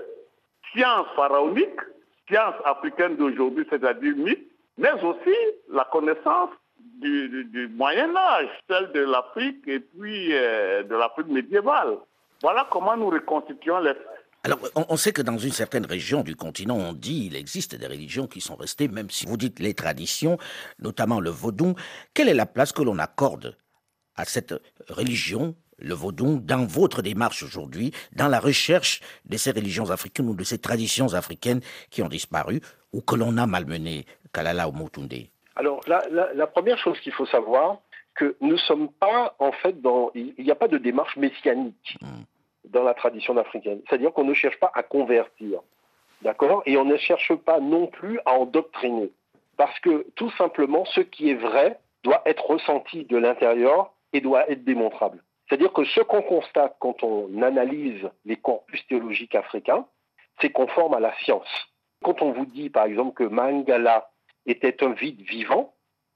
science 0.73 1.07
pharaonique, 1.15 1.79
science 2.29 2.55
africaine 2.63 3.15
d'aujourd'hui, 3.17 3.65
c'est-à-dire 3.69 4.15
mythe, 4.15 4.47
mais 4.77 4.93
aussi 5.03 5.35
la 5.69 5.85
connaissance 5.85 6.49
du, 7.01 7.69
Moyen 7.75 8.15
Âge, 8.15 8.49
celle 8.69 8.91
de 8.91 9.01
l'Afrique 9.01 9.67
et 9.67 9.79
puis 9.79 10.29
euh, 10.31 10.83
de 10.83 10.95
l'Afrique 10.95 11.27
médiévale. 11.27 11.97
Voilà 12.41 12.67
comment 12.71 12.95
nous 12.95 13.09
reconstituons 13.09 13.79
les 13.79 13.93
alors, 14.45 14.59
on, 14.75 14.95
sait 14.95 15.11
que 15.11 15.23
dans 15.23 15.39
une 15.39 15.51
certaine 15.51 15.87
région 15.87 16.21
du 16.21 16.35
continent, 16.35 16.77
on 16.77 16.93
dit 16.93 17.25
il 17.25 17.35
existe 17.35 17.73
des 17.73 17.87
religions 17.87 18.27
qui 18.27 18.41
sont 18.41 18.55
restées, 18.55 18.87
même 18.87 19.09
si 19.09 19.25
vous 19.25 19.37
dites 19.37 19.59
les 19.59 19.73
traditions, 19.73 20.37
notamment 20.77 21.19
le 21.19 21.31
vaudou. 21.31 21.73
Quelle 22.13 22.29
est 22.29 22.35
la 22.35 22.45
place 22.45 22.71
que 22.71 22.83
l'on 22.83 22.99
accorde 22.99 23.57
à 24.15 24.23
cette 24.23 24.53
religion, 24.87 25.55
le 25.79 25.95
vaudou, 25.95 26.39
dans 26.39 26.63
votre 26.63 27.01
démarche 27.01 27.41
aujourd'hui, 27.41 27.91
dans 28.11 28.27
la 28.27 28.39
recherche 28.39 29.01
de 29.25 29.35
ces 29.35 29.49
religions 29.49 29.89
africaines 29.89 30.29
ou 30.29 30.35
de 30.35 30.43
ces 30.43 30.59
traditions 30.59 31.15
africaines 31.15 31.61
qui 31.89 32.03
ont 32.03 32.07
disparu 32.07 32.61
ou 32.93 33.01
que 33.01 33.15
l'on 33.15 33.37
a 33.37 33.47
malmenées, 33.47 34.05
Kalala 34.31 34.69
ou 34.69 34.73
Motunde 34.73 35.11
Alors, 35.55 35.81
la, 35.87 36.45
première 36.45 36.77
chose 36.77 36.99
qu'il 36.99 37.13
faut 37.13 37.25
savoir, 37.25 37.79
que 38.13 38.35
nous 38.41 38.53
ne 38.53 38.57
sommes 38.57 38.91
pas, 38.91 39.35
en 39.39 39.51
fait, 39.51 39.81
dans. 39.81 40.11
Il 40.13 40.35
n'y 40.37 40.51
a 40.51 40.55
pas 40.55 40.67
de 40.67 40.77
démarche 40.77 41.17
messianique. 41.17 41.97
Dans 42.69 42.83
la 42.83 42.93
tradition 42.93 43.37
africaine. 43.37 43.81
C'est-à-dire 43.87 44.13
qu'on 44.13 44.23
ne 44.23 44.33
cherche 44.33 44.59
pas 44.59 44.71
à 44.73 44.83
convertir, 44.83 45.61
d'accord? 46.21 46.63
Et 46.65 46.77
on 46.77 46.85
ne 46.85 46.97
cherche 46.97 47.33
pas 47.35 47.59
non 47.59 47.87
plus 47.87 48.19
à 48.25 48.33
endoctriner. 48.33 49.11
Parce 49.57 49.79
que 49.79 50.05
tout 50.15 50.31
simplement, 50.31 50.85
ce 50.85 51.01
qui 51.01 51.29
est 51.29 51.35
vrai 51.35 51.79
doit 52.03 52.21
être 52.25 52.45
ressenti 52.45 53.05
de 53.05 53.17
l'intérieur 53.17 53.93
et 54.13 54.21
doit 54.21 54.49
être 54.49 54.63
démontrable. 54.63 55.23
C'est-à-dire 55.47 55.73
que 55.73 55.83
ce 55.85 56.01
qu'on 56.01 56.21
constate 56.21 56.75
quand 56.79 57.03
on 57.03 57.41
analyse 57.41 58.09
les 58.25 58.35
corpus 58.35 58.85
théologiques 58.87 59.35
africains, 59.35 59.85
c'est 60.41 60.51
conforme 60.51 60.93
à 60.93 60.99
la 60.99 61.13
science. 61.19 61.67
Quand 62.03 62.21
on 62.21 62.31
vous 62.31 62.45
dit, 62.45 62.69
par 62.69 62.85
exemple, 62.85 63.13
que 63.13 63.23
Mangala 63.23 64.09
était 64.45 64.83
un 64.83 64.91
vide 64.91 65.21
vivant, 65.21 65.73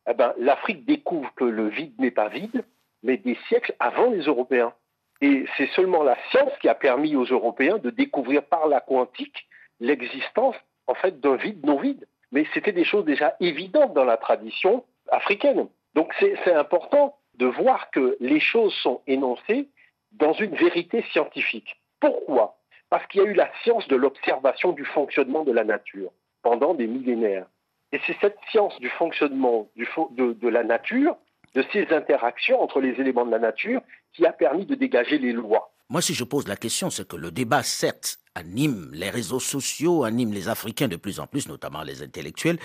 eh 0.10 0.14
ben, 0.14 0.34
l'Afrique 0.38 0.86
découvre 0.86 1.34
que 1.36 1.44
le 1.44 1.68
vide 1.68 2.00
n'est 2.00 2.12
pas 2.12 2.28
vide, 2.28 2.66
mais 3.04 3.18
des 3.18 3.38
siècles 3.48 3.76
avant 3.80 4.10
les 4.10 4.22
Européens. 4.22 4.74
Et 5.22 5.46
c'est 5.58 5.70
seulement 5.72 6.04
la 6.04 6.18
science 6.32 6.52
qui 6.62 6.70
a 6.70 6.76
permis 6.76 7.16
aux 7.16 7.26
Européens 7.26 7.78
de 7.78 7.90
découvrir 7.90 8.44
par 8.44 8.68
la 8.68 8.80
quantique 8.80 9.48
l'existence 9.80 10.56
en 10.88 10.94
fait 10.96 11.20
d'un 11.20 11.36
vide 11.36 11.66
non 11.66 11.80
vide. 11.80 12.08
Mais 12.32 12.46
c'était 12.54 12.72
des 12.72 12.86
choses 12.86 13.06
déjà 13.06 13.36
évidentes 13.40 13.94
dans 13.94 14.06
la 14.06 14.18
tradition 14.18 14.84
africaine. 15.12 15.68
Donc 15.96 16.14
c'est 16.20 16.54
important 16.54 17.18
de 17.36 17.48
voir 17.48 17.90
que 17.92 18.18
les 18.20 18.40
choses 18.40 18.74
sont 18.84 19.02
énoncées 19.08 19.68
dans 20.12 20.34
une 20.34 20.56
vérité 20.56 21.04
scientifique. 21.12 21.80
Pourquoi? 22.00 22.58
Parce 22.90 23.06
qu'il 23.08 23.22
y 23.22 23.26
a 23.26 23.28
eu 23.28 23.34
la 23.34 23.50
science 23.64 23.88
de 23.88 23.96
l'observation 23.96 24.72
du 24.72 24.86
fonctionnement 24.86 25.44
de 25.44 25.52
la 25.52 25.64
nature 25.64 26.12
pendant 26.42 26.74
des 26.74 26.88
millénaires. 26.88 27.46
Et 27.92 28.00
c'est 28.06 28.16
cette 28.22 28.38
science 28.52 28.78
du 28.80 28.90
fonctionnement 28.90 29.68
de, 29.76 30.34
de 30.34 30.48
la 30.48 30.64
nature 30.64 31.18
de 31.56 31.64
ces 31.74 31.88
interactions 31.92 32.62
entre 32.62 32.80
les 32.80 33.00
éléments 33.00 33.26
de 33.26 33.32
la 33.32 33.40
nature 33.40 33.82
qui 34.14 34.26
a 34.26 34.32
permis 34.32 34.66
de 34.66 34.76
dégager 34.76 35.18
les 35.18 35.32
lois. 35.32 35.74
Moi, 35.92 36.04
si 36.04 36.14
je 36.14 36.24
pose 36.24 36.48
la 36.48 36.56
question, 36.56 36.92
c'est 36.92 37.08
que 37.08 37.16
le 37.16 37.32
débat, 37.32 37.64
certes, 37.64 38.20
anime 38.36 38.92
les 38.94 39.10
réseaux 39.10 39.40
sociaux, 39.40 40.04
anime 40.04 40.34
les 40.34 40.48
Africains 40.48 40.88
de 40.88 40.98
plus 40.98 41.20
en 41.20 41.26
plus, 41.26 41.48
notamment 41.48 41.82
les 41.82 42.04
intellectuels, 42.04 42.60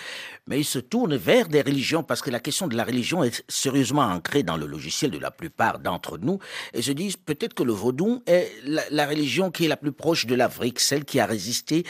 mais 0.46 0.60
il 0.60 0.64
se 0.64 0.78
tourne 0.78 1.16
vers 1.16 1.48
des 1.48 1.62
religions 1.62 2.02
parce 2.02 2.20
que 2.20 2.30
la 2.30 2.38
question 2.38 2.68
de 2.68 2.76
la 2.76 2.84
religion 2.84 3.24
est 3.24 3.42
sérieusement 3.48 4.02
ancrée 4.02 4.42
dans 4.42 4.58
le 4.58 4.66
logiciel 4.66 5.10
de 5.10 5.18
la 5.18 5.30
plupart 5.30 5.78
d'entre 5.78 6.18
nous 6.18 6.38
et 6.74 6.82
se 6.82 6.92
disent 6.92 7.16
peut-être 7.16 7.54
que 7.54 7.62
le 7.62 7.72
vaudou 7.72 8.22
est 8.26 8.50
la, 8.66 9.06
religion 9.06 9.50
qui 9.50 9.64
est 9.64 9.68
la 9.68 9.78
plus 9.78 9.92
proche 9.92 10.26
de 10.26 10.34
l'Afrique, 10.34 10.78
celle 10.78 11.06
qui 11.06 11.18
a 11.18 11.24
résisté 11.24 11.84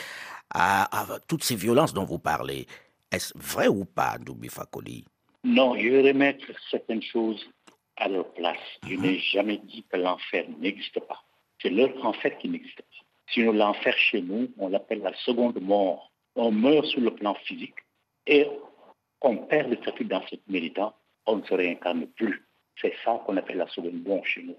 à, 0.50 0.84
à, 1.00 1.18
toutes 1.26 1.42
ces 1.42 1.56
violences 1.56 1.94
dont 1.94 2.04
vous 2.04 2.20
parlez. 2.20 2.66
Est-ce 3.10 3.32
vrai 3.36 3.66
ou 3.66 3.84
pas, 3.84 4.18
Doubi 4.18 4.48
Fakoli? 4.48 5.04
Non, 5.44 5.76
je 5.78 5.88
vais 5.88 6.08
remettre 6.12 6.46
certaines 6.70 7.02
choses 7.02 7.46
à 7.96 8.08
leur 8.08 8.32
place. 8.32 8.58
Je 8.88 8.94
n'ai 8.94 9.18
jamais 9.18 9.58
dit 9.58 9.84
que 9.90 9.96
l'enfer 9.96 10.46
n'existe 10.58 11.00
pas. 11.00 11.22
C'est 11.60 11.70
leur 11.70 11.90
enfer 12.04 12.36
qui 12.38 12.48
n'existe 12.48 12.78
pas. 12.78 13.04
Sinon, 13.28 13.52
l'enfer 13.52 13.96
chez 13.96 14.20
nous, 14.20 14.48
on 14.58 14.68
l'appelle 14.68 15.00
la 15.00 15.14
seconde 15.14 15.60
mort. 15.60 16.10
On 16.34 16.50
meurt 16.50 16.86
sur 16.86 17.00
le 17.00 17.10
plan 17.10 17.34
physique 17.34 17.76
et 18.26 18.46
on 19.20 19.36
perd 19.36 19.70
le 19.70 19.76
statut 19.76 20.04
d'ancêtre 20.04 20.42
militant, 20.48 20.94
on 21.26 21.36
ne 21.36 21.44
se 21.44 21.54
réincarne 21.54 22.06
plus. 22.08 22.44
C'est 22.80 22.94
ça 23.04 23.22
qu'on 23.24 23.36
appelle 23.36 23.58
la 23.58 23.68
seconde 23.68 24.02
mort 24.04 24.24
chez 24.26 24.42
nous. 24.42 24.56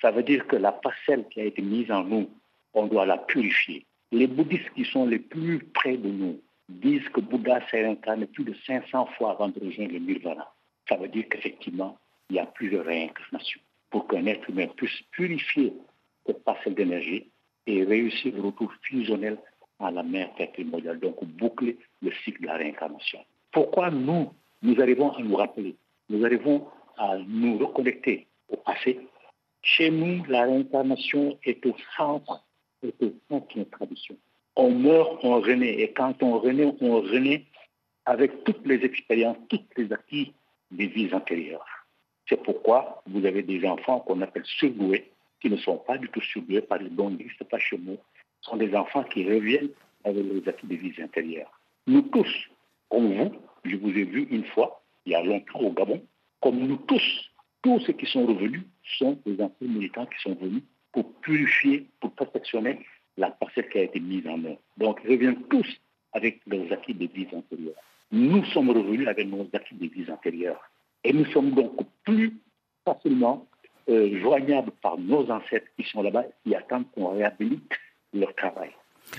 Ça 0.00 0.10
veut 0.10 0.22
dire 0.22 0.46
que 0.46 0.56
la 0.56 0.72
parcelle 0.72 1.26
qui 1.28 1.40
a 1.40 1.44
été 1.44 1.62
mise 1.62 1.90
en 1.90 2.04
nous, 2.04 2.30
on 2.74 2.86
doit 2.86 3.06
la 3.06 3.18
purifier. 3.18 3.84
Les 4.12 4.26
bouddhistes 4.26 4.70
qui 4.74 4.84
sont 4.84 5.06
les 5.06 5.18
plus 5.18 5.58
près 5.58 5.96
de 5.96 6.08
nous, 6.08 6.40
disent 6.70 7.08
que 7.10 7.20
Bouddha 7.20 7.60
s'est 7.68 7.82
réincarné 7.82 8.26
plus 8.26 8.44
de 8.44 8.54
500 8.66 9.06
fois 9.16 9.32
avant 9.32 9.48
de 9.48 9.60
rejoindre 9.60 9.92
le 9.92 9.98
nirvana. 9.98 10.48
Ça 10.88 10.96
veut 10.96 11.08
dire 11.08 11.26
qu'effectivement, 11.28 11.98
il 12.28 12.36
y 12.36 12.38
a 12.38 12.46
plusieurs 12.46 12.84
réincarnations 12.84 13.60
pour 13.90 14.06
qu'un 14.06 14.26
être 14.26 14.48
humain 14.48 14.68
puisse 14.76 15.00
purifier 15.10 15.72
cette 16.26 16.44
parcelle 16.44 16.74
d'énergie 16.74 17.30
et 17.66 17.84
réussir 17.84 18.34
le 18.34 18.42
retour 18.42 18.72
fusionnel 18.82 19.38
à 19.80 19.90
la 19.90 20.02
mère 20.02 20.30
mondiale, 20.64 21.00
donc 21.00 21.24
boucler 21.24 21.78
le 22.02 22.12
cycle 22.24 22.42
de 22.42 22.46
la 22.46 22.56
réincarnation. 22.56 23.20
Pourquoi 23.50 23.90
nous, 23.90 24.32
nous 24.62 24.80
arrivons 24.80 25.12
à 25.12 25.22
nous 25.22 25.36
rappeler, 25.36 25.74
nous 26.08 26.24
arrivons 26.24 26.66
à 26.96 27.16
nous 27.26 27.58
reconnecter 27.58 28.26
au 28.48 28.56
passé 28.56 29.00
Chez 29.62 29.90
nous, 29.90 30.24
la 30.26 30.42
réincarnation 30.42 31.38
est 31.44 31.64
au 31.66 31.74
centre, 31.96 32.44
est 32.82 33.02
au 33.02 33.12
centre 33.28 33.54
de 33.54 33.60
notre 33.60 33.70
tradition 33.70 34.16
on 34.56 34.70
meurt, 34.70 35.24
on 35.24 35.40
renaît. 35.40 35.80
Et 35.80 35.92
quand 35.92 36.22
on 36.22 36.38
renaît, 36.38 36.72
on 36.80 37.00
renaît 37.00 37.44
avec 38.06 38.44
toutes 38.44 38.66
les 38.66 38.84
expériences, 38.84 39.36
toutes 39.48 39.68
les 39.76 39.92
acquis 39.92 40.32
des 40.70 40.86
vies 40.86 41.12
antérieures. 41.12 41.64
C'est 42.28 42.42
pourquoi 42.42 43.02
vous 43.06 43.24
avez 43.24 43.42
des 43.42 43.66
enfants 43.66 44.00
qu'on 44.00 44.20
appelle 44.20 44.44
surdoués, 44.44 45.10
qui 45.40 45.50
ne 45.50 45.56
sont 45.56 45.78
pas 45.78 45.98
du 45.98 46.08
tout 46.08 46.20
surdoués 46.20 46.60
par 46.60 46.78
les 46.78 46.90
dons 46.90 47.10
n'existent 47.10 47.44
pas 47.44 47.58
chez 47.58 47.78
nous. 47.78 47.98
Ce 48.40 48.50
sont 48.50 48.56
des 48.56 48.74
enfants 48.74 49.04
qui 49.04 49.28
reviennent 49.28 49.70
avec 50.04 50.24
les 50.24 50.48
acquis 50.48 50.66
des 50.66 50.76
vies 50.76 51.02
antérieures. 51.02 51.50
Nous 51.86 52.02
tous, 52.02 52.48
comme 52.88 53.12
vous, 53.14 53.32
je 53.64 53.76
vous 53.76 53.90
ai 53.90 54.04
vu 54.04 54.28
une 54.30 54.44
fois, 54.44 54.82
il 55.06 55.12
y 55.12 55.14
a 55.14 55.22
longtemps 55.22 55.60
au 55.60 55.72
Gabon, 55.72 56.02
comme 56.40 56.58
nous 56.58 56.76
tous, 56.76 57.30
tous 57.62 57.80
ceux 57.80 57.92
qui 57.92 58.06
sont 58.06 58.26
revenus 58.26 58.62
sont 58.98 59.18
des 59.26 59.40
enfants 59.42 59.54
militants 59.60 60.06
qui 60.06 60.20
sont 60.22 60.34
venus 60.34 60.62
pour 60.92 61.12
purifier, 61.20 61.86
pour 62.00 62.12
perfectionner 62.12 62.80
la 63.16 63.30
parcelle 63.30 63.68
qui 63.68 63.78
a 63.78 63.82
été 63.82 64.00
mise 64.00 64.26
en 64.26 64.42
œuvre. 64.44 64.60
Donc, 64.76 65.00
ils 65.04 65.10
reviennent 65.10 65.42
tous 65.48 65.66
avec 66.12 66.40
leurs 66.46 66.72
acquis 66.72 66.94
de 66.94 67.06
vie 67.06 67.28
antérieures. 67.32 67.74
Nous 68.12 68.44
sommes 68.46 68.70
revenus 68.70 69.06
avec 69.06 69.28
nos 69.28 69.46
acquis 69.52 69.74
de 69.74 69.86
vie 69.86 70.10
antérieures. 70.10 70.60
Et 71.04 71.12
nous 71.12 71.26
sommes 71.26 71.52
donc 71.52 71.76
plus 72.04 72.34
facilement 72.84 73.46
euh, 73.88 74.20
joignables 74.20 74.72
par 74.82 74.98
nos 74.98 75.30
ancêtres 75.30 75.68
qui 75.76 75.84
sont 75.88 76.02
là-bas, 76.02 76.24
qui 76.44 76.54
attendent 76.54 76.90
qu'on 76.92 77.08
réhabilite 77.08 77.72
leur 78.12 78.34
travail. 78.34 78.70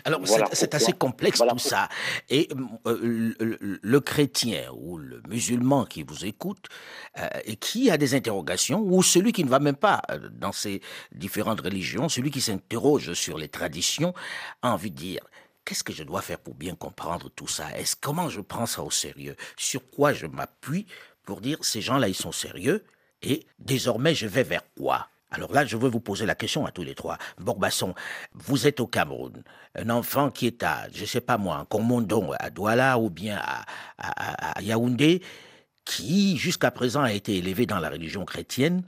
Alors, 0.05 0.21
c'est 0.53 0.73
assez 0.73 0.93
complexe 0.93 1.39
tout 1.39 1.59
ça. 1.59 1.89
Et 2.29 2.49
euh, 2.88 3.34
le, 3.82 3.99
chrétien 3.99 4.71
ou 4.73 4.97
le 4.97 5.21
musulman 5.27 5.86
qui 5.86 6.03
vous 6.03 6.25
écoute 6.25 6.67
euh, 7.17 7.27
et 7.45 7.55
qui 7.55 7.91
a 7.91 7.97
des 7.97 8.15
interrogations, 8.15 8.82
ou 8.82 9.03
celui 9.03 9.32
qui 9.32 9.43
ne 9.43 9.49
va 9.49 9.59
même 9.59 9.75
pas 9.75 10.01
euh, 10.09 10.29
dans 10.32 10.51
ces 10.51 10.82
différentes 11.11 11.61
religions, 11.61 12.09
celui 12.09 12.32
qui 12.32 12.41
s'interroge 12.41 13.13
sur 13.13 13.38
les 13.38 13.49
traditions, 13.49 14.13
a 14.61 14.71
envie 14.71 14.91
de 14.91 14.97
dire 14.97 15.21
qu'est-ce 15.65 15.84
que 15.84 15.93
je 15.93 16.03
dois 16.03 16.21
faire 16.21 16.39
pour 16.39 16.55
bien 16.55 16.75
comprendre 16.75 17.29
tout 17.29 17.47
ça? 17.47 17.77
Est-ce 17.77 17.95
comment 17.99 18.29
je 18.29 18.41
prends 18.41 18.65
ça 18.65 18.84
au 18.84 18.91
sérieux? 18.91 19.36
Sur 19.57 19.89
quoi 19.89 20.13
je 20.13 20.25
m'appuie 20.25 20.88
pour 21.25 21.41
dire 21.41 21.57
ces 21.61 21.82
gens-là 21.82 22.07
ils 22.07 22.15
sont 22.15 22.32
sérieux? 22.32 22.84
Et 23.21 23.45
désormais 23.59 24.15
je 24.15 24.25
vais 24.25 24.43
vers 24.43 24.63
quoi? 24.75 25.07
Alors 25.32 25.53
là, 25.53 25.65
je 25.65 25.77
veux 25.77 25.89
vous 25.89 26.01
poser 26.01 26.25
la 26.25 26.36
question 26.36 26.65
à 26.65 26.71
tous 26.71 26.84
les 26.84 26.93
trois. 26.93 27.17
Borbasson, 27.38 27.95
vous 28.34 28.67
êtes 28.67 28.82
au 28.82 28.88
Cameroun. 28.88 29.43
Un 29.75 29.89
enfant 29.89 30.29
qui 30.29 30.45
est 30.45 30.61
à, 30.61 30.89
je 30.93 31.05
sais 31.05 31.21
pas 31.21 31.38
moi, 31.38 31.57
en 31.57 31.65
Comondon, 31.65 32.34
à 32.38 32.49
Douala 32.49 32.99
ou 32.99 33.09
bien 33.09 33.41
à, 33.97 34.61
Yaoundé, 34.61 35.21
qui 35.86 36.38
jusqu'à 36.38 36.69
présent 36.69 37.01
a 37.01 37.13
été 37.13 37.38
élevé 37.38 37.65
dans 37.65 37.79
la 37.79 37.89
religion 37.89 38.25
chrétienne, 38.25 38.84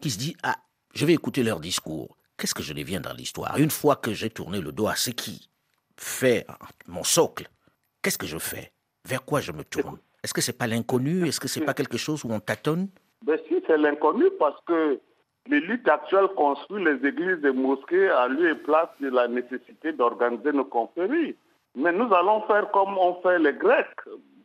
qui 0.00 0.10
se 0.10 0.18
dit, 0.18 0.36
ah, 0.44 0.56
je 0.94 1.04
vais 1.04 1.14
écouter 1.14 1.42
leur 1.42 1.58
discours. 1.58 2.16
Qu'est-ce 2.36 2.54
que 2.54 2.62
je 2.62 2.72
deviens 2.72 3.00
dans 3.00 3.12
l'histoire? 3.12 3.58
Une 3.58 3.70
fois 3.70 3.96
que 3.96 4.12
j'ai 4.12 4.30
tourné 4.30 4.60
le 4.60 4.70
dos 4.70 4.86
à 4.86 4.94
ce 4.94 5.10
qui 5.10 5.50
fait 5.96 6.46
mon 6.86 7.02
socle, 7.02 7.48
qu'est-ce 8.02 8.18
que 8.18 8.28
je 8.28 8.38
fais? 8.38 8.72
Vers 9.04 9.24
quoi 9.24 9.40
je 9.40 9.50
me 9.50 9.64
tourne? 9.64 9.98
Est-ce 10.22 10.32
que 10.32 10.40
c'est 10.40 10.52
pas 10.52 10.68
l'inconnu? 10.68 11.26
Est-ce 11.26 11.40
que 11.40 11.48
c'est 11.48 11.62
pas 11.62 11.74
quelque 11.74 11.98
chose 11.98 12.24
où 12.24 12.32
on 12.32 12.38
tâtonne? 12.38 12.88
Ben 13.26 13.36
si, 13.48 13.56
c'est 13.66 13.76
l'inconnu 13.76 14.26
parce 14.38 14.60
que 14.64 15.00
l'élite 15.48 15.88
actuelle 15.88 16.28
construit 16.36 16.84
les 16.84 17.06
églises 17.06 17.44
et 17.44 17.52
mosquées 17.52 18.08
à 18.10 18.28
lieu 18.28 18.50
et 18.50 18.54
place 18.54 18.88
de 19.00 19.08
la 19.08 19.28
nécessité 19.28 19.92
d'organiser 19.92 20.52
nos 20.52 20.64
conféries. 20.64 21.36
Mais 21.74 21.92
nous 21.92 22.12
allons 22.12 22.42
faire 22.42 22.70
comme 22.70 22.96
ont 22.98 23.20
fait 23.22 23.38
les 23.38 23.54
Grecs 23.54 23.86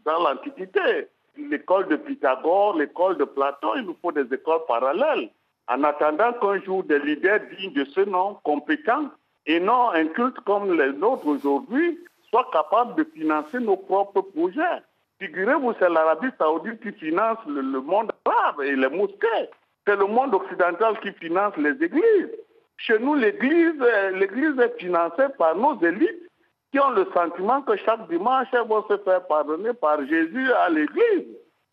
dans 0.06 0.20
l'Antiquité. 0.24 1.08
L'école 1.38 1.88
de 1.88 1.96
Pythagore, 1.96 2.78
l'école 2.78 3.18
de 3.18 3.26
Platon, 3.26 3.76
il 3.76 3.84
nous 3.84 3.98
faut 4.02 4.12
des 4.12 4.34
écoles 4.34 4.62
parallèles. 4.68 5.30
En 5.68 5.84
attendant 5.84 6.34
qu'un 6.34 6.62
jour 6.62 6.84
des 6.84 7.00
leaders 7.00 7.40
dignes 7.58 7.74
de 7.74 7.86
ce 7.86 8.02
nom, 8.02 8.38
compétents, 8.44 9.10
et 9.46 9.60
non 9.60 9.92
un 9.92 10.08
culte 10.08 10.40
comme 10.42 10.78
les 10.78 10.94
nôtres 10.94 11.28
aujourd'hui, 11.28 12.00
soient 12.30 12.50
capables 12.52 12.96
de 12.96 13.04
financer 13.04 13.60
nos 13.60 13.78
propres 13.78 14.22
projets. 14.22 14.82
Figurez-vous, 15.20 15.74
c'est 15.80 15.90
l'Arabie 15.90 16.32
saoudite 16.38 16.82
qui 16.82 16.92
finance 16.94 17.38
le, 17.48 17.62
monde 17.82 18.12
arabe 18.26 18.62
et 18.62 18.76
les 18.76 18.90
mosquées. 18.90 19.50
C'est 19.86 19.96
le 19.96 20.06
monde 20.06 20.34
occidental 20.34 21.00
qui 21.02 21.12
finance 21.14 21.56
les 21.58 21.72
églises. 21.84 22.32
Chez 22.78 23.00
nous, 23.00 23.16
l'église, 23.16 23.80
l'église 24.14 24.58
est 24.60 24.80
financée 24.80 25.28
par 25.38 25.56
nos 25.56 25.80
élites 25.82 26.30
qui 26.72 26.80
ont 26.80 26.90
le 26.90 27.08
sentiment 27.14 27.62
que 27.62 27.76
chaque 27.78 28.10
dimanche, 28.10 28.48
elles 28.52 28.68
vont 28.68 28.84
se 28.90 28.98
faire 28.98 29.26
pardonner 29.28 29.74
par 29.74 30.00
Jésus 30.08 30.52
à 30.54 30.70
l'église. 30.70 31.28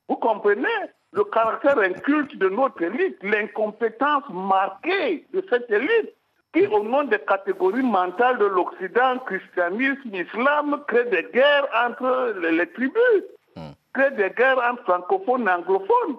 Vous 0.09 0.17
comprenez? 0.17 0.69
Le 1.13 1.25
caractère 1.25 1.79
inculte 1.79 2.37
de 2.37 2.49
notre 2.49 2.81
élite, 2.83 3.17
l'incompétence 3.23 4.23
marquée 4.31 5.27
de 5.33 5.45
cette 5.51 5.69
élite 5.71 6.15
qui, 6.53 6.67
au 6.67 6.85
nom 6.85 7.03
des 7.05 7.19
catégories 7.19 7.83
mentales 7.83 8.39
de 8.39 8.45
l'Occident, 8.45 9.19
christianisme, 9.27 10.15
islam, 10.15 10.81
crée 10.87 11.07
des 11.07 11.27
guerres 11.33 11.67
entre 11.87 12.35
les, 12.41 12.67
tribus, 12.69 13.25
hmm. 13.57 13.71
crée 13.93 14.11
des 14.13 14.31
guerres 14.31 14.61
entre 14.71 14.85
francophones 14.85 15.49
et 15.49 15.51
anglophones. 15.51 16.17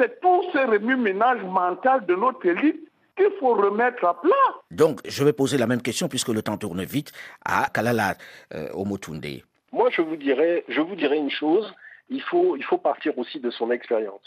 C'est 0.00 0.18
tout 0.18 0.42
ce 0.50 0.58
remue-ménage 0.58 1.42
mental 1.42 2.06
de 2.06 2.14
notre 2.14 2.46
élite 2.46 2.88
qu'il 3.18 3.30
faut 3.38 3.54
remettre 3.54 4.02
à 4.06 4.18
plat. 4.18 4.32
Donc, 4.70 5.00
je 5.04 5.22
vais 5.22 5.34
poser 5.34 5.58
la 5.58 5.66
même 5.66 5.82
question, 5.82 6.08
puisque 6.08 6.28
le 6.28 6.40
temps 6.40 6.56
tourne 6.56 6.82
vite, 6.84 7.12
à 7.44 7.68
Kalala 7.68 8.14
euh, 8.54 8.70
Omotunde. 8.72 9.26
Moi, 9.72 9.90
je 9.90 10.00
vous 10.00 10.16
dirais, 10.16 10.64
je 10.68 10.80
vous 10.80 10.96
dirais 10.96 11.18
une 11.18 11.30
chose, 11.30 11.70
il 12.08 12.22
faut, 12.22 12.56
il 12.56 12.64
faut 12.64 12.78
partir 12.78 13.18
aussi 13.18 13.40
de 13.40 13.50
son 13.50 13.70
expérience. 13.70 14.22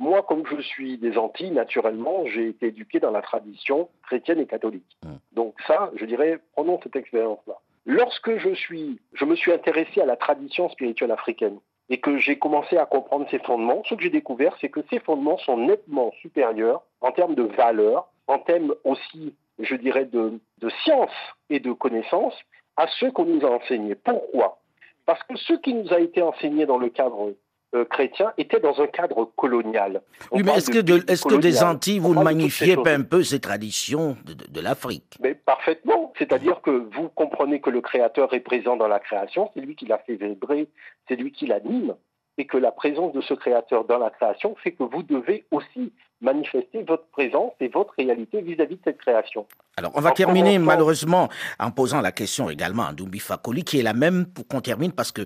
Moi, 0.00 0.24
comme 0.24 0.42
je 0.44 0.60
suis 0.60 0.98
des 0.98 1.16
Antilles, 1.16 1.52
naturellement, 1.52 2.26
j'ai 2.26 2.48
été 2.48 2.66
éduqué 2.66 2.98
dans 2.98 3.12
la 3.12 3.22
tradition 3.22 3.90
chrétienne 4.02 4.40
et 4.40 4.46
catholique. 4.46 4.96
Mmh. 5.04 5.08
Donc 5.34 5.54
ça, 5.68 5.92
je 5.94 6.04
dirais, 6.04 6.40
prenons 6.56 6.80
cette 6.82 6.96
expérience-là. 6.96 7.54
Lorsque 7.86 8.38
je, 8.38 8.54
suis, 8.54 8.98
je 9.12 9.24
me 9.24 9.36
suis 9.36 9.52
intéressé 9.52 10.00
à 10.00 10.06
la 10.06 10.16
tradition 10.16 10.68
spirituelle 10.70 11.12
africaine 11.12 11.58
et 11.92 11.98
que 11.98 12.16
j'ai 12.16 12.38
commencé 12.38 12.78
à 12.78 12.86
comprendre 12.86 13.26
ses 13.30 13.38
fondements, 13.40 13.82
ce 13.86 13.94
que 13.94 14.02
j'ai 14.02 14.08
découvert, 14.08 14.56
c'est 14.62 14.70
que 14.70 14.80
ces 14.88 14.98
fondements 14.98 15.36
sont 15.36 15.58
nettement 15.58 16.10
supérieurs 16.22 16.82
en 17.02 17.12
termes 17.12 17.34
de 17.34 17.42
valeur, 17.42 18.08
en 18.28 18.38
termes 18.38 18.74
aussi, 18.84 19.34
je 19.58 19.76
dirais, 19.76 20.06
de, 20.06 20.40
de 20.62 20.70
science 20.84 21.12
et 21.50 21.60
de 21.60 21.70
connaissances 21.70 22.38
à 22.78 22.86
ceux 22.98 23.10
qu'on 23.10 23.26
nous 23.26 23.44
a 23.44 23.50
enseignés. 23.50 23.94
Pourquoi? 23.94 24.58
Parce 25.04 25.22
que 25.24 25.36
ce 25.36 25.52
qui 25.52 25.74
nous 25.74 25.92
a 25.92 26.00
été 26.00 26.22
enseigné 26.22 26.64
dans 26.64 26.78
le 26.78 26.88
cadre 26.88 27.34
euh, 27.74 27.84
chrétien 27.86 28.32
était 28.36 28.60
dans 28.60 28.80
un 28.80 28.86
cadre 28.86 29.30
colonial. 29.36 30.02
oui, 30.30 30.42
mais 30.44 30.52
est-ce 30.52 30.70
que, 30.70 30.78
est 30.78 31.26
que 31.26 31.34
des 31.36 31.62
Antilles, 31.62 32.00
vous 32.00 32.14
ne 32.14 32.22
magnifiez 32.22 32.76
pas 32.76 32.92
un 32.92 33.02
peu 33.02 33.22
ces 33.22 33.40
traditions 33.40 34.16
de, 34.24 34.60
l'Afrique? 34.60 35.16
Mais 35.20 35.34
parfaitement. 35.34 36.12
C'est-à-dire 36.18 36.60
que 36.60 36.70
vous 36.70 37.08
comprenez 37.08 37.60
que 37.60 37.70
le 37.70 37.80
Créateur 37.80 38.34
est 38.34 38.40
présent 38.40 38.76
dans 38.76 38.88
la 38.88 39.00
création, 39.00 39.50
c'est 39.54 39.60
lui 39.60 39.74
qui 39.74 39.86
l'a 39.86 39.98
fait 39.98 40.16
vibrer, 40.16 40.68
c'est 41.08 41.16
lui 41.16 41.32
qui 41.32 41.46
l'anime, 41.46 41.94
et 42.42 42.46
que 42.46 42.56
la 42.56 42.72
présence 42.72 43.12
de 43.12 43.20
ce 43.20 43.34
Créateur 43.34 43.84
dans 43.84 43.98
la 43.98 44.10
création 44.10 44.56
fait 44.64 44.72
que 44.72 44.82
vous 44.82 45.04
devez 45.04 45.44
aussi 45.52 45.92
manifester 46.20 46.82
votre 46.82 47.06
présence 47.12 47.52
et 47.60 47.68
votre 47.68 47.94
réalité 47.96 48.42
vis-à-vis 48.42 48.74
de 48.74 48.80
cette 48.82 48.98
création. 48.98 49.46
Alors, 49.76 49.92
on 49.94 50.00
va 50.00 50.10
terminer 50.10 50.58
malheureusement 50.58 51.28
en 51.60 51.70
posant 51.70 52.00
la 52.00 52.10
question 52.10 52.50
également 52.50 52.84
à 52.84 52.92
Doumbi 52.92 53.20
Fakoli, 53.20 53.62
qui 53.62 53.78
est 53.78 53.84
la 53.84 53.94
même 53.94 54.26
pour 54.26 54.48
qu'on 54.48 54.60
termine 54.60 54.90
parce 54.90 55.12
que 55.12 55.22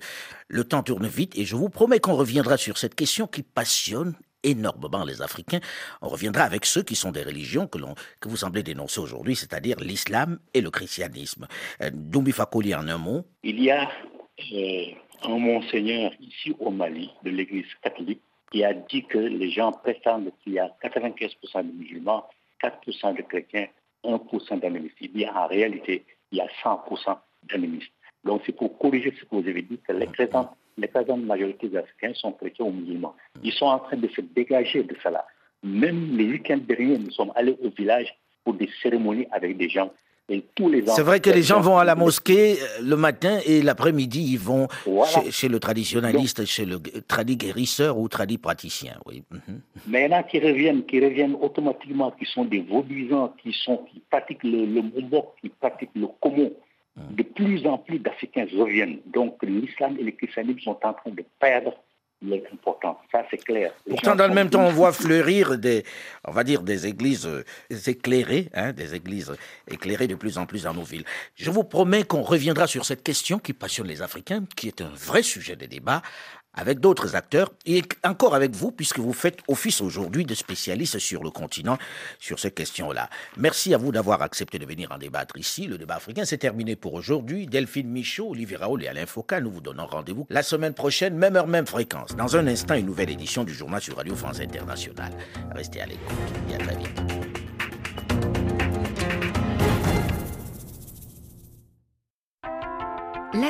le 0.49 0.65
temps 0.65 0.83
tourne 0.83 1.07
vite 1.07 1.39
et 1.39 1.47
je 1.47 1.57
vous 1.57 1.71
promets 1.71 2.01
qu'on 2.01 2.17
reviendra 2.17 2.59
sur 2.59 2.77
cette 2.77 2.95
question 2.95 3.27
qui 3.27 3.43
passionne 3.43 4.13
énormément 4.43 5.03
les 5.03 5.23
Africains. 5.23 5.61
On 6.03 6.09
reviendra 6.09 6.43
avec 6.43 6.67
ceux 6.67 6.83
qui 6.83 6.97
sont 6.97 7.13
des 7.13 7.23
religions 7.23 7.67
que, 7.67 7.79
que 8.21 8.29
vous 8.29 8.37
semblez 8.37 8.63
dénoncer 8.63 9.01
aujourd'hui, 9.01 9.37
c'est-à-dire 9.37 9.81
l'islam 9.81 10.39
et 10.53 10.61
le 10.61 10.71
christianisme. 10.71 11.47
Euh, 11.81 11.91
Doumbi 11.95 12.33
Fakoli, 12.33 12.75
en 12.75 12.87
un 12.89 12.99
mot. 12.99 13.25
Il 13.43 13.63
y 13.63 13.71
a 13.71 13.89
euh, 14.53 14.93
un 15.25 15.39
monseigneur 15.39 16.13
ici 16.21 16.55
au 16.59 16.71
Mali 16.71 17.11
de 17.23 17.31
l'Église 17.31 17.73
catholique 17.83 18.23
qui 18.51 18.65
a 18.65 18.75
dit 18.75 19.05
que 19.05 19.19
les 19.19 19.51
gens 19.51 19.73
prétendent 19.73 20.31
qu'il 20.43 20.55
y 20.55 20.59
a 20.59 20.71
95% 20.83 21.67
de 21.67 21.73
musulmans, 21.73 22.27
4% 22.63 23.17
de 23.17 23.23
chrétiens, 23.23 23.67
1% 24.05 24.61
d'animistes. 24.61 24.97
Il 25.01 25.19
y 25.19 25.29
en 25.29 25.47
réalité, 25.47 26.05
il 26.31 26.39
y 26.39 26.41
a 26.41 26.47
100% 26.63 27.19
d'animistes. 27.51 27.93
Donc 28.25 28.43
c'est 28.47 28.53
pour 28.57 28.77
corriger 28.79 29.13
ce 29.19 29.25
que 29.25 29.37
vous 29.37 29.49
avez 29.49 29.63
dit, 29.63 29.79
que 29.79 29.93
les 29.93 30.07
présentes, 30.07 30.51
les 30.77 30.89
présentes 30.89 31.23
majorités 31.23 31.77
africains 31.77 32.15
sont 32.15 32.33
chrétiens 32.33 32.67
ou 32.67 32.73
musulmans. 32.73 33.15
Ils 33.43 33.53
sont 33.53 33.67
en 33.67 33.79
train 33.79 33.97
de 33.97 34.09
se 34.09 34.21
dégager 34.21 34.83
de 34.83 34.97
cela. 35.03 35.27
Même 35.63 36.17
le 36.17 36.25
week-end 36.25 36.59
dernier, 36.59 36.99
nous 36.99 37.11
sommes 37.11 37.33
allés 37.35 37.57
au 37.63 37.71
village 37.71 38.15
pour 38.45 38.55
des 38.55 38.69
cérémonies 38.83 39.27
avec 39.33 39.57
des 39.57 39.69
gens 39.69 39.91
c'est 40.29 41.03
vrai 41.03 41.21
que 41.21 41.31
les 41.31 41.43
gens 41.43 41.61
vont 41.61 41.79
à 41.79 41.85
la 41.85 41.95
mosquée 41.95 42.57
euh, 42.61 42.83
le 42.83 42.97
matin 42.97 43.39
et 43.47 43.63
l'après-midi, 43.63 44.33
ils 44.33 44.39
vont 44.39 44.67
chez, 45.31 45.49
le 45.49 45.61
traditionnaliste, 45.61 46.45
chez 46.47 46.65
le 46.65 46.81
tradit 47.07 47.37
guérisseur 47.37 47.97
ou 47.97 48.09
tradit 48.09 48.39
praticien. 48.39 48.95
Oui. 49.07 49.23
Mhm. 49.31 49.61
Mais 49.87 50.05
il 50.05 50.11
y 50.11 50.15
en 50.15 50.19
a 50.19 50.23
qui 50.25 50.41
reviennent, 50.41 50.85
qui 50.85 50.99
reviennent 50.99 51.37
automatiquement, 51.41 52.11
qui 52.11 52.27
sont 52.27 52.45
des 52.45 52.61
vaudisants, 52.61 53.35
qui, 53.41 53.53
sont, 53.53 53.85
qui 53.93 54.03
pratiquent 54.11 54.43
le, 54.43 54.65
le 54.67 54.83
qui 55.41 55.49
pratiquent 55.49 55.95
le 55.95 56.09
commun. 56.21 56.49
Mhm. 56.97 57.15
De 57.15 57.23
plus 57.23 57.67
en 57.67 57.79
plus 57.79 58.01
d'Africains 58.01 58.47
reviennent. 58.59 58.99
Donc 59.07 59.37
l'islam 59.45 59.97
et 60.01 60.03
le 60.03 60.11
christianisme 60.11 60.61
sont 60.61 60.79
en 60.83 60.93
train 60.93 61.11
de 61.11 61.25
perdre 61.39 61.73
important. 62.53 62.99
Ça, 63.13 63.25
c'est 63.31 63.39
clair. 63.39 63.73
Pourtant, 63.89 64.17
dans 64.17 64.27
le 64.27 64.35
même 64.35 64.51
temps, 64.51 64.65
on 64.65 64.71
voit 64.71 64.93
fleurir 64.93 65.59
des, 65.59 65.85
on 66.27 66.33
va 66.33 66.45
dire, 66.45 66.63
des 66.63 66.87
églises 66.87 67.27
euh, 67.27 67.45
éclairées, 67.87 68.49
hein, 68.55 68.73
des 68.73 68.95
églises 68.95 69.35
éclairées 69.69 70.07
de 70.07 70.15
plus 70.15 70.39
en 70.39 70.47
plus 70.47 70.65
dans 70.65 70.75
nos 70.75 70.83
villes. 70.83 71.05
Je 71.35 71.51
vous 71.51 71.65
promets 71.65 72.05
qu'on 72.05 72.23
reviendra 72.23 72.67
sur 72.67 72.85
cette 72.85 73.03
question 73.03 73.39
qui 73.39 73.53
passionne 73.53 73.87
les 73.87 74.03
Africains, 74.03 74.45
qui 74.57 74.69
est 74.69 74.81
un 74.81 74.93
vrai 74.95 75.23
sujet 75.23 75.57
de 75.57 75.67
débat, 75.67 76.03
avec 76.57 76.81
d'autres 76.81 77.15
acteurs 77.15 77.53
et 77.67 77.83
encore 78.05 78.35
avec 78.35 78.55
vous, 78.55 78.73
puisque 78.73 78.99
vous 78.99 79.13
faites 79.13 79.39
office 79.49 79.81
aujourd'hui 79.81 80.25
de 80.25 80.35
spécialiste 80.35 80.99
sur 80.99 81.23
le 81.23 81.31
continent 81.31 81.79
sur 82.19 82.39
ces 82.39 82.51
questions-là. 82.51 83.09
Merci 83.37 83.75
à 83.75 83.79
vous 83.79 83.93
d'avoir 83.93 84.23
accepté 84.23 84.59
de 84.59 84.67
venir 84.67 84.91
en 84.93 84.99
débattre 84.99 85.37
ici. 85.37 85.67
Le 85.67 85.79
débat 85.79 85.97
africain, 85.97 86.25
c'est 86.25 86.39
terminé 86.39 86.77
pour 86.77 86.95
aujourd'hui. 86.95 87.47
Delphine 87.47 87.91
Michaud, 87.91 88.31
Olivier 88.31 88.57
Raoul 88.57 88.85
et 88.85 88.89
Alain 88.89 89.07
Foucault, 89.07 89.41
nous 89.41 89.51
vous 89.51 89.61
donnons 89.61 89.87
rendez-vous 89.87 90.27
la 90.31 90.43
semaine 90.43 90.75
prochaine, 90.75 91.17
même 91.17 91.37
heure, 91.37 91.47
même 91.47 91.67
fréquence. 91.67 92.17
Dans 92.17 92.37
un 92.37 92.47
instant, 92.47 92.75
une 92.75 92.87
nouvelle 92.87 93.11
édition 93.11 93.45
du 93.45 93.55
journal 93.55 93.81
sur 93.81 93.97
Radio 93.97 94.15
France 94.15 94.41
Internationale. 94.41 95.13
Restez 95.55 95.81
à 95.81 95.87
l'écoute 95.87 96.17
et 96.51 96.55
à. 96.55 97.16